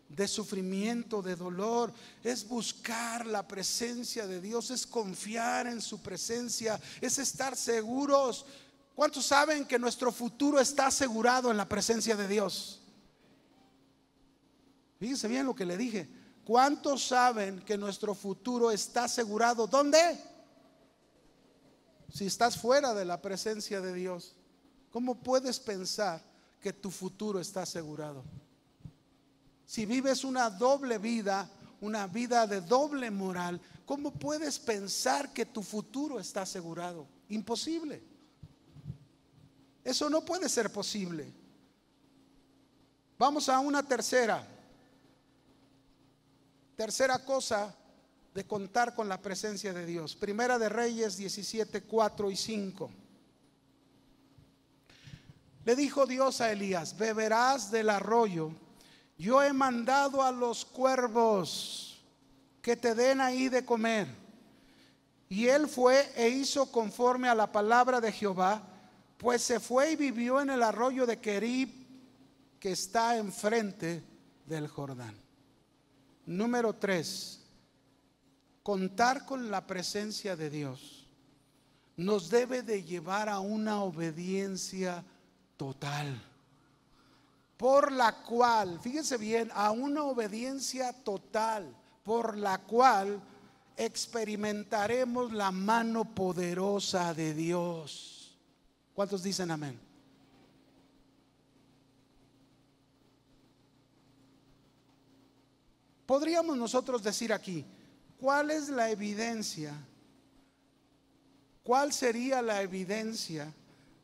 de 0.10 0.28
sufrimiento, 0.28 1.22
de 1.22 1.38
dolor, 1.38 1.94
es 2.24 2.48
buscar 2.48 3.26
la 3.26 3.48
presencia 3.48 4.28
de 4.28 4.42
Dios, 4.42 4.72
es 4.72 4.86
confiar 4.86 5.68
en 5.68 5.82
su 5.82 6.02
presencia, 6.02 6.80
es 7.00 7.18
estar 7.18 7.56
seguros. 7.56 8.46
¿Cuántos 8.94 9.26
saben 9.26 9.66
que 9.66 9.80
nuestro 9.80 10.12
futuro 10.12 10.60
está 10.60 10.88
asegurado 10.88 11.52
en 11.52 11.58
la 11.58 11.70
presencia 11.70 12.18
de 12.18 12.28
Dios? 12.28 12.82
Fíjense 15.00 15.30
bien 15.30 15.46
lo 15.46 15.56
que 15.56 15.66
le 15.66 15.78
dije. 15.78 16.10
¿Cuántos 16.44 17.08
saben 17.08 17.62
que 17.62 17.78
nuestro 17.78 18.14
futuro 18.14 18.70
está 18.72 19.06
asegurado? 19.06 19.66
¿Dónde? 19.66 20.20
Si 22.12 22.26
estás 22.26 22.58
fuera 22.58 22.94
de 22.94 23.06
la 23.06 23.22
presencia 23.22 23.82
de 23.82 23.94
Dios, 23.94 24.36
¿cómo 24.92 25.16
puedes 25.16 25.60
pensar 25.60 26.22
que 26.60 26.74
tu 26.74 26.92
futuro 26.92 27.40
está 27.40 27.64
asegurado? 27.64 28.24
Si 29.66 29.86
vives 29.86 30.24
una 30.24 30.50
doble 30.50 30.98
vida, 30.98 31.50
una 31.82 32.08
vida 32.08 32.48
de 32.48 32.62
doble 32.62 33.12
moral, 33.12 33.62
¿cómo 33.86 34.12
puedes 34.12 34.58
pensar 34.60 35.32
que 35.32 35.46
tu 35.46 35.62
futuro 35.62 36.20
está 36.20 36.42
asegurado? 36.42 37.08
Imposible. 37.30 38.02
Eso 39.84 40.10
no 40.10 40.26
puede 40.26 40.50
ser 40.50 40.72
posible. 40.72 41.32
Vamos 43.18 43.48
a 43.50 43.60
una 43.60 43.84
tercera. 43.84 44.48
Tercera 46.76 47.24
cosa 47.24 47.76
de 48.40 48.48
contar 48.48 48.96
con 48.96 49.10
la 49.10 49.22
presencia 49.22 49.74
de 49.74 49.86
Dios. 49.86 50.16
Primera 50.16 50.58
de 50.58 50.70
Reyes 50.70 51.18
17, 51.18 51.82
4 51.82 52.32
y 52.32 52.38
5. 52.38 52.90
Le 55.66 55.76
dijo 55.76 56.06
Dios 56.06 56.40
a 56.40 56.50
Elías, 56.50 56.98
beberás 56.98 57.70
del 57.70 57.90
arroyo. 57.90 58.54
Yo 59.18 59.44
he 59.44 59.52
mandado 59.52 60.24
a 60.24 60.32
los 60.32 60.64
cuervos 60.64 62.02
que 62.62 62.78
te 62.78 62.96
den 62.96 63.20
ahí 63.20 63.50
de 63.50 63.66
comer. 63.66 64.08
Y 65.28 65.48
él 65.48 65.68
fue 65.68 66.10
e 66.16 66.30
hizo 66.30 66.72
conforme 66.72 67.28
a 67.28 67.36
la 67.36 67.52
palabra 67.52 68.00
de 68.00 68.14
Jehová, 68.14 68.64
pues 69.18 69.42
se 69.42 69.60
fue 69.60 69.92
y 69.92 69.96
vivió 69.98 70.40
en 70.40 70.50
el 70.50 70.64
arroyo 70.64 71.06
de 71.06 71.20
Kerib, 71.20 71.68
que 72.58 72.72
está 72.72 73.18
enfrente 73.18 74.02
del 74.46 74.70
Jordán. 74.70 75.14
Número 76.26 76.72
3 76.72 77.39
contar 78.70 79.26
con 79.26 79.50
la 79.50 79.66
presencia 79.66 80.36
de 80.36 80.52
Dios 80.52 81.08
nos 81.98 82.30
debe 82.30 82.62
de 82.62 82.84
llevar 82.84 83.28
a 83.28 83.40
una 83.40 83.82
obediencia 83.82 85.04
total, 85.58 86.22
por 87.58 87.92
la 87.92 88.22
cual, 88.22 88.80
fíjense 88.80 89.18
bien, 89.18 89.50
a 89.56 89.72
una 89.72 90.04
obediencia 90.04 90.94
total, 90.94 91.76
por 92.04 92.38
la 92.38 92.60
cual 92.60 93.20
experimentaremos 93.76 95.34
la 95.34 95.50
mano 95.50 96.06
poderosa 96.06 97.16
de 97.16 97.34
Dios. 97.34 98.38
¿Cuántos 98.94 99.24
dicen 99.24 99.50
amén? 99.50 99.80
Podríamos 106.06 106.56
nosotros 106.56 107.02
decir 107.02 107.34
aquí, 107.34 107.66
¿Cuál 108.20 108.52
es 108.52 108.68
la 108.68 108.90
evidencia? 108.90 109.74
¿Cuál 111.64 111.94
sería 111.94 112.42
la 112.42 112.62
evidencia 112.62 113.54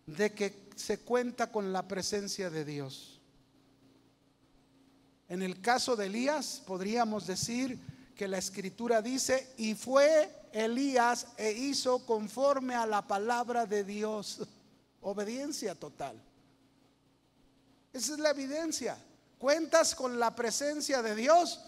de 0.05 0.31
que 0.31 0.67
se 0.75 0.99
cuenta 0.99 1.51
con 1.51 1.73
la 1.73 1.87
presencia 1.87 2.49
de 2.49 2.63
Dios? 2.63 3.19
En 5.27 5.41
el 5.41 5.59
caso 5.59 5.95
de 5.95 6.05
Elías 6.05 6.61
podríamos 6.65 7.27
decir 7.27 7.77
que 8.15 8.27
la 8.29 8.37
escritura 8.37 9.01
dice, 9.01 9.53
y 9.57 9.75
fue 9.75 10.31
Elías 10.53 11.27
e 11.37 11.51
hizo 11.51 12.05
conforme 12.05 12.75
a 12.75 12.85
la 12.85 13.05
palabra 13.05 13.65
de 13.65 13.83
Dios. 13.83 14.47
Obediencia 15.01 15.75
total. 15.75 16.21
Esa 17.91 18.13
es 18.13 18.19
la 18.19 18.29
evidencia. 18.29 18.97
Cuentas 19.37 19.93
con 19.93 20.17
la 20.17 20.33
presencia 20.33 21.01
de 21.01 21.15
Dios, 21.15 21.59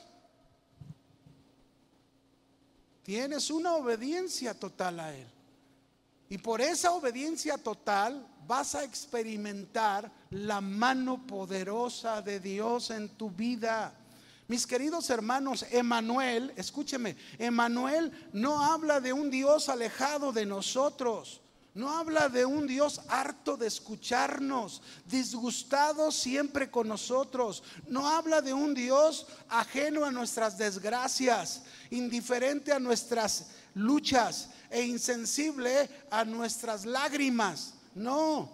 Tienes 3.08 3.50
una 3.52 3.74
obediencia 3.76 4.54
total 4.54 5.00
a 5.00 5.16
Él. 5.16 5.26
Y 6.28 6.40
por 6.40 6.60
esa 6.60 6.92
obediencia 6.92 7.58
total 7.58 8.28
vas 8.46 8.76
a 8.76 8.84
experimentar 8.84 10.12
la 10.32 10.60
mano 10.60 11.26
poderosa 11.26 12.22
de 12.22 12.42
Dios 12.42 12.92
en 12.92 13.08
tu 13.08 13.32
vida. 13.32 13.94
Mis 14.50 14.68
queridos 14.68 15.10
hermanos, 15.10 15.66
Emanuel, 15.72 16.52
escúcheme, 16.58 17.16
Emanuel 17.40 18.12
no 18.34 18.62
habla 18.62 19.00
de 19.00 19.14
un 19.14 19.32
Dios 19.32 19.70
alejado 19.70 20.34
de 20.34 20.46
nosotros. 20.46 21.40
No 21.78 21.92
habla 21.92 22.28
de 22.28 22.44
un 22.44 22.66
Dios 22.66 23.02
harto 23.08 23.56
de 23.56 23.68
escucharnos, 23.68 24.82
disgustado 25.06 26.12
siempre 26.12 26.72
con 26.72 26.88
nosotros. 26.88 27.62
No 27.88 28.08
habla 28.08 28.42
de 28.42 28.52
un 28.52 28.74
Dios 28.74 29.28
ajeno 29.48 30.04
a 30.04 30.10
nuestras 30.10 30.58
desgracias, 30.58 31.62
indiferente 31.92 32.72
a 32.72 32.80
nuestras 32.80 33.52
luchas 33.76 34.50
e 34.72 34.82
insensible 34.88 35.88
a 36.10 36.26
nuestras 36.26 36.84
lágrimas. 36.84 37.76
No, 37.94 38.50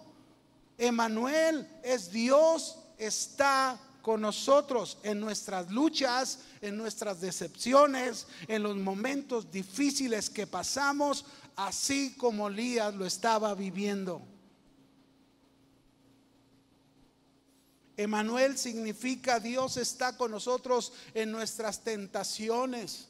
Emanuel 0.76 1.66
es 1.82 2.12
Dios, 2.12 2.76
está 2.98 3.80
con 4.04 4.20
nosotros 4.20 4.98
en 5.02 5.18
nuestras 5.18 5.70
luchas, 5.70 6.40
en 6.60 6.76
nuestras 6.76 7.22
decepciones, 7.22 8.26
en 8.48 8.62
los 8.62 8.76
momentos 8.76 9.50
difíciles 9.50 10.28
que 10.28 10.46
pasamos 10.46 11.24
así 11.56 12.14
como 12.16 12.48
Elías 12.48 12.94
lo 12.94 13.06
estaba 13.06 13.54
viviendo. 13.54 14.22
Emanuel 17.96 18.58
significa 18.58 19.38
Dios 19.38 19.76
está 19.76 20.16
con 20.16 20.32
nosotros 20.32 20.92
en 21.14 21.30
nuestras 21.30 21.80
tentaciones, 21.84 23.06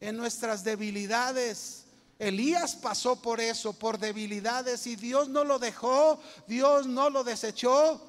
en 0.00 0.16
nuestras 0.16 0.64
debilidades, 0.64 1.82
Elías 2.22 2.76
pasó 2.76 3.20
por 3.20 3.40
eso, 3.40 3.72
por 3.72 3.98
debilidades, 3.98 4.86
y 4.86 4.94
Dios 4.94 5.28
no 5.28 5.42
lo 5.42 5.58
dejó, 5.58 6.20
Dios 6.46 6.86
no 6.86 7.10
lo 7.10 7.24
desechó, 7.24 8.00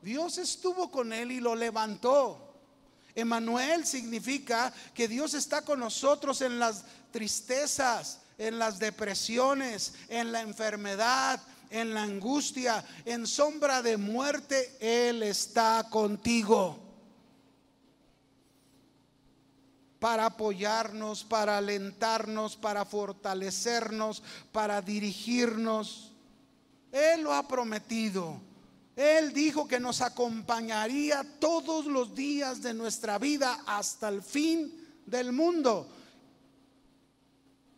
Dios 0.00 0.38
estuvo 0.38 0.90
con 0.90 1.12
él 1.12 1.30
y 1.30 1.40
lo 1.40 1.54
levantó. 1.54 2.54
Emanuel 3.14 3.84
significa 3.84 4.72
que 4.94 5.08
Dios 5.08 5.34
está 5.34 5.60
con 5.60 5.78
nosotros 5.78 6.40
en 6.40 6.58
las 6.58 6.84
tristezas, 7.10 8.20
en 8.40 8.58
las 8.58 8.78
depresiones, 8.78 9.92
en 10.08 10.32
la 10.32 10.40
enfermedad, 10.40 11.42
en 11.68 11.92
la 11.92 12.02
angustia, 12.02 12.82
en 13.04 13.26
sombra 13.26 13.82
de 13.82 13.98
muerte, 13.98 14.78
Él 14.80 15.22
está 15.22 15.86
contigo. 15.90 16.78
Para 19.98 20.24
apoyarnos, 20.24 21.22
para 21.22 21.58
alentarnos, 21.58 22.56
para 22.56 22.86
fortalecernos, 22.86 24.22
para 24.52 24.80
dirigirnos. 24.80 26.12
Él 26.90 27.20
lo 27.20 27.34
ha 27.34 27.46
prometido. 27.46 28.40
Él 28.96 29.34
dijo 29.34 29.68
que 29.68 29.78
nos 29.78 30.00
acompañaría 30.00 31.26
todos 31.38 31.84
los 31.84 32.14
días 32.14 32.62
de 32.62 32.72
nuestra 32.72 33.18
vida 33.18 33.60
hasta 33.66 34.08
el 34.08 34.22
fin 34.22 34.88
del 35.04 35.32
mundo. 35.32 35.99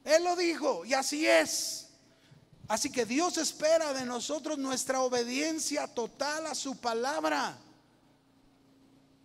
Él 0.04 0.24
lo 0.24 0.36
dijo 0.36 0.84
y 0.84 0.94
así 0.94 1.26
es. 1.26 1.88
Así 2.68 2.90
que 2.90 3.04
Dios 3.04 3.36
espera 3.38 3.92
de 3.92 4.04
nosotros 4.04 4.58
nuestra 4.58 5.02
obediencia 5.02 5.86
total 5.86 6.46
a 6.46 6.54
su 6.54 6.76
palabra, 6.76 7.58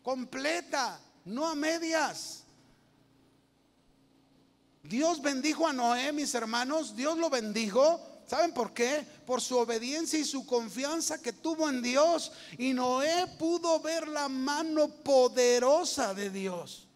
completa, 0.03 0.99
no 1.25 1.47
a 1.47 1.55
medias. 1.55 2.43
Dios 4.83 5.21
bendijo 5.21 5.67
a 5.67 5.73
Noé, 5.73 6.11
mis 6.11 6.33
hermanos, 6.33 6.95
Dios 6.95 7.17
lo 7.17 7.29
bendijo. 7.29 8.01
¿Saben 8.25 8.53
por 8.53 8.73
qué? 8.73 9.05
Por 9.25 9.41
su 9.41 9.57
obediencia 9.57 10.19
y 10.19 10.25
su 10.25 10.45
confianza 10.45 11.21
que 11.21 11.31
tuvo 11.31 11.69
en 11.69 11.81
Dios. 11.81 12.31
Y 12.57 12.73
Noé 12.73 13.27
pudo 13.39 13.79
ver 13.79 14.07
la 14.07 14.27
mano 14.27 14.89
poderosa 14.89 16.13
de 16.13 16.29
Dios. 16.29 16.87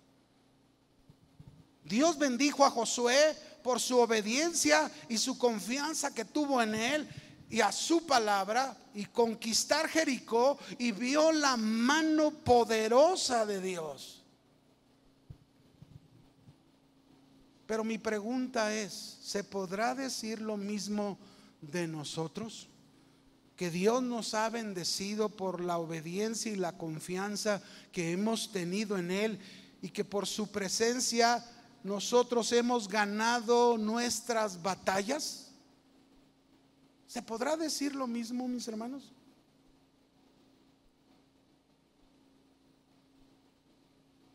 Dios 1.84 2.18
bendijo 2.18 2.66
a 2.66 2.70
Josué 2.70 3.38
por 3.62 3.80
su 3.80 4.00
obediencia 4.00 4.92
y 5.10 5.18
su 5.18 5.38
confianza 5.38 6.14
que 6.14 6.26
tuvo 6.26 6.62
en 6.62 6.76
él 6.76 7.08
y 7.50 7.60
a 7.60 7.72
su 7.72 8.06
palabra 8.06 8.76
y 8.94 9.06
conquistar 9.06 9.88
Jericó 9.90 10.58
y 10.80 10.94
vio 10.94 11.32
la 11.32 11.58
mano 11.58 12.32
poderosa 12.32 13.46
de 13.46 13.62
Dios. 13.62 14.24
Pero 17.68 17.84
mi 17.84 17.98
pregunta 17.98 18.74
es, 18.74 19.18
¿se 19.22 19.44
podrá 19.44 19.96
decir 19.96 20.42
lo 20.42 20.58
mismo 20.58 21.18
de 21.62 21.88
nosotros? 21.88 22.68
Que 23.56 23.70
Dios 23.70 24.02
nos 24.02 24.34
ha 24.34 24.50
bendecido 24.50 25.30
por 25.30 25.62
la 25.62 25.78
obediencia 25.78 26.52
y 26.52 26.56
la 26.56 26.78
confianza 26.78 27.62
que 27.92 28.12
hemos 28.12 28.52
tenido 28.52 28.98
en 28.98 29.12
Él 29.12 29.40
y 29.82 29.90
que 29.90 30.04
por 30.04 30.28
su 30.28 30.52
presencia 30.52 31.46
nosotros 31.84 32.52
hemos 32.52 32.88
ganado 32.88 33.78
nuestras 33.78 34.62
batallas? 34.62 35.52
¿Se 37.08 37.22
podrá 37.22 37.58
decir 37.58 37.96
lo 37.96 38.08
mismo, 38.08 38.48
mis 38.48 38.68
hermanos? 38.68 39.12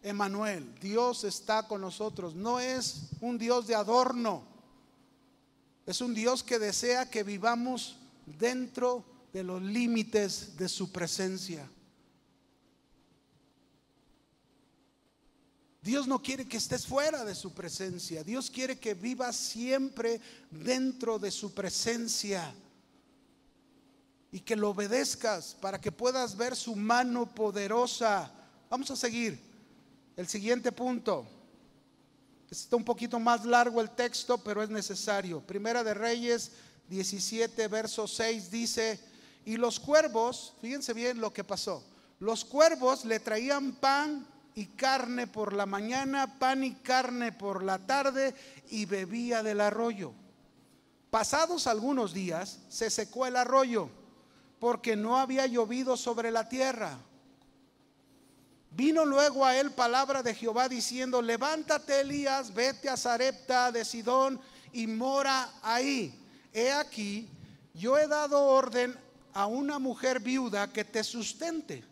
Emanuel, 0.03 0.73
Dios 0.81 1.25
está 1.25 1.67
con 1.67 1.81
nosotros. 1.81 2.35
No 2.35 2.61
es 2.61 3.09
un 3.21 3.39
Dios 3.39 3.67
de 3.67 3.75
adorno. 3.75 4.45
Es 5.85 6.01
un 6.01 6.15
Dios 6.15 6.43
que 6.43 6.59
desea 6.59 7.11
que 7.11 7.23
vivamos 7.23 7.97
dentro 8.39 9.05
de 9.33 9.43
los 9.43 9.61
límites 9.63 10.57
de 10.57 10.69
su 10.69 10.93
presencia. 10.93 11.69
Dios 15.87 16.09
no 16.09 16.21
quiere 16.21 16.49
que 16.49 16.57
estés 16.57 16.85
fuera 16.85 17.25
de 17.25 17.33
su 17.33 17.55
presencia. 17.55 18.25
Dios 18.25 18.51
quiere 18.51 18.77
que 18.77 18.93
vivas 18.93 19.37
siempre 19.37 20.21
dentro 20.51 21.17
de 21.17 21.31
su 21.31 21.55
presencia. 21.55 22.53
Y 24.33 24.41
que 24.41 24.57
lo 24.57 24.71
obedezcas 24.71 25.57
para 25.61 25.81
que 25.81 25.93
puedas 25.93 26.37
ver 26.37 26.57
su 26.57 26.75
mano 26.75 27.33
poderosa. 27.33 28.33
Vamos 28.69 28.91
a 28.91 28.97
seguir. 28.97 29.39
El 30.17 30.27
siguiente 30.27 30.73
punto. 30.73 31.25
Está 32.51 32.75
un 32.75 32.85
poquito 32.85 33.21
más 33.21 33.45
largo 33.45 33.81
el 33.81 33.91
texto, 33.91 34.39
pero 34.39 34.65
es 34.65 34.69
necesario. 34.69 35.41
Primera 35.41 35.85
de 35.85 35.95
Reyes 35.95 36.51
17, 36.89 37.69
verso 37.69 38.09
6 38.09 38.51
dice, 38.51 38.99
y 39.45 39.57
los 39.57 39.79
cuervos, 39.79 40.55
fíjense 40.61 40.93
bien 40.93 41.21
lo 41.21 41.33
que 41.33 41.45
pasó, 41.45 41.85
los 42.19 42.45
cuervos 42.45 43.05
le 43.05 43.21
traían 43.21 43.73
pan 43.77 44.27
y 44.59 44.69
carne 44.69 45.27
por 45.27 45.53
la 45.53 45.67
mañana, 45.67 46.39
pan 46.39 46.65
y 46.65 46.77
carne 46.77 47.31
por 47.31 47.63
la 47.63 47.79
tarde, 47.79 48.35
y 48.71 48.87
bebía 48.87 49.43
del 49.43 49.61
arroyo. 49.61 50.15
Pasados 51.11 51.67
algunos 51.67 52.15
días 52.15 52.61
se 52.71 52.89
secó 52.89 53.27
el 53.27 53.37
arroyo, 53.37 53.91
porque 54.59 54.97
no 54.97 55.19
había 55.19 55.47
llovido 55.47 55.99
sobre 55.99 56.31
la 56.31 56.49
tierra. 56.49 56.97
Vino 58.71 59.05
luego 59.05 59.45
a 59.45 59.55
él 59.59 59.73
palabra 59.73 60.23
de 60.23 60.35
Jehová 60.35 60.71
diciendo, 60.71 61.21
levántate 61.21 62.01
Elías, 62.01 62.55
vete 62.55 62.89
a 62.89 62.97
Sarepta 62.97 63.71
de 63.71 63.85
Sidón 63.85 64.41
y 64.73 64.87
mora 64.87 65.53
ahí. 65.63 66.19
He 66.55 66.73
aquí, 66.73 67.29
yo 67.75 67.99
he 67.99 68.09
dado 68.09 68.43
orden 68.43 68.97
a 69.35 69.45
una 69.45 69.79
mujer 69.79 70.19
viuda 70.19 70.73
que 70.73 70.83
te 70.83 71.05
sustente. 71.05 71.85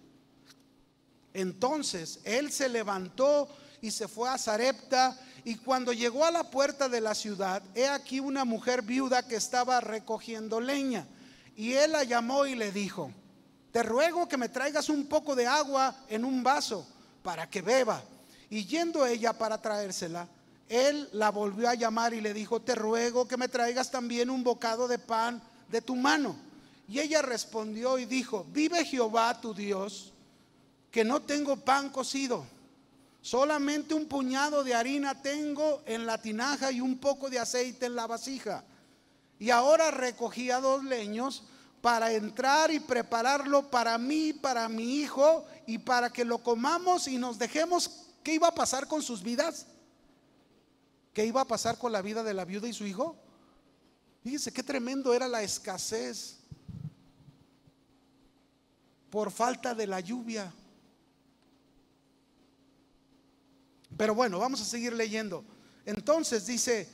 Entonces 1.34 2.20
él 2.24 2.50
se 2.52 2.68
levantó 2.68 3.48
y 3.82 3.90
se 3.90 4.08
fue 4.08 4.30
a 4.30 4.38
Zarepta. 4.38 5.18
Y 5.44 5.56
cuando 5.56 5.92
llegó 5.92 6.24
a 6.24 6.30
la 6.30 6.50
puerta 6.50 6.88
de 6.88 7.02
la 7.02 7.14
ciudad, 7.14 7.62
he 7.74 7.86
aquí 7.86 8.20
una 8.20 8.46
mujer 8.46 8.80
viuda 8.80 9.26
que 9.26 9.36
estaba 9.36 9.80
recogiendo 9.80 10.60
leña. 10.60 11.06
Y 11.54 11.74
él 11.74 11.92
la 11.92 12.04
llamó 12.04 12.46
y 12.46 12.54
le 12.54 12.72
dijo, 12.72 13.10
te 13.72 13.82
ruego 13.82 14.26
que 14.26 14.38
me 14.38 14.48
traigas 14.48 14.88
un 14.88 15.06
poco 15.06 15.34
de 15.34 15.46
agua 15.46 15.94
en 16.08 16.24
un 16.24 16.42
vaso 16.42 16.86
para 17.22 17.50
que 17.50 17.60
beba. 17.60 18.02
Y 18.48 18.64
yendo 18.64 19.04
ella 19.04 19.32
para 19.32 19.60
traérsela, 19.60 20.28
él 20.68 21.08
la 21.12 21.30
volvió 21.30 21.68
a 21.68 21.74
llamar 21.74 22.14
y 22.14 22.20
le 22.20 22.32
dijo, 22.32 22.62
te 22.62 22.74
ruego 22.74 23.28
que 23.28 23.36
me 23.36 23.48
traigas 23.48 23.90
también 23.90 24.30
un 24.30 24.42
bocado 24.44 24.88
de 24.88 24.98
pan 24.98 25.42
de 25.68 25.82
tu 25.82 25.96
mano. 25.96 26.36
Y 26.88 27.00
ella 27.00 27.20
respondió 27.22 27.98
y 27.98 28.06
dijo, 28.06 28.46
vive 28.50 28.84
Jehová 28.84 29.40
tu 29.40 29.52
Dios 29.52 30.13
que 30.94 31.02
no 31.02 31.22
tengo 31.22 31.56
pan 31.56 31.90
cocido. 31.90 32.46
Solamente 33.20 33.94
un 33.94 34.06
puñado 34.06 34.62
de 34.62 34.74
harina 34.74 35.20
tengo 35.20 35.82
en 35.86 36.06
la 36.06 36.18
tinaja 36.18 36.70
y 36.70 36.80
un 36.80 36.98
poco 36.98 37.28
de 37.28 37.40
aceite 37.40 37.86
en 37.86 37.96
la 37.96 38.06
vasija. 38.06 38.62
Y 39.40 39.50
ahora 39.50 39.90
recogía 39.90 40.60
dos 40.60 40.84
leños 40.84 41.42
para 41.80 42.12
entrar 42.12 42.70
y 42.70 42.78
prepararlo 42.78 43.72
para 43.72 43.98
mí, 43.98 44.34
para 44.34 44.68
mi 44.68 45.00
hijo 45.00 45.44
y 45.66 45.78
para 45.78 46.10
que 46.10 46.24
lo 46.24 46.38
comamos 46.38 47.08
y 47.08 47.18
nos 47.18 47.40
dejemos. 47.40 48.04
¿Qué 48.22 48.34
iba 48.34 48.46
a 48.46 48.54
pasar 48.54 48.86
con 48.86 49.02
sus 49.02 49.20
vidas? 49.20 49.66
¿Qué 51.12 51.26
iba 51.26 51.40
a 51.40 51.48
pasar 51.48 51.76
con 51.76 51.90
la 51.90 52.02
vida 52.02 52.22
de 52.22 52.34
la 52.34 52.44
viuda 52.44 52.68
y 52.68 52.72
su 52.72 52.86
hijo? 52.86 53.16
Fíjense 54.22 54.52
qué 54.52 54.62
tremendo 54.62 55.12
era 55.12 55.26
la 55.26 55.42
escasez 55.42 56.36
por 59.10 59.32
falta 59.32 59.74
de 59.74 59.88
la 59.88 59.98
lluvia. 59.98 60.54
Pero 63.96 64.14
bueno, 64.14 64.38
vamos 64.38 64.60
a 64.60 64.64
seguir 64.64 64.92
leyendo. 64.92 65.44
Entonces 65.84 66.46
dice, 66.46 66.88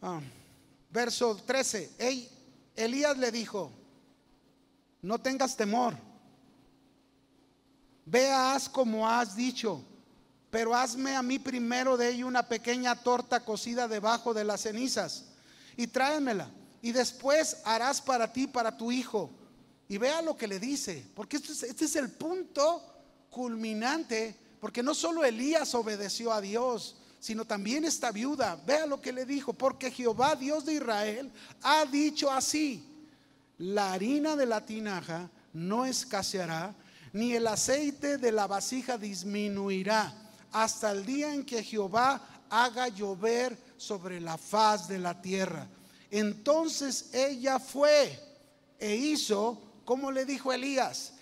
ah, 0.00 0.20
verso 0.90 1.36
13, 1.36 1.90
Elías 2.76 3.18
le 3.18 3.30
dijo, 3.30 3.72
no 5.02 5.20
tengas 5.20 5.56
temor, 5.56 5.96
veas 8.06 8.68
como 8.68 9.08
has 9.08 9.34
dicho, 9.34 9.84
pero 10.50 10.74
hazme 10.74 11.16
a 11.16 11.22
mí 11.22 11.38
primero 11.38 11.96
de 11.96 12.10
ello 12.10 12.26
una 12.26 12.46
pequeña 12.46 12.94
torta 13.02 13.44
cocida 13.44 13.88
debajo 13.88 14.34
de 14.34 14.44
las 14.44 14.62
cenizas 14.62 15.24
y 15.76 15.86
tráemela. 15.86 16.50
Y 16.82 16.92
después 16.92 17.58
harás 17.64 18.00
para 18.00 18.32
ti, 18.32 18.46
para 18.46 18.76
tu 18.76 18.90
hijo. 18.90 19.30
Y 19.88 19.98
vea 19.98 20.20
lo 20.20 20.36
que 20.36 20.48
le 20.48 20.58
dice, 20.58 21.06
porque 21.14 21.36
este 21.36 21.52
es, 21.52 21.62
este 21.62 21.84
es 21.84 21.96
el 21.96 22.10
punto 22.10 22.82
culminante 23.30 24.36
porque 24.62 24.80
no 24.80 24.94
solo 24.94 25.24
Elías 25.24 25.74
obedeció 25.74 26.32
a 26.32 26.40
Dios, 26.40 26.94
sino 27.18 27.44
también 27.44 27.84
esta 27.84 28.12
viuda. 28.12 28.54
Vea 28.64 28.86
lo 28.86 29.00
que 29.00 29.12
le 29.12 29.26
dijo, 29.26 29.52
porque 29.52 29.90
Jehová, 29.90 30.36
Dios 30.36 30.64
de 30.64 30.74
Israel, 30.74 31.32
ha 31.62 31.84
dicho 31.84 32.30
así, 32.30 32.80
la 33.58 33.92
harina 33.92 34.36
de 34.36 34.46
la 34.46 34.64
tinaja 34.64 35.28
no 35.52 35.84
escaseará, 35.84 36.76
ni 37.12 37.34
el 37.34 37.48
aceite 37.48 38.18
de 38.18 38.30
la 38.30 38.46
vasija 38.46 38.96
disminuirá, 38.96 40.14
hasta 40.52 40.92
el 40.92 41.04
día 41.04 41.34
en 41.34 41.44
que 41.44 41.64
Jehová 41.64 42.44
haga 42.48 42.86
llover 42.86 43.58
sobre 43.76 44.20
la 44.20 44.38
faz 44.38 44.86
de 44.86 45.00
la 45.00 45.20
tierra. 45.20 45.66
Entonces 46.08 47.12
ella 47.12 47.58
fue 47.58 48.16
e 48.78 48.94
hizo 48.94 49.60
como 49.84 50.12
le 50.12 50.24
dijo 50.24 50.52
Elías, 50.52 51.14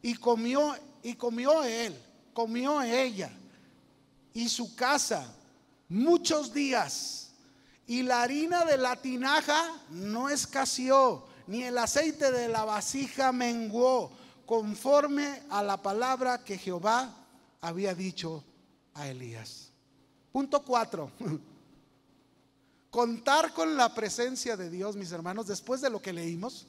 y 0.00 0.14
comió 0.14 0.74
y 1.02 1.16
comió 1.16 1.62
él, 1.64 1.94
comió 2.38 2.80
ella 2.82 3.32
y 4.32 4.48
su 4.48 4.76
casa 4.76 5.26
muchos 5.88 6.54
días. 6.54 7.32
Y 7.84 8.04
la 8.04 8.22
harina 8.22 8.64
de 8.64 8.78
la 8.78 8.94
tinaja 8.94 9.82
no 9.90 10.28
escaseó, 10.28 11.26
ni 11.48 11.64
el 11.64 11.76
aceite 11.76 12.30
de 12.30 12.46
la 12.46 12.64
vasija 12.64 13.32
menguó, 13.32 14.12
conforme 14.46 15.42
a 15.50 15.64
la 15.64 15.82
palabra 15.82 16.44
que 16.44 16.56
Jehová 16.58 17.12
había 17.60 17.92
dicho 17.92 18.44
a 18.94 19.08
Elías. 19.08 19.72
Punto 20.30 20.62
cuatro. 20.62 21.10
Contar 22.90 23.52
con 23.52 23.76
la 23.76 23.92
presencia 23.92 24.56
de 24.56 24.70
Dios, 24.70 24.94
mis 24.94 25.10
hermanos, 25.10 25.48
después 25.48 25.80
de 25.80 25.90
lo 25.90 26.00
que 26.00 26.12
leímos, 26.12 26.68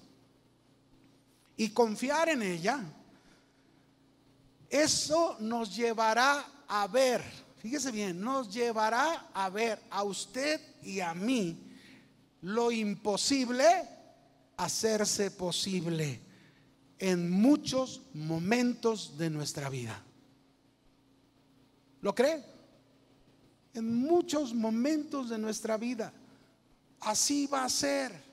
y 1.56 1.70
confiar 1.70 2.30
en 2.30 2.42
ella, 2.42 2.84
eso 4.70 5.38
nos 5.40 5.76
llevará 5.76 6.46
a 6.68 6.88
ver, 6.88 7.24
fíjese 7.58 7.92
bien, 7.92 8.22
nos 8.22 8.54
llevará 8.54 9.30
a 9.34 9.50
ver 9.50 9.80
a 9.90 10.04
usted 10.04 10.62
y 10.84 11.00
a 11.00 11.14
mí 11.14 11.58
lo 12.42 12.72
imposible 12.72 13.66
hacerse 14.58 15.32
posible 15.32 16.20
en 17.00 17.30
muchos 17.32 18.02
momentos 18.14 19.18
de 19.18 19.30
nuestra 19.30 19.70
vida. 19.70 20.04
¿Lo 22.02 22.14
cree? 22.14 22.44
En 23.74 23.96
muchos 23.96 24.54
momentos 24.54 25.30
de 25.30 25.38
nuestra 25.38 25.78
vida. 25.78 26.14
Así 27.00 27.48
va 27.48 27.64
a 27.64 27.70
ser. 27.70 28.29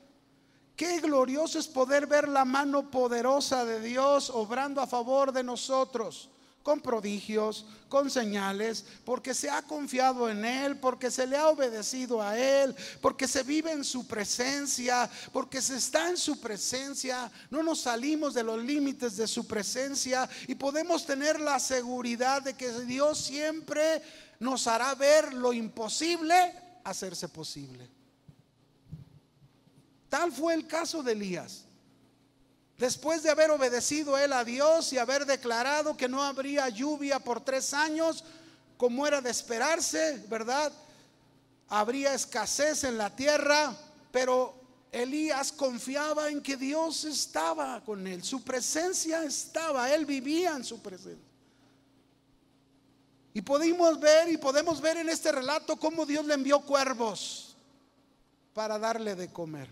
Qué 0.77 0.99
glorioso 0.99 1.57
es 1.57 1.67
poder 1.67 2.05
ver 2.05 2.29
la 2.29 2.45
mano 2.45 2.91
poderosa 2.91 3.65
de 3.65 3.81
Dios 3.81 4.29
obrando 4.29 4.79
a 4.79 4.85
favor 4.85 5.31
de 5.31 5.43
nosotros 5.43 6.29
con 6.61 6.81
prodigios, 6.81 7.65
con 7.89 8.11
señales, 8.11 8.85
porque 9.03 9.33
se 9.33 9.49
ha 9.49 9.63
confiado 9.63 10.29
en 10.29 10.45
Él, 10.45 10.77
porque 10.77 11.09
se 11.09 11.25
le 11.25 11.35
ha 11.35 11.47
obedecido 11.47 12.21
a 12.21 12.37
Él, 12.37 12.75
porque 13.01 13.27
se 13.27 13.41
vive 13.41 13.71
en 13.71 13.83
su 13.83 14.05
presencia, 14.05 15.09
porque 15.33 15.63
se 15.63 15.77
está 15.77 16.09
en 16.09 16.17
su 16.17 16.39
presencia, 16.39 17.31
no 17.49 17.63
nos 17.63 17.81
salimos 17.81 18.35
de 18.35 18.43
los 18.43 18.63
límites 18.63 19.17
de 19.17 19.25
su 19.25 19.47
presencia 19.47 20.29
y 20.47 20.53
podemos 20.53 21.07
tener 21.07 21.39
la 21.39 21.59
seguridad 21.59 22.43
de 22.43 22.53
que 22.53 22.69
Dios 22.81 23.17
siempre 23.17 24.03
nos 24.39 24.67
hará 24.67 24.93
ver 24.93 25.33
lo 25.33 25.53
imposible 25.53 26.53
hacerse 26.83 27.29
posible. 27.29 27.96
Tal 30.09 30.31
fue 30.31 30.53
el 30.53 30.67
caso 30.67 31.03
de 31.03 31.13
Elías. 31.13 31.65
Después 32.77 33.23
de 33.23 33.31
haber 33.31 33.49
obedecido 33.49 34.17
él 34.17 34.31
a 34.33 34.43
Dios 34.43 34.93
y 34.93 34.99
haber 34.99 35.25
declarado 35.25 35.97
que 35.97 36.07
no 36.07 36.21
habría 36.21 36.69
lluvia 36.69 37.19
por 37.19 37.41
tres 37.41 37.73
años, 37.73 38.23
como 38.77 39.07
era 39.07 39.19
de 39.19 39.31
esperarse, 39.31 40.23
¿verdad? 40.29 40.71
Habría 41.69 42.13
escasez 42.13 42.83
en 42.83 42.97
la 42.97 43.15
tierra, 43.15 43.75
pero 44.11 44.53
Elías 44.91 45.51
confiaba 45.51 46.29
en 46.29 46.41
que 46.41 46.55
Dios 46.55 47.03
estaba 47.03 47.83
con 47.83 48.05
él, 48.05 48.23
su 48.23 48.43
presencia 48.43 49.23
estaba, 49.23 49.91
él 49.93 50.05
vivía 50.05 50.55
en 50.55 50.63
su 50.63 50.79
presencia. 50.79 51.25
Y 53.33 53.41
podemos 53.41 53.99
ver 53.99 54.29
y 54.29 54.37
podemos 54.37 54.79
ver 54.79 54.97
en 54.97 55.09
este 55.09 55.31
relato 55.31 55.75
cómo 55.77 56.05
Dios 56.05 56.25
le 56.25 56.35
envió 56.35 56.59
cuervos 56.61 57.55
para 58.53 58.79
darle 58.79 59.15
de 59.15 59.31
comer. 59.31 59.69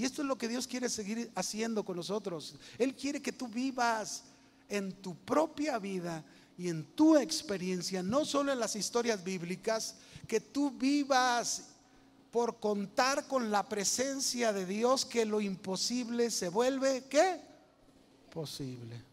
Y 0.00 0.04
esto 0.06 0.22
es 0.22 0.28
lo 0.28 0.38
que 0.38 0.48
Dios 0.48 0.66
quiere 0.66 0.88
seguir 0.88 1.30
haciendo 1.34 1.84
con 1.84 1.94
nosotros. 1.94 2.54
Él 2.78 2.96
quiere 2.96 3.20
que 3.20 3.32
tú 3.32 3.48
vivas 3.48 4.22
en 4.66 4.92
tu 4.94 5.14
propia 5.14 5.78
vida 5.78 6.24
y 6.56 6.70
en 6.70 6.86
tu 6.94 7.18
experiencia, 7.18 8.02
no 8.02 8.24
solo 8.24 8.50
en 8.50 8.58
las 8.58 8.76
historias 8.76 9.22
bíblicas, 9.22 9.96
que 10.26 10.40
tú 10.40 10.70
vivas 10.70 11.64
por 12.30 12.58
contar 12.60 13.28
con 13.28 13.50
la 13.50 13.68
presencia 13.68 14.54
de 14.54 14.64
Dios, 14.64 15.04
que 15.04 15.26
lo 15.26 15.38
imposible 15.38 16.30
se 16.30 16.48
vuelve, 16.48 17.04
¿qué? 17.10 17.38
Posible. 18.32 19.04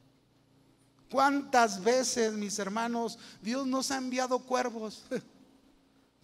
¿Cuántas 1.11 1.83
veces, 1.83 2.31
mis 2.31 2.57
hermanos, 2.59 3.19
Dios 3.41 3.67
nos 3.67 3.91
ha 3.91 3.97
enviado 3.97 4.39
cuervos? 4.39 5.03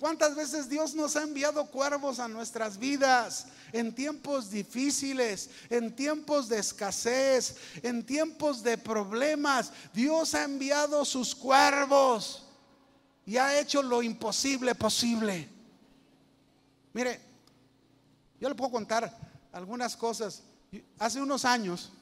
¿Cuántas 0.04 0.36
veces 0.36 0.68
Dios 0.68 0.95
nos 0.95 1.16
ha 1.16 1.24
enviado 1.24 1.66
cuervos 1.68 2.20
a 2.20 2.28
nuestras 2.28 2.78
vidas 2.78 3.47
en 3.72 3.95
tiempos 3.95 4.51
difíciles, 4.51 5.49
en 5.70 5.95
tiempos 5.95 6.49
de 6.49 6.60
escasez, 6.60 7.56
en 7.82 8.06
tiempos 8.06 8.62
de 8.64 8.78
problemas? 8.78 9.72
Dios 9.93 10.36
ha 10.36 10.43
enviado 10.43 11.06
sus 11.06 11.34
cuervos 11.34 12.43
y 13.26 13.38
ha 13.38 13.58
hecho 13.58 13.82
lo 13.82 14.04
imposible 14.04 14.76
posible. 14.76 15.47
Mire, 16.91 17.22
yo 18.41 18.49
le 18.49 18.56
puedo 18.56 18.72
contar 18.72 19.18
algunas 19.54 19.95
cosas. 19.95 20.43
Hace 20.99 21.22
unos 21.22 21.45
años, 21.45 21.93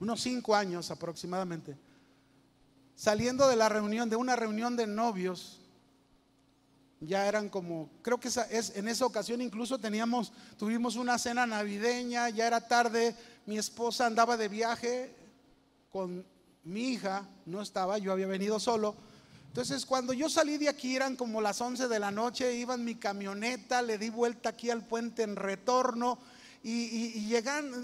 unos 0.00 0.20
cinco 0.20 0.56
años 0.56 0.90
aproximadamente, 0.90 1.78
saliendo 2.96 3.46
de 3.46 3.54
la 3.54 3.68
reunión, 3.68 4.10
de 4.10 4.16
una 4.16 4.34
reunión 4.34 4.74
de 4.74 4.88
novios, 4.88 5.57
ya 7.00 7.28
eran 7.28 7.48
como, 7.48 7.90
creo 8.02 8.18
que 8.18 8.28
es, 8.28 8.72
en 8.74 8.88
esa 8.88 9.06
ocasión 9.06 9.40
incluso 9.40 9.78
teníamos, 9.78 10.32
tuvimos 10.58 10.96
una 10.96 11.18
cena 11.18 11.46
navideña, 11.46 12.28
ya 12.30 12.46
era 12.46 12.66
tarde, 12.66 13.14
mi 13.46 13.58
esposa 13.58 14.06
andaba 14.06 14.36
de 14.36 14.48
viaje 14.48 15.14
con 15.90 16.26
mi 16.64 16.90
hija, 16.90 17.26
no 17.46 17.62
estaba, 17.62 17.98
yo 17.98 18.12
había 18.12 18.26
venido 18.26 18.58
solo. 18.58 18.94
Entonces 19.46 19.86
cuando 19.86 20.12
yo 20.12 20.28
salí 20.28 20.58
de 20.58 20.68
aquí 20.68 20.96
eran 20.96 21.16
como 21.16 21.40
las 21.40 21.60
11 21.60 21.88
de 21.88 21.98
la 21.98 22.10
noche, 22.10 22.54
iba 22.54 22.74
en 22.74 22.84
mi 22.84 22.96
camioneta, 22.96 23.80
le 23.80 23.96
di 23.96 24.10
vuelta 24.10 24.50
aquí 24.50 24.70
al 24.70 24.84
puente 24.84 25.22
en 25.22 25.36
retorno 25.36 26.18
y, 26.62 26.72
y, 26.72 27.36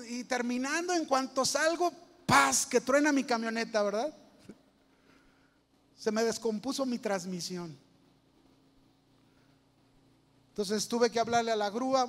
y 0.08 0.24
terminando 0.24 0.92
en 0.92 1.06
cuanto 1.06 1.44
salgo, 1.44 1.92
paz, 2.26 2.66
que 2.66 2.80
truena 2.80 3.12
mi 3.12 3.24
camioneta, 3.24 3.82
¿verdad? 3.82 4.12
Se 5.96 6.10
me 6.10 6.24
descompuso 6.24 6.84
mi 6.84 6.98
transmisión. 6.98 7.83
Entonces 10.54 10.86
tuve 10.86 11.10
que 11.10 11.18
hablarle 11.18 11.50
a 11.50 11.56
la 11.56 11.68
grúa, 11.68 12.06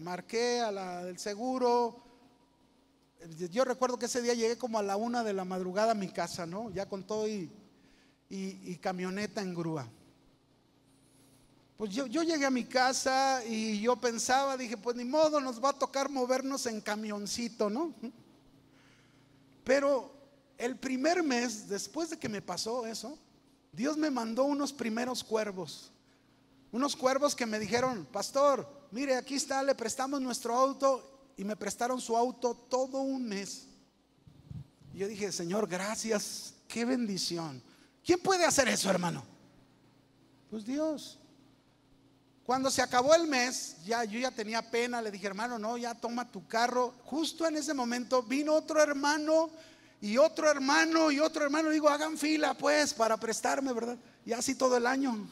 marqué 0.00 0.60
a 0.60 0.70
la 0.70 1.02
del 1.02 1.18
seguro. 1.18 1.96
Yo 3.50 3.64
recuerdo 3.64 3.98
que 3.98 4.04
ese 4.04 4.20
día 4.20 4.34
llegué 4.34 4.58
como 4.58 4.78
a 4.78 4.82
la 4.82 4.98
una 4.98 5.24
de 5.24 5.32
la 5.32 5.46
madrugada 5.46 5.92
a 5.92 5.94
mi 5.94 6.08
casa, 6.08 6.44
¿no? 6.44 6.70
Ya 6.72 6.86
con 6.90 7.04
todo 7.04 7.26
y, 7.26 7.50
camioneta 8.82 9.40
en 9.40 9.54
grúa. 9.54 9.88
Pues 11.78 11.90
yo, 11.90 12.04
yo, 12.06 12.22
llegué 12.22 12.44
a 12.44 12.50
mi 12.50 12.64
casa 12.66 13.42
y 13.46 13.80
yo 13.80 13.96
pensaba, 13.96 14.58
dije, 14.58 14.76
pues 14.76 14.94
ni 14.94 15.06
modo, 15.06 15.40
nos 15.40 15.64
va 15.64 15.70
a 15.70 15.78
tocar 15.78 16.10
movernos 16.10 16.66
en 16.66 16.82
camioncito, 16.82 17.70
¿no? 17.70 17.94
Pero 19.64 20.12
el 20.58 20.76
primer 20.76 21.22
mes, 21.22 21.66
después 21.66 22.10
de 22.10 22.18
que 22.18 22.28
me 22.28 22.42
pasó 22.42 22.86
eso, 22.86 23.18
Dios 23.72 23.96
me 23.96 24.10
mandó 24.10 24.44
unos 24.44 24.70
primeros 24.74 25.24
cuervos 25.24 25.92
unos 26.72 26.96
cuervos 26.96 27.34
que 27.34 27.46
me 27.46 27.58
dijeron, 27.58 28.06
pastor, 28.12 28.68
mire, 28.90 29.16
aquí 29.16 29.34
está, 29.34 29.62
le 29.62 29.74
prestamos 29.74 30.20
nuestro 30.20 30.54
auto 30.54 31.32
y 31.36 31.44
me 31.44 31.56
prestaron 31.56 32.00
su 32.00 32.16
auto 32.16 32.54
todo 32.54 33.00
un 33.00 33.26
mes. 33.28 33.66
Y 34.92 34.98
yo 34.98 35.08
dije, 35.08 35.30
Señor, 35.32 35.68
gracias, 35.68 36.54
qué 36.68 36.84
bendición. 36.84 37.62
¿Quién 38.04 38.20
puede 38.20 38.44
hacer 38.44 38.68
eso, 38.68 38.88
hermano? 38.88 39.24
Pues 40.50 40.64
Dios. 40.64 41.18
Cuando 42.44 42.70
se 42.70 42.80
acabó 42.80 43.12
el 43.14 43.26
mes, 43.26 43.76
ya 43.84 44.04
yo 44.04 44.20
ya 44.20 44.30
tenía 44.30 44.70
pena, 44.70 45.02
le 45.02 45.10
dije, 45.10 45.26
hermano, 45.26 45.58
no, 45.58 45.76
ya 45.76 45.94
toma 45.94 46.30
tu 46.30 46.46
carro. 46.46 46.94
Justo 47.04 47.46
en 47.46 47.56
ese 47.56 47.74
momento 47.74 48.22
vino 48.22 48.54
otro 48.54 48.80
hermano 48.80 49.50
y 50.00 50.16
otro 50.16 50.48
hermano 50.48 51.10
y 51.10 51.18
otro 51.18 51.44
hermano. 51.44 51.70
Digo, 51.70 51.88
hagan 51.88 52.16
fila 52.16 52.54
pues 52.54 52.94
para 52.94 53.16
prestarme, 53.16 53.72
¿verdad? 53.72 53.98
Y 54.24 54.32
así 54.32 54.54
todo 54.54 54.76
el 54.76 54.86
año. 54.86 55.28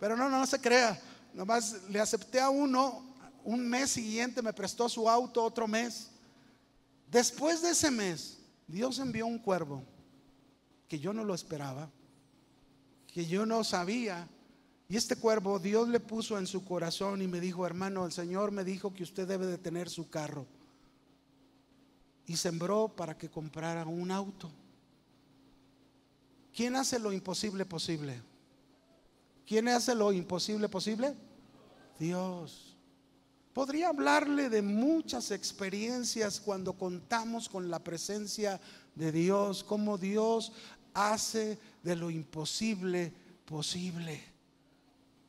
Pero 0.00 0.16
no, 0.16 0.30
no, 0.30 0.38
no 0.38 0.46
se 0.46 0.60
crea. 0.60 1.00
Nomás 1.34 1.82
le 1.88 2.00
acepté 2.00 2.40
a 2.40 2.48
uno, 2.50 3.04
un 3.44 3.68
mes 3.68 3.90
siguiente 3.90 4.42
me 4.42 4.52
prestó 4.52 4.88
su 4.88 5.08
auto, 5.08 5.44
otro 5.44 5.68
mes. 5.68 6.10
Después 7.10 7.62
de 7.62 7.70
ese 7.70 7.90
mes, 7.90 8.38
Dios 8.66 8.98
envió 8.98 9.26
un 9.26 9.38
cuervo 9.38 9.84
que 10.88 10.98
yo 10.98 11.12
no 11.12 11.24
lo 11.24 11.34
esperaba, 11.34 11.90
que 13.06 13.26
yo 13.26 13.44
no 13.46 13.62
sabía. 13.62 14.28
Y 14.88 14.96
este 14.96 15.16
cuervo 15.16 15.58
Dios 15.58 15.88
le 15.88 16.00
puso 16.00 16.38
en 16.38 16.46
su 16.46 16.64
corazón 16.64 17.22
y 17.22 17.28
me 17.28 17.38
dijo, 17.38 17.66
hermano, 17.66 18.06
el 18.06 18.12
Señor 18.12 18.50
me 18.50 18.64
dijo 18.64 18.92
que 18.92 19.04
usted 19.04 19.28
debe 19.28 19.46
de 19.46 19.58
tener 19.58 19.88
su 19.88 20.08
carro. 20.08 20.46
Y 22.26 22.36
sembró 22.36 22.88
para 22.88 23.16
que 23.16 23.28
comprara 23.28 23.84
un 23.84 24.10
auto. 24.10 24.50
¿Quién 26.54 26.74
hace 26.74 26.98
lo 26.98 27.12
imposible 27.12 27.64
posible? 27.64 28.29
¿Quién 29.46 29.68
hace 29.68 29.94
lo 29.94 30.12
imposible 30.12 30.68
posible? 30.68 31.14
Dios. 31.98 32.76
Podría 33.52 33.88
hablarle 33.88 34.48
de 34.48 34.62
muchas 34.62 35.32
experiencias 35.32 36.40
cuando 36.40 36.72
contamos 36.74 37.48
con 37.48 37.68
la 37.68 37.80
presencia 37.80 38.60
de 38.94 39.10
Dios, 39.10 39.64
cómo 39.64 39.98
Dios 39.98 40.52
hace 40.94 41.58
de 41.82 41.96
lo 41.96 42.10
imposible 42.10 43.12
posible. 43.44 44.22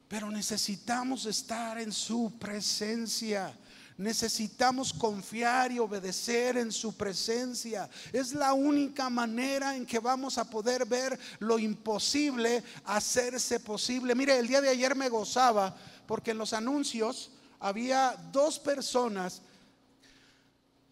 Pero 0.07 0.29
necesitamos 0.29 1.25
estar 1.25 1.79
en 1.79 1.91
su 1.91 2.33
presencia. 2.37 3.57
Necesitamos 4.01 4.91
confiar 4.93 5.71
y 5.71 5.77
obedecer 5.77 6.57
en 6.57 6.71
su 6.71 6.97
presencia. 6.97 7.87
Es 8.11 8.33
la 8.33 8.51
única 8.53 9.11
manera 9.11 9.75
en 9.75 9.85
que 9.85 9.99
vamos 9.99 10.39
a 10.39 10.49
poder 10.49 10.87
ver 10.87 11.19
lo 11.37 11.59
imposible 11.59 12.63
hacerse 12.85 13.59
posible. 13.59 14.15
Mire, 14.15 14.39
el 14.39 14.47
día 14.47 14.59
de 14.59 14.69
ayer 14.69 14.95
me 14.95 15.07
gozaba 15.07 15.77
porque 16.07 16.31
en 16.31 16.39
los 16.39 16.51
anuncios 16.51 17.29
había 17.59 18.17
dos 18.31 18.57
personas. 18.57 19.43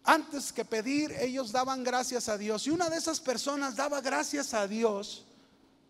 Antes 0.04 0.52
que 0.52 0.64
pedir, 0.64 1.10
ellos 1.18 1.50
daban 1.50 1.82
gracias 1.82 2.28
a 2.28 2.38
Dios. 2.38 2.64
Y 2.68 2.70
una 2.70 2.88
de 2.88 2.98
esas 2.98 3.18
personas 3.18 3.74
daba 3.74 4.00
gracias 4.00 4.54
a 4.54 4.68
Dios 4.68 5.24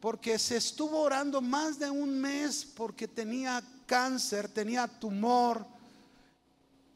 porque 0.01 0.39
se 0.39 0.57
estuvo 0.57 1.03
orando 1.03 1.43
más 1.43 1.79
de 1.79 1.91
un 1.91 2.19
mes 2.19 2.65
porque 2.65 3.07
tenía 3.07 3.63
cáncer, 3.85 4.49
tenía 4.49 4.89
tumor 4.89 5.67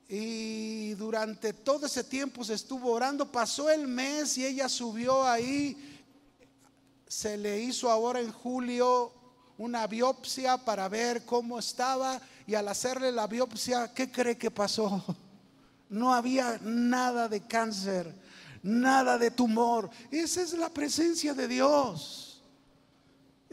y 0.08 0.94
durante 0.94 1.52
todo 1.52 1.86
ese 1.86 2.04
tiempo 2.04 2.44
se 2.44 2.54
estuvo 2.54 2.92
orando, 2.92 3.30
pasó 3.30 3.70
el 3.70 3.88
mes 3.88 4.36
y 4.36 4.44
ella 4.44 4.68
subió 4.68 5.24
ahí, 5.24 6.00
se 7.08 7.36
le 7.36 7.60
hizo 7.60 7.90
ahora 7.90 8.20
en 8.20 8.32
julio 8.32 9.12
una 9.56 9.86
biopsia 9.86 10.58
para 10.58 10.88
ver 10.88 11.24
cómo 11.24 11.58
estaba 11.58 12.20
y 12.46 12.54
al 12.54 12.68
hacerle 12.68 13.12
la 13.12 13.26
biopsia, 13.26 13.92
¿qué 13.94 14.10
cree 14.10 14.36
que 14.36 14.50
pasó? 14.50 15.04
No 15.86 16.12
había 16.12 16.58
nada 16.62 17.28
de 17.28 17.46
cáncer, 17.46 18.12
nada 18.62 19.16
de 19.16 19.30
tumor. 19.30 19.90
Esa 20.10 20.42
es 20.42 20.54
la 20.54 20.68
presencia 20.68 21.34
de 21.34 21.46
Dios. 21.46 22.33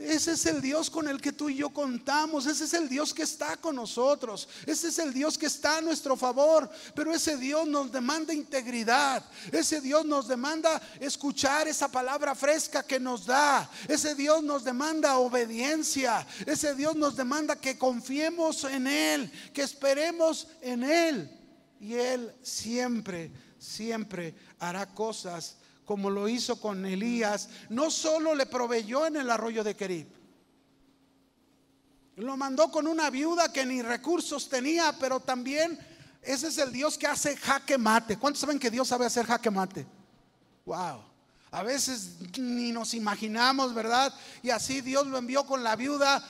Ese 0.01 0.31
es 0.31 0.45
el 0.47 0.61
Dios 0.61 0.89
con 0.89 1.07
el 1.07 1.21
que 1.21 1.31
tú 1.31 1.49
y 1.49 1.57
yo 1.57 1.69
contamos. 1.69 2.47
Ese 2.47 2.63
es 2.63 2.73
el 2.73 2.89
Dios 2.89 3.13
que 3.13 3.23
está 3.23 3.57
con 3.57 3.75
nosotros. 3.75 4.49
Ese 4.65 4.87
es 4.87 4.99
el 4.99 5.13
Dios 5.13 5.37
que 5.37 5.45
está 5.45 5.77
a 5.77 5.81
nuestro 5.81 6.17
favor. 6.17 6.69
Pero 6.95 7.13
ese 7.13 7.37
Dios 7.37 7.67
nos 7.67 7.91
demanda 7.91 8.33
integridad. 8.33 9.23
Ese 9.51 9.79
Dios 9.79 10.05
nos 10.05 10.27
demanda 10.27 10.81
escuchar 10.99 11.67
esa 11.67 11.91
palabra 11.91 12.33
fresca 12.33 12.83
que 12.83 12.99
nos 12.99 13.25
da. 13.25 13.69
Ese 13.87 14.15
Dios 14.15 14.43
nos 14.43 14.63
demanda 14.63 15.17
obediencia. 15.17 16.25
Ese 16.45 16.73
Dios 16.73 16.95
nos 16.95 17.15
demanda 17.15 17.55
que 17.55 17.77
confiemos 17.77 18.63
en 18.63 18.87
Él, 18.87 19.31
que 19.53 19.61
esperemos 19.61 20.47
en 20.61 20.83
Él. 20.83 21.39
Y 21.79 21.93
Él 21.93 22.33
siempre, 22.41 23.31
siempre 23.59 24.35
hará 24.59 24.87
cosas 24.87 25.57
como 25.91 26.09
lo 26.09 26.29
hizo 26.29 26.55
con 26.55 26.85
Elías, 26.85 27.49
no 27.67 27.91
solo 27.91 28.33
le 28.33 28.45
proveyó 28.45 29.05
en 29.07 29.17
el 29.17 29.29
arroyo 29.29 29.61
de 29.61 29.75
Kerib, 29.75 30.07
lo 32.15 32.37
mandó 32.37 32.71
con 32.71 32.87
una 32.87 33.09
viuda 33.09 33.51
que 33.51 33.65
ni 33.65 33.81
recursos 33.81 34.47
tenía, 34.47 34.95
pero 34.97 35.19
también 35.19 35.77
ese 36.21 36.47
es 36.47 36.57
el 36.59 36.71
Dios 36.71 36.97
que 36.97 37.07
hace 37.07 37.35
jaque 37.35 37.77
mate. 37.77 38.17
¿Cuántos 38.17 38.39
saben 38.39 38.57
que 38.57 38.71
Dios 38.71 38.87
sabe 38.87 39.05
hacer 39.05 39.25
jaque 39.25 39.51
mate? 39.51 39.85
Wow. 40.63 41.03
A 41.51 41.61
veces 41.61 42.19
ni 42.37 42.71
nos 42.71 42.93
imaginamos, 42.93 43.73
¿verdad? 43.73 44.13
Y 44.41 44.49
así 44.49 44.79
Dios 44.79 45.05
lo 45.07 45.17
envió 45.17 45.45
con 45.45 45.61
la 45.61 45.75
viuda 45.75 46.23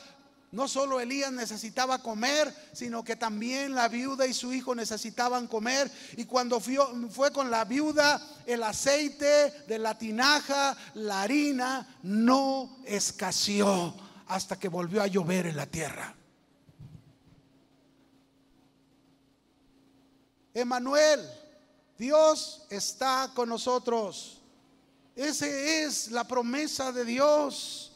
no 0.51 0.67
solo 0.67 0.99
Elías 0.99 1.31
necesitaba 1.31 1.99
comer, 1.99 2.53
sino 2.73 3.05
que 3.05 3.15
también 3.15 3.73
la 3.73 3.87
viuda 3.87 4.27
y 4.27 4.33
su 4.33 4.51
hijo 4.51 4.75
necesitaban 4.75 5.47
comer. 5.47 5.89
Y 6.17 6.25
cuando 6.25 6.59
fue 6.59 7.31
con 7.31 7.49
la 7.49 7.63
viuda, 7.63 8.21
el 8.45 8.61
aceite 8.63 9.51
de 9.67 9.79
la 9.79 9.97
tinaja, 9.97 10.75
la 10.95 11.21
harina, 11.21 11.97
no 12.03 12.77
escaseó 12.85 13.95
hasta 14.27 14.59
que 14.59 14.67
volvió 14.67 15.01
a 15.01 15.07
llover 15.07 15.45
en 15.45 15.55
la 15.55 15.65
tierra. 15.67 16.13
Emanuel, 20.53 21.21
Dios 21.97 22.65
está 22.69 23.31
con 23.33 23.47
nosotros. 23.47 24.41
Esa 25.15 25.47
es 25.47 26.11
la 26.11 26.27
promesa 26.27 26.91
de 26.91 27.05
Dios. 27.05 27.90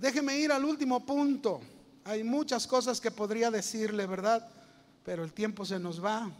Déjeme 0.00 0.38
ir 0.38 0.50
al 0.50 0.64
último 0.64 1.04
punto. 1.04 1.60
Hay 2.04 2.24
muchas 2.24 2.66
cosas 2.66 2.98
que 3.02 3.10
podría 3.10 3.50
decirle, 3.50 4.06
¿verdad? 4.06 4.48
Pero 5.04 5.22
el 5.22 5.32
tiempo 5.34 5.66
se 5.66 5.78
nos 5.78 6.02
va. 6.02 6.30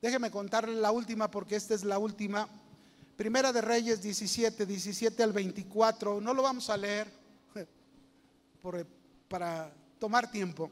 Déjeme 0.00 0.30
contarle 0.30 0.76
la 0.76 0.92
última 0.92 1.28
porque 1.28 1.56
esta 1.56 1.74
es 1.74 1.82
la 1.82 1.98
última. 1.98 2.48
Primera 3.16 3.52
de 3.52 3.60
Reyes 3.60 4.02
17, 4.02 4.66
17 4.66 5.20
al 5.24 5.32
24. 5.32 6.20
No 6.20 6.32
lo 6.32 6.42
vamos 6.42 6.70
a 6.70 6.76
leer 6.76 7.10
para 9.28 9.72
tomar 9.98 10.30
tiempo. 10.30 10.70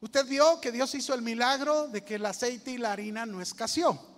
Usted 0.00 0.26
vio 0.26 0.60
que 0.60 0.72
Dios 0.72 0.92
hizo 0.96 1.14
el 1.14 1.22
milagro 1.22 1.86
de 1.86 2.02
que 2.02 2.16
el 2.16 2.26
aceite 2.26 2.72
y 2.72 2.78
la 2.78 2.90
harina 2.92 3.24
no 3.24 3.40
escaseó. 3.40 4.15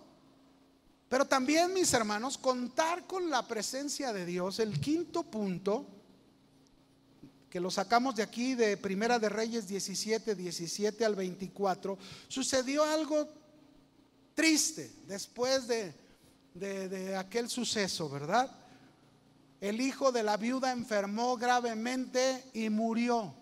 Pero 1.09 1.25
también, 1.25 1.73
mis 1.73 1.93
hermanos, 1.95 2.37
contar 2.37 3.07
con 3.07 3.31
la 3.31 3.47
presencia 3.47 4.13
de 4.13 4.27
Dios, 4.27 4.59
el 4.59 4.79
quinto 4.79 5.23
punto, 5.23 5.87
que 7.49 7.61
lo 7.61 7.71
sacamos 7.71 8.15
de 8.15 8.23
aquí 8.23 8.55
de 8.55 8.77
Primera 8.77 9.19
de 9.19 9.31
Reyes 9.31 9.67
17, 9.67 10.35
17 10.35 11.05
al 11.05 11.15
24, 11.15 11.97
sucedió 12.29 12.85
algo 12.85 13.27
triste 14.35 14.93
después 15.07 15.67
de, 15.67 15.95
de 16.55 17.17
aquel 17.17 17.49
suceso, 17.49 18.11
¿verdad? 18.11 18.55
El 19.63 19.81
hijo 19.81 20.13
de 20.13 20.23
la 20.23 20.37
viuda 20.37 20.73
enfermó 20.73 21.39
gravemente 21.39 22.45
y 22.53 22.69
murió. 22.69 23.35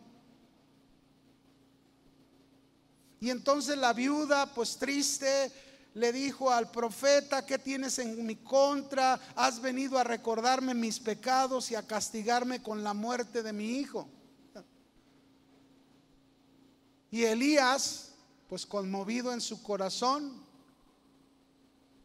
Y 3.18 3.30
entonces 3.30 3.76
la 3.76 3.92
viuda, 3.92 4.54
pues 4.54 4.76
triste, 4.76 5.50
le 5.96 6.12
dijo 6.12 6.50
al 6.50 6.70
profeta, 6.70 7.46
¿qué 7.46 7.58
tienes 7.58 7.98
en 7.98 8.26
mi 8.26 8.36
contra? 8.36 9.18
Has 9.34 9.62
venido 9.62 9.98
a 9.98 10.04
recordarme 10.04 10.74
mis 10.74 11.00
pecados 11.00 11.70
y 11.70 11.74
a 11.74 11.86
castigarme 11.86 12.62
con 12.62 12.84
la 12.84 12.92
muerte 12.92 13.42
de 13.42 13.54
mi 13.54 13.78
hijo. 13.78 14.06
Y 17.10 17.24
Elías, 17.24 18.12
pues 18.46 18.66
conmovido 18.66 19.32
en 19.32 19.40
su 19.40 19.62
corazón, 19.62 20.34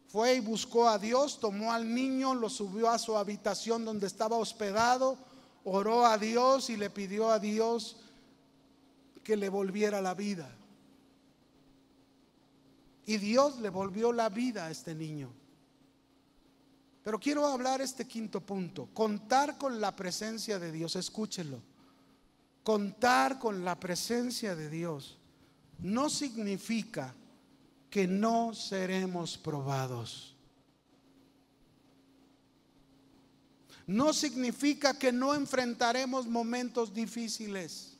fue 0.08 0.36
y 0.36 0.40
buscó 0.40 0.88
a 0.88 0.98
Dios, 0.98 1.38
tomó 1.38 1.70
al 1.70 1.94
niño, 1.94 2.32
lo 2.32 2.48
subió 2.48 2.88
a 2.88 2.98
su 2.98 3.18
habitación 3.18 3.84
donde 3.84 4.06
estaba 4.06 4.38
hospedado, 4.38 5.18
oró 5.64 6.06
a 6.06 6.16
Dios 6.16 6.70
y 6.70 6.78
le 6.78 6.88
pidió 6.88 7.30
a 7.30 7.38
Dios 7.38 7.98
que 9.22 9.36
le 9.36 9.50
volviera 9.50 10.00
la 10.00 10.14
vida. 10.14 10.50
Y 13.06 13.16
Dios 13.18 13.58
le 13.60 13.68
volvió 13.68 14.12
la 14.12 14.28
vida 14.28 14.66
a 14.66 14.70
este 14.70 14.94
niño. 14.94 15.32
Pero 17.02 17.18
quiero 17.18 17.46
hablar 17.46 17.80
este 17.80 18.06
quinto 18.06 18.40
punto, 18.40 18.88
contar 18.94 19.58
con 19.58 19.80
la 19.80 19.94
presencia 19.94 20.58
de 20.58 20.70
Dios, 20.70 20.94
escúchelo. 20.96 21.60
Contar 22.62 23.40
con 23.40 23.64
la 23.64 23.78
presencia 23.78 24.54
de 24.54 24.70
Dios 24.70 25.18
no 25.80 26.08
significa 26.08 27.12
que 27.90 28.06
no 28.06 28.54
seremos 28.54 29.36
probados. 29.36 30.36
No 33.84 34.12
significa 34.12 34.96
que 34.96 35.10
no 35.10 35.34
enfrentaremos 35.34 36.28
momentos 36.28 36.94
difíciles. 36.94 37.98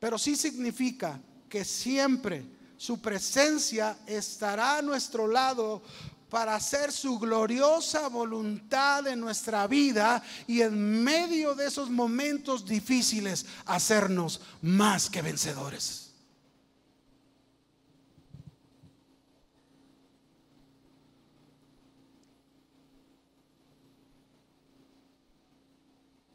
Pero 0.00 0.18
sí 0.18 0.34
significa 0.34 1.20
que 1.52 1.66
siempre 1.66 2.46
su 2.78 2.98
presencia 3.02 3.98
estará 4.06 4.78
a 4.78 4.82
nuestro 4.82 5.28
lado 5.28 5.82
para 6.30 6.54
hacer 6.54 6.90
su 6.90 7.18
gloriosa 7.18 8.08
voluntad 8.08 9.06
en 9.06 9.20
nuestra 9.20 9.66
vida 9.66 10.22
y 10.46 10.62
en 10.62 11.04
medio 11.04 11.54
de 11.54 11.66
esos 11.66 11.90
momentos 11.90 12.64
difíciles 12.64 13.44
hacernos 13.66 14.40
más 14.62 15.10
que 15.10 15.20
vencedores. 15.20 16.14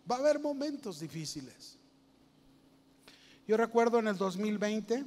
Va 0.10 0.18
a 0.18 0.20
haber 0.20 0.40
momentos 0.40 1.00
difíciles. 1.00 1.76
Yo 3.48 3.56
recuerdo 3.56 4.00
en 4.00 4.10
el 4.10 4.18
2020, 4.18 5.06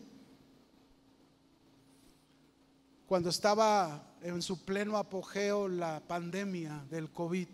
cuando 3.07 3.29
estaba 3.29 4.17
en 4.23 4.41
su 4.41 4.65
pleno 4.65 4.97
apogeo 4.97 5.69
la 5.69 6.01
pandemia 6.01 6.83
del 6.89 7.11
COVID. 7.11 7.49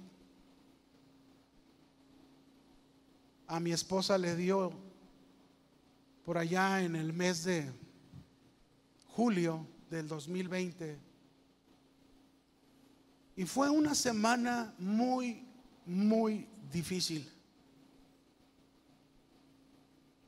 A 3.49 3.59
mi 3.59 3.73
esposa 3.73 4.17
le 4.17 4.37
dio 4.37 4.73
por 6.25 6.39
allá 6.39 6.81
en 6.81 6.95
el 6.95 7.13
mes 7.13 7.43
de 7.43 7.69
julio 9.09 9.67
del 9.91 10.07
2020. 10.07 11.01
Y 13.35 13.45
fue 13.45 13.71
una 13.71 13.97
semana 13.97 14.73
muy, 14.79 15.45
muy 15.85 16.47
difícil. 16.71 17.36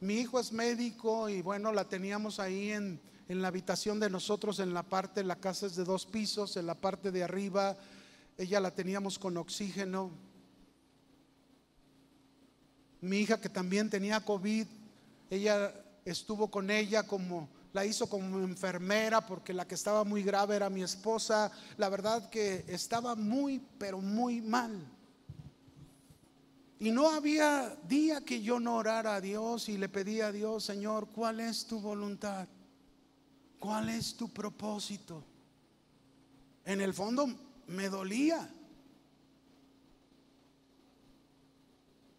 Mi 0.01 0.15
hijo 0.15 0.39
es 0.39 0.53
médico 0.53 1.29
y 1.29 1.43
bueno, 1.43 1.73
la 1.73 1.85
teníamos 1.85 2.39
ahí 2.39 2.71
en, 2.71 3.01
en 3.29 3.43
la 3.43 3.49
habitación 3.49 3.99
de 3.99 4.09
nosotros, 4.09 4.61
en 4.61 4.73
la 4.73 4.83
parte, 4.83 5.25
la 5.25 5.37
casa 5.37 5.67
es 5.67 5.77
de 5.77 5.85
dos 5.85 6.07
pisos, 6.07 6.57
en 6.57 6.67
la 6.67 6.75
parte 6.75 7.11
de 7.11 7.25
arriba, 7.25 7.77
ella 8.37 8.61
la 8.61 8.71
teníamos 8.71 9.19
con 9.19 9.37
oxígeno. 9.37 10.11
Mi 13.01 13.19
hija 13.19 13.41
que 13.41 13.49
también 13.49 13.91
tenía 13.91 14.25
COVID, 14.25 14.67
ella 15.31 15.75
estuvo 16.05 16.51
con 16.51 16.71
ella 16.71 17.03
como 17.03 17.49
la 17.73 17.85
hizo 17.85 18.09
como 18.09 18.39
enfermera 18.39 19.21
porque 19.27 19.53
la 19.53 19.67
que 19.67 19.75
estaba 19.75 20.05
muy 20.05 20.23
grave 20.23 20.57
era 20.57 20.71
mi 20.71 20.83
esposa. 20.83 21.51
La 21.77 21.89
verdad 21.89 22.31
que 22.31 22.65
estaba 22.69 23.15
muy, 23.15 23.61
pero 23.79 24.01
muy 24.01 24.41
mal. 24.41 24.81
Y 26.81 26.93
no 26.93 27.11
había 27.11 27.77
día 27.89 28.21
que 28.21 28.41
yo 28.41 28.61
no 28.61 28.77
orara 28.77 29.17
a 29.17 29.21
Dios 29.21 29.69
y 29.69 29.77
le 29.77 29.89
pedía 29.89 30.29
a 30.29 30.33
Dios, 30.33 30.65
Señor, 30.65 31.09
¿cuál 31.09 31.41
es 31.41 31.67
tu 31.67 31.81
voluntad? 31.81 32.47
¿Cuál 33.59 33.89
es 33.89 34.15
tu 34.15 34.29
propósito? 34.29 35.25
En 36.65 36.81
el 36.81 36.95
fondo 36.95 37.29
me 37.67 37.89
dolía. 37.89 38.49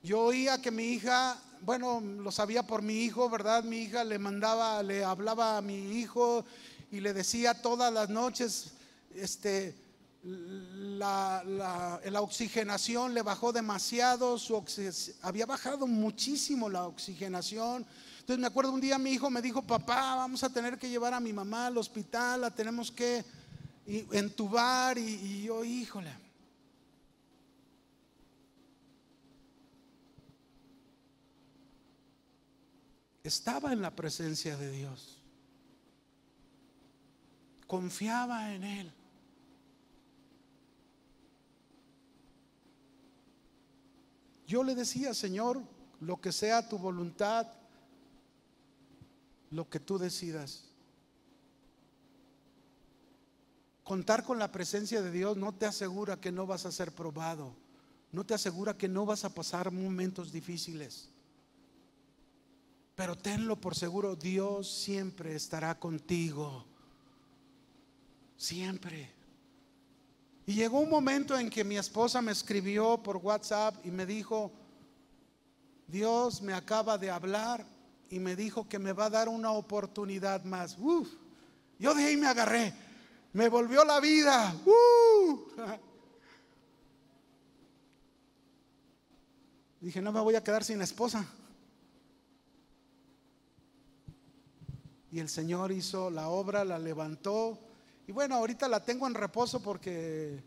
Yo 0.03 0.21
oía 0.21 0.61
que 0.61 0.71
mi 0.71 0.85
hija, 0.85 1.41
bueno, 1.61 2.01
lo 2.01 2.31
sabía 2.31 2.63
por 2.63 2.81
mi 2.81 3.03
hijo, 3.03 3.29
¿verdad? 3.29 3.63
Mi 3.63 3.77
hija 3.83 4.03
le 4.03 4.19
mandaba, 4.19 4.83
le 4.83 5.05
hablaba 5.05 5.57
a 5.57 5.61
mi 5.61 5.99
hijo 5.99 6.43
y 6.91 6.99
le 6.99 7.13
decía 7.13 7.61
todas 7.61 7.93
las 7.93 8.09
noches, 8.09 8.71
este, 9.15 9.75
la, 10.23 11.43
la, 11.45 12.21
oxigenación 12.21 13.13
le 13.13 13.21
bajó 13.21 13.53
demasiado, 13.53 14.37
su, 14.37 14.61
había 15.21 15.45
bajado 15.45 15.87
muchísimo 15.87 16.69
la 16.69 16.87
oxigenación. 16.87 17.85
Entonces 18.19 18.39
me 18.39 18.47
acuerdo 18.47 18.73
un 18.73 18.81
día 18.81 18.97
mi 18.97 19.11
hijo 19.11 19.29
me 19.29 19.41
dijo, 19.41 19.61
papá, 19.61 20.15
vamos 20.15 20.43
a 20.43 20.49
tener 20.49 20.77
que 20.77 20.89
llevar 20.89 21.13
a 21.13 21.19
mi 21.19 21.31
mamá 21.31 21.67
al 21.67 21.77
hospital, 21.77 22.41
la 22.41 22.51
tenemos 22.51 22.91
que 22.91 23.23
entubar 24.11 24.97
y, 24.97 25.01
y 25.01 25.43
yo, 25.43 25.63
híjole. 25.63 26.11
Estaba 33.23 33.73
en 33.73 33.81
la 33.81 33.95
presencia 33.95 34.57
de 34.57 34.71
Dios. 34.71 35.17
Confiaba 37.67 38.53
en 38.53 38.63
Él. 38.63 38.98
Yo 44.49 44.63
le 44.63 44.73
decía, 44.73 45.13
Señor, 45.13 45.61
lo 45.99 46.19
que 46.19 46.31
sea 46.31 46.67
tu 46.67 46.79
voluntad, 46.79 47.45
lo 49.51 49.69
que 49.69 49.79
tú 49.79 49.99
decidas. 49.99 50.63
Contar 53.83 54.23
con 54.23 54.39
la 54.39 54.51
presencia 54.51 55.03
de 55.03 55.11
Dios 55.11 55.37
no 55.37 55.53
te 55.53 55.67
asegura 55.67 56.19
que 56.19 56.31
no 56.31 56.47
vas 56.47 56.65
a 56.65 56.71
ser 56.71 56.91
probado, 56.91 57.53
no 58.11 58.25
te 58.25 58.33
asegura 58.33 58.75
que 58.75 58.87
no 58.87 59.05
vas 59.05 59.23
a 59.23 59.35
pasar 59.35 59.71
momentos 59.71 60.31
difíciles. 60.31 61.09
Pero 62.95 63.15
tenlo 63.15 63.61
por 63.61 63.75
seguro, 63.75 64.15
Dios 64.15 64.67
siempre 64.67 65.35
estará 65.35 65.77
contigo. 65.77 66.65
Siempre. 68.35 69.18
Y 70.49 70.55
llegó 70.55 70.79
un 70.79 70.89
momento 70.89 71.37
en 71.37 71.47
que 71.47 71.63
mi 71.63 71.77
esposa 71.77 72.23
me 72.23 72.31
escribió 72.31 72.97
por 73.03 73.17
WhatsApp 73.17 73.85
y 73.85 73.91
me 73.91 74.07
dijo, 74.07 74.51
Dios 75.85 76.41
me 76.41 76.53
acaba 76.53 76.97
de 76.97 77.11
hablar 77.11 77.63
y 78.09 78.17
me 78.17 78.35
dijo 78.35 78.67
que 78.67 78.79
me 78.79 78.91
va 78.91 79.05
a 79.05 79.09
dar 79.11 79.29
una 79.29 79.51
oportunidad 79.51 80.43
más. 80.45 80.75
Uf, 80.79 81.07
yo 81.77 81.93
de 81.93 82.03
ahí 82.03 82.17
me 82.17 82.25
agarré, 82.25 82.73
me 83.31 83.47
volvió 83.47 83.85
la 83.85 83.99
vida. 83.99 84.55
Dije, 89.81 90.01
no 90.01 90.11
me 90.11 90.19
voy 90.19 90.33
a 90.33 90.43
quedar 90.43 90.63
sin 90.63 90.81
esposa. 90.81 91.27
Y 95.11 95.19
el 95.19 95.29
Señor 95.29 95.71
hizo 95.71 96.09
la 96.09 96.29
obra, 96.29 96.65
la 96.65 96.79
levantó 96.79 97.68
y 98.09 98.11
bueno, 98.11 98.33
ahorita 98.33 98.67
la 98.67 98.83
tengo 98.83 99.05
en 99.05 99.13
reposo 99.13 99.61
porque 99.61 100.41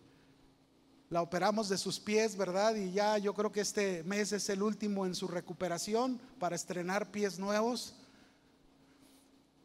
la 1.10 1.22
operamos 1.22 1.68
de 1.68 1.78
sus 1.78 2.00
pies, 2.00 2.36
¿verdad? 2.36 2.74
Y 2.74 2.90
ya 2.90 3.18
yo 3.18 3.34
creo 3.34 3.52
que 3.52 3.60
este 3.60 4.02
mes 4.02 4.32
es 4.32 4.48
el 4.48 4.64
último 4.64 5.06
en 5.06 5.14
su 5.14 5.28
recuperación 5.28 6.20
para 6.40 6.56
estrenar 6.56 7.12
pies 7.12 7.38
nuevos. 7.38 7.94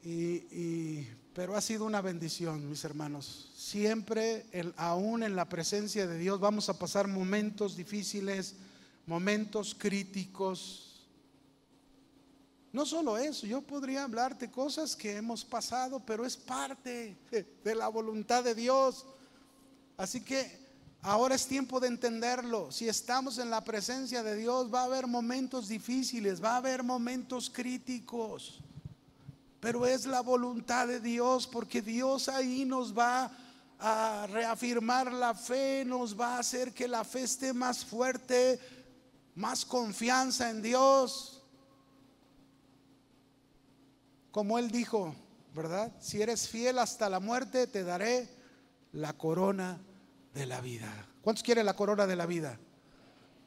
Y, 0.04 1.08
pero 1.34 1.56
ha 1.56 1.62
sido 1.62 1.86
una 1.86 2.02
bendición, 2.02 2.70
mis 2.70 2.84
hermanos. 2.84 3.52
Siempre, 3.56 4.46
el, 4.52 4.76
aún 4.78 5.24
en 5.24 5.36
la 5.36 5.50
presencia 5.50 6.06
de 6.06 6.20
Dios, 6.20 6.40
vamos 6.40 6.70
a 6.70 6.78
pasar 6.78 7.08
momentos 7.08 7.76
difíciles, 7.76 8.58
momentos 9.08 9.74
críticos, 9.76 10.87
no 12.78 12.86
solo 12.86 13.18
eso, 13.18 13.48
yo 13.48 13.60
podría 13.60 14.04
hablarte 14.04 14.52
cosas 14.52 14.96
que 14.96 15.16
hemos 15.16 15.44
pasado, 15.44 16.00
pero 16.00 16.24
es 16.24 16.38
parte 16.38 17.18
de 17.64 17.74
la 17.74 17.88
voluntad 17.88 18.44
de 18.44 18.54
Dios. 18.54 19.04
Así 19.98 20.22
que 20.22 20.60
ahora 21.02 21.34
es 21.34 21.48
tiempo 21.48 21.80
de 21.80 21.88
entenderlo. 21.88 22.72
Si 22.72 22.88
estamos 22.88 23.40
en 23.40 23.50
la 23.50 23.64
presencia 23.64 24.22
de 24.22 24.36
Dios, 24.36 24.72
va 24.72 24.82
a 24.82 24.84
haber 24.84 25.08
momentos 25.08 25.68
difíciles, 25.68 26.42
va 26.44 26.52
a 26.52 26.58
haber 26.58 26.84
momentos 26.84 27.50
críticos. 27.50 28.60
Pero 29.60 29.88
es 29.88 30.06
la 30.06 30.22
voluntad 30.22 30.88
de 30.88 31.00
Dios, 31.00 31.48
porque 31.48 31.82
Dios 31.82 32.30
ahí 32.30 32.64
nos 32.64 32.96
va 32.96 33.32
a 33.80 34.28
reafirmar 34.30 35.12
la 35.12 35.34
fe, 35.34 35.84
nos 35.84 36.18
va 36.18 36.36
a 36.36 36.40
hacer 36.42 36.76
que 36.76 36.88
la 36.88 37.04
fe 37.04 37.24
esté 37.24 37.54
más 37.54 37.84
fuerte, 37.84 38.60
más 39.34 39.66
confianza 39.66 40.52
en 40.52 40.62
Dios 40.62 41.37
como 44.32 44.60
Él 44.60 44.72
dijo, 44.72 45.16
¿verdad? 45.56 45.92
Si 46.00 46.22
eres 46.22 46.48
fiel 46.48 46.80
hasta 46.80 47.10
la 47.10 47.20
muerte, 47.20 47.68
te 47.68 47.84
daré 47.84 48.30
la 48.92 49.14
corona 49.14 49.80
de 50.34 50.46
la 50.46 50.62
vida. 50.62 50.92
¿Cuántos 51.22 51.44
quieren 51.44 51.66
la 51.66 51.76
corona 51.76 52.06
de 52.08 52.16
la 52.16 52.26
vida? 52.26 52.58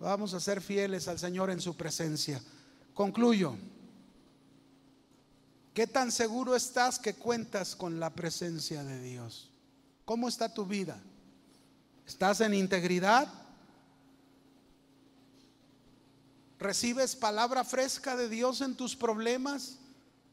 Vamos 0.00 0.34
a 0.34 0.40
ser 0.40 0.60
fieles 0.60 1.08
al 1.08 1.18
Señor 1.18 1.50
en 1.50 1.60
su 1.60 1.76
presencia. 1.76 2.40
Concluyo. 2.94 3.56
¿Qué 5.74 5.86
tan 5.86 6.10
seguro 6.10 6.56
estás 6.56 6.98
que 6.98 7.14
cuentas 7.14 7.76
con 7.76 8.00
la 8.00 8.10
presencia 8.10 8.82
de 8.82 9.00
Dios? 9.00 9.50
¿Cómo 10.04 10.28
está 10.28 10.52
tu 10.52 10.66
vida? 10.66 11.00
¿Estás 12.06 12.40
en 12.40 12.54
integridad? 12.54 13.32
¿Recibes 16.58 17.14
palabra 17.14 17.64
fresca 17.64 18.16
de 18.16 18.28
Dios 18.28 18.60
en 18.60 18.74
tus 18.74 18.96
problemas? 18.96 19.78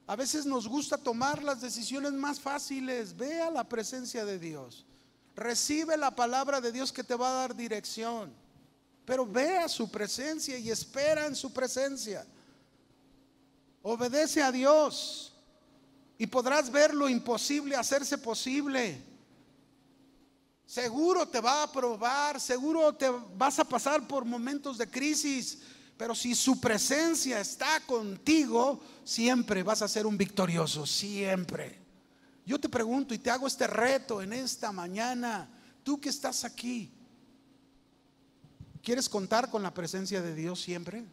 A 0.08 0.16
veces 0.16 0.46
nos 0.46 0.68
gusta 0.68 0.98
tomar 0.98 1.44
las 1.44 1.60
decisiones 1.60 2.14
más 2.14 2.40
fáciles. 2.40 3.16
Ve 3.16 3.42
a 3.42 3.52
la 3.52 3.66
presencia 3.66 4.24
de 4.24 4.40
Dios. 4.40 4.86
Recibe 5.36 5.98
la 5.98 6.16
palabra 6.16 6.62
de 6.62 6.72
Dios 6.72 6.94
que 6.94 7.04
te 7.04 7.14
va 7.14 7.30
a 7.30 7.42
dar 7.42 7.56
dirección. 7.56 8.34
Pero 9.06 9.26
ve 9.26 9.58
a 9.58 9.68
su 9.68 9.92
presencia 9.92 10.58
y 10.58 10.72
espera 10.72 11.26
en 11.26 11.36
su 11.36 11.52
presencia. 11.52 12.26
Obedece 13.82 14.42
a 14.42 14.52
Dios 14.52 15.34
y 16.18 16.26
podrás 16.26 16.72
ver 16.72 16.94
lo 16.94 17.10
imposible 17.10 17.76
hacerse 17.76 18.18
posible. 18.18 19.02
Seguro 20.66 21.28
te 21.28 21.40
va 21.40 21.64
a 21.64 21.72
probar, 21.72 22.40
seguro 22.40 22.94
te 22.94 23.10
vas 23.38 23.60
a 23.60 23.66
pasar 23.66 24.06
por 24.08 24.26
momentos 24.26 24.78
de 24.78 24.90
crisis, 24.90 25.60
pero 25.98 26.14
si 26.14 26.36
su 26.36 26.60
presencia 26.60 27.40
está 27.40 27.80
contigo, 27.82 28.80
siempre 29.04 29.64
vas 29.64 29.82
a 29.82 29.88
ser 29.88 30.06
un 30.06 30.18
victorioso, 30.18 30.86
siempre. 30.86 31.80
Yo 32.46 32.60
te 32.60 32.70
pregunto 32.70 33.14
y 33.14 33.18
te 33.18 33.32
hago 33.32 33.48
este 33.48 33.68
reto 33.68 34.22
en 34.22 34.32
esta 34.32 34.72
mañana, 34.72 35.50
tú 35.84 36.00
que 36.00 36.10
estás 36.10 36.46
aquí, 36.46 36.92
¿quieres 38.82 39.10
contar 39.10 39.50
con 39.50 39.64
la 39.64 39.74
presencia 39.74 40.22
de 40.22 40.36
Dios 40.36 40.62
siempre? 40.62 41.04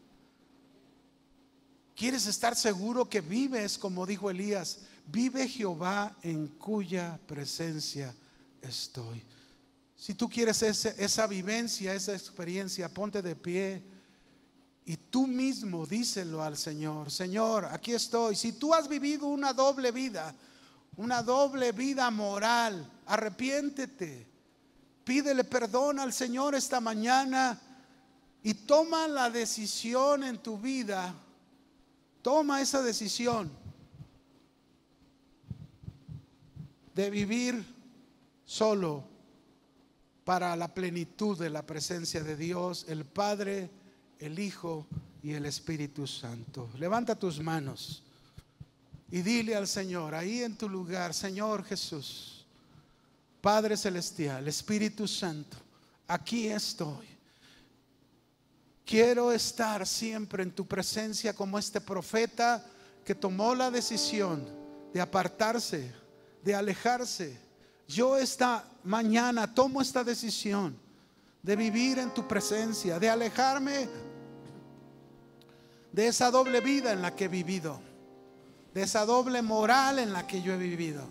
¿Quieres 1.97 2.27
estar 2.27 2.55
seguro 2.55 3.09
que 3.09 3.21
vives, 3.21 3.79
como 3.79 4.05
dijo 4.05 4.31
Elías, 4.31 4.81
vive 5.07 5.49
Jehová 5.49 6.17
en 6.23 6.49
cuya 6.49 7.19
presencia 7.27 8.15
estoy. 8.63 9.23
Si 9.97 10.15
tú 10.15 10.29
quieres 10.29 10.63
esa 10.63 11.27
vivencia, 11.27 11.95
esa 11.95 12.15
experiencia, 12.15 12.89
ponte 12.89 13.23
de 13.23 13.37
pie 13.37 13.83
y 14.87 14.97
tú 14.97 15.27
mismo 15.27 15.87
díselo 15.87 16.43
al 16.43 16.57
Señor. 16.57 17.11
Señor, 17.11 17.67
aquí 17.67 17.93
estoy. 17.93 18.37
Si 18.37 18.53
tú 18.53 18.75
has 18.75 18.87
vivido 18.87 19.27
una 19.27 19.53
doble 19.53 19.93
vida, 19.93 20.35
una 20.97 21.23
doble 21.23 21.73
vida 21.73 22.11
moral, 22.11 22.91
arrepiéntete. 23.07 24.27
Pídele 25.05 25.45
perdón 25.45 25.99
al 25.99 26.13
Señor 26.13 26.55
esta 26.55 26.81
mañana 26.81 27.61
y 28.43 28.53
toma 28.55 29.09
la 29.09 29.31
decisión 29.31 30.23
en 30.23 30.39
tu 30.39 30.59
vida. 30.59 31.15
Toma 32.21 32.61
esa 32.61 32.83
decisión 32.83 33.51
de 36.95 37.11
vivir 37.11 37.65
solo 38.45 39.05
para 40.25 40.55
la 40.57 40.73
plenitud 40.73 41.39
de 41.39 41.51
la 41.51 41.67
presencia 41.67 42.23
de 42.23 42.37
Dios, 42.37 42.87
el 42.89 43.05
Padre, 43.05 43.71
el 44.25 44.39
Hijo 44.39 44.87
y 45.23 45.33
el 45.33 45.47
Espíritu 45.47 46.07
Santo. 46.07 46.71
Levanta 46.79 47.15
tus 47.15 47.41
manos 47.41 48.03
y 49.11 49.23
dile 49.23 49.55
al 49.55 49.69
Señor, 49.69 50.15
ahí 50.15 50.43
en 50.43 50.57
tu 50.57 50.69
lugar, 50.69 51.15
Señor 51.15 51.65
Jesús, 51.65 52.45
Padre 53.41 53.77
Celestial, 53.77 54.49
Espíritu 54.49 55.07
Santo, 55.07 55.57
aquí 56.07 56.49
estoy. 56.49 57.07
Quiero 58.85 59.33
estar 59.33 59.87
siempre 59.87 60.43
en 60.43 60.51
tu 60.51 60.67
presencia 60.67 61.35
como 61.35 61.59
este 61.59 61.81
profeta 61.81 62.65
que 63.05 63.15
tomó 63.15 63.55
la 63.55 63.71
decisión 63.71 64.47
de 64.93 65.01
apartarse, 65.01 65.93
de 66.43 66.55
alejarse 66.55 67.45
yo 67.87 68.17
esta 68.17 68.65
mañana 68.83 69.53
tomo 69.53 69.81
esta 69.81 70.03
decisión 70.03 70.77
de 71.43 71.57
vivir 71.57 71.99
en 71.99 72.13
tu 72.15 72.27
presencia, 72.27 72.99
de 72.99 73.11
alejarme 73.11 73.89
de 75.95 76.09
esa 76.09 76.33
doble 76.33 76.61
vida 76.61 76.93
en 76.93 77.03
la 77.03 77.15
que 77.15 77.27
he 77.27 77.29
vivido, 77.29 77.79
de 78.75 78.83
esa 78.83 79.07
doble 79.07 79.43
moral 79.43 80.01
en 80.01 80.13
la 80.13 80.27
que 80.27 80.43
yo 80.43 80.53
he 80.53 80.57
vivido. 80.57 81.05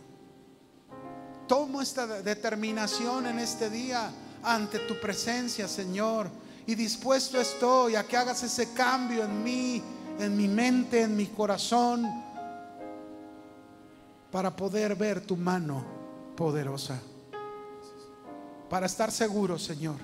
Tomo 1.47 1.81
esta 1.81 2.05
determinación 2.05 3.27
en 3.27 3.39
este 3.39 3.69
día 3.69 4.11
ante 4.43 4.79
tu 4.79 4.99
presencia, 4.99 5.69
Señor, 5.69 6.27
y 6.67 6.75
dispuesto 6.75 7.39
estoy 7.39 7.95
a 7.95 8.03
que 8.03 8.17
hagas 8.17 8.43
ese 8.43 8.73
cambio 8.73 9.23
en 9.23 9.41
mí, 9.41 9.81
en 10.19 10.35
mi 10.35 10.49
mente, 10.49 11.03
en 11.03 11.15
mi 11.15 11.27
corazón, 11.27 12.05
para 14.33 14.53
poder 14.53 14.97
ver 14.97 15.21
tu 15.21 15.37
mano 15.37 15.85
poderosa. 16.35 16.99
Para 18.69 18.87
estar 18.87 19.13
seguro, 19.13 19.57
Señor, 19.57 19.95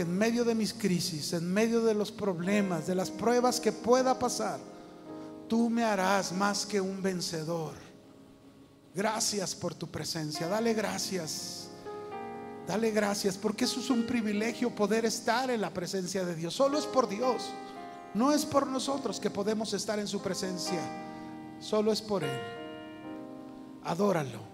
en 0.00 0.16
medio 0.16 0.44
de 0.44 0.54
mis 0.54 0.72
crisis, 0.72 1.32
en 1.32 1.52
medio 1.52 1.82
de 1.82 1.94
los 1.94 2.10
problemas, 2.10 2.86
de 2.86 2.94
las 2.94 3.10
pruebas 3.10 3.60
que 3.60 3.72
pueda 3.72 4.18
pasar, 4.18 4.58
tú 5.48 5.70
me 5.70 5.84
harás 5.84 6.32
más 6.32 6.66
que 6.66 6.80
un 6.80 7.02
vencedor. 7.02 7.74
Gracias 8.94 9.54
por 9.54 9.74
tu 9.74 9.86
presencia. 9.86 10.48
Dale 10.48 10.74
gracias. 10.74 11.68
Dale 12.66 12.90
gracias 12.90 13.36
porque 13.36 13.64
eso 13.64 13.80
es 13.80 13.90
un 13.90 14.04
privilegio 14.06 14.74
poder 14.74 15.04
estar 15.04 15.50
en 15.50 15.60
la 15.60 15.70
presencia 15.70 16.24
de 16.24 16.34
Dios. 16.34 16.54
Solo 16.54 16.78
es 16.78 16.86
por 16.86 17.08
Dios. 17.08 17.50
No 18.14 18.32
es 18.32 18.44
por 18.44 18.66
nosotros 18.66 19.20
que 19.20 19.30
podemos 19.30 19.72
estar 19.72 19.98
en 19.98 20.08
su 20.08 20.20
presencia. 20.20 20.80
Solo 21.60 21.92
es 21.92 22.02
por 22.02 22.24
Él. 22.24 22.40
Adóralo 23.84 24.50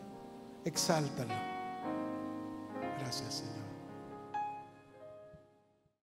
exáltalo. 0.67 1.35
Gracias, 2.99 3.35
Señor. 3.35 3.56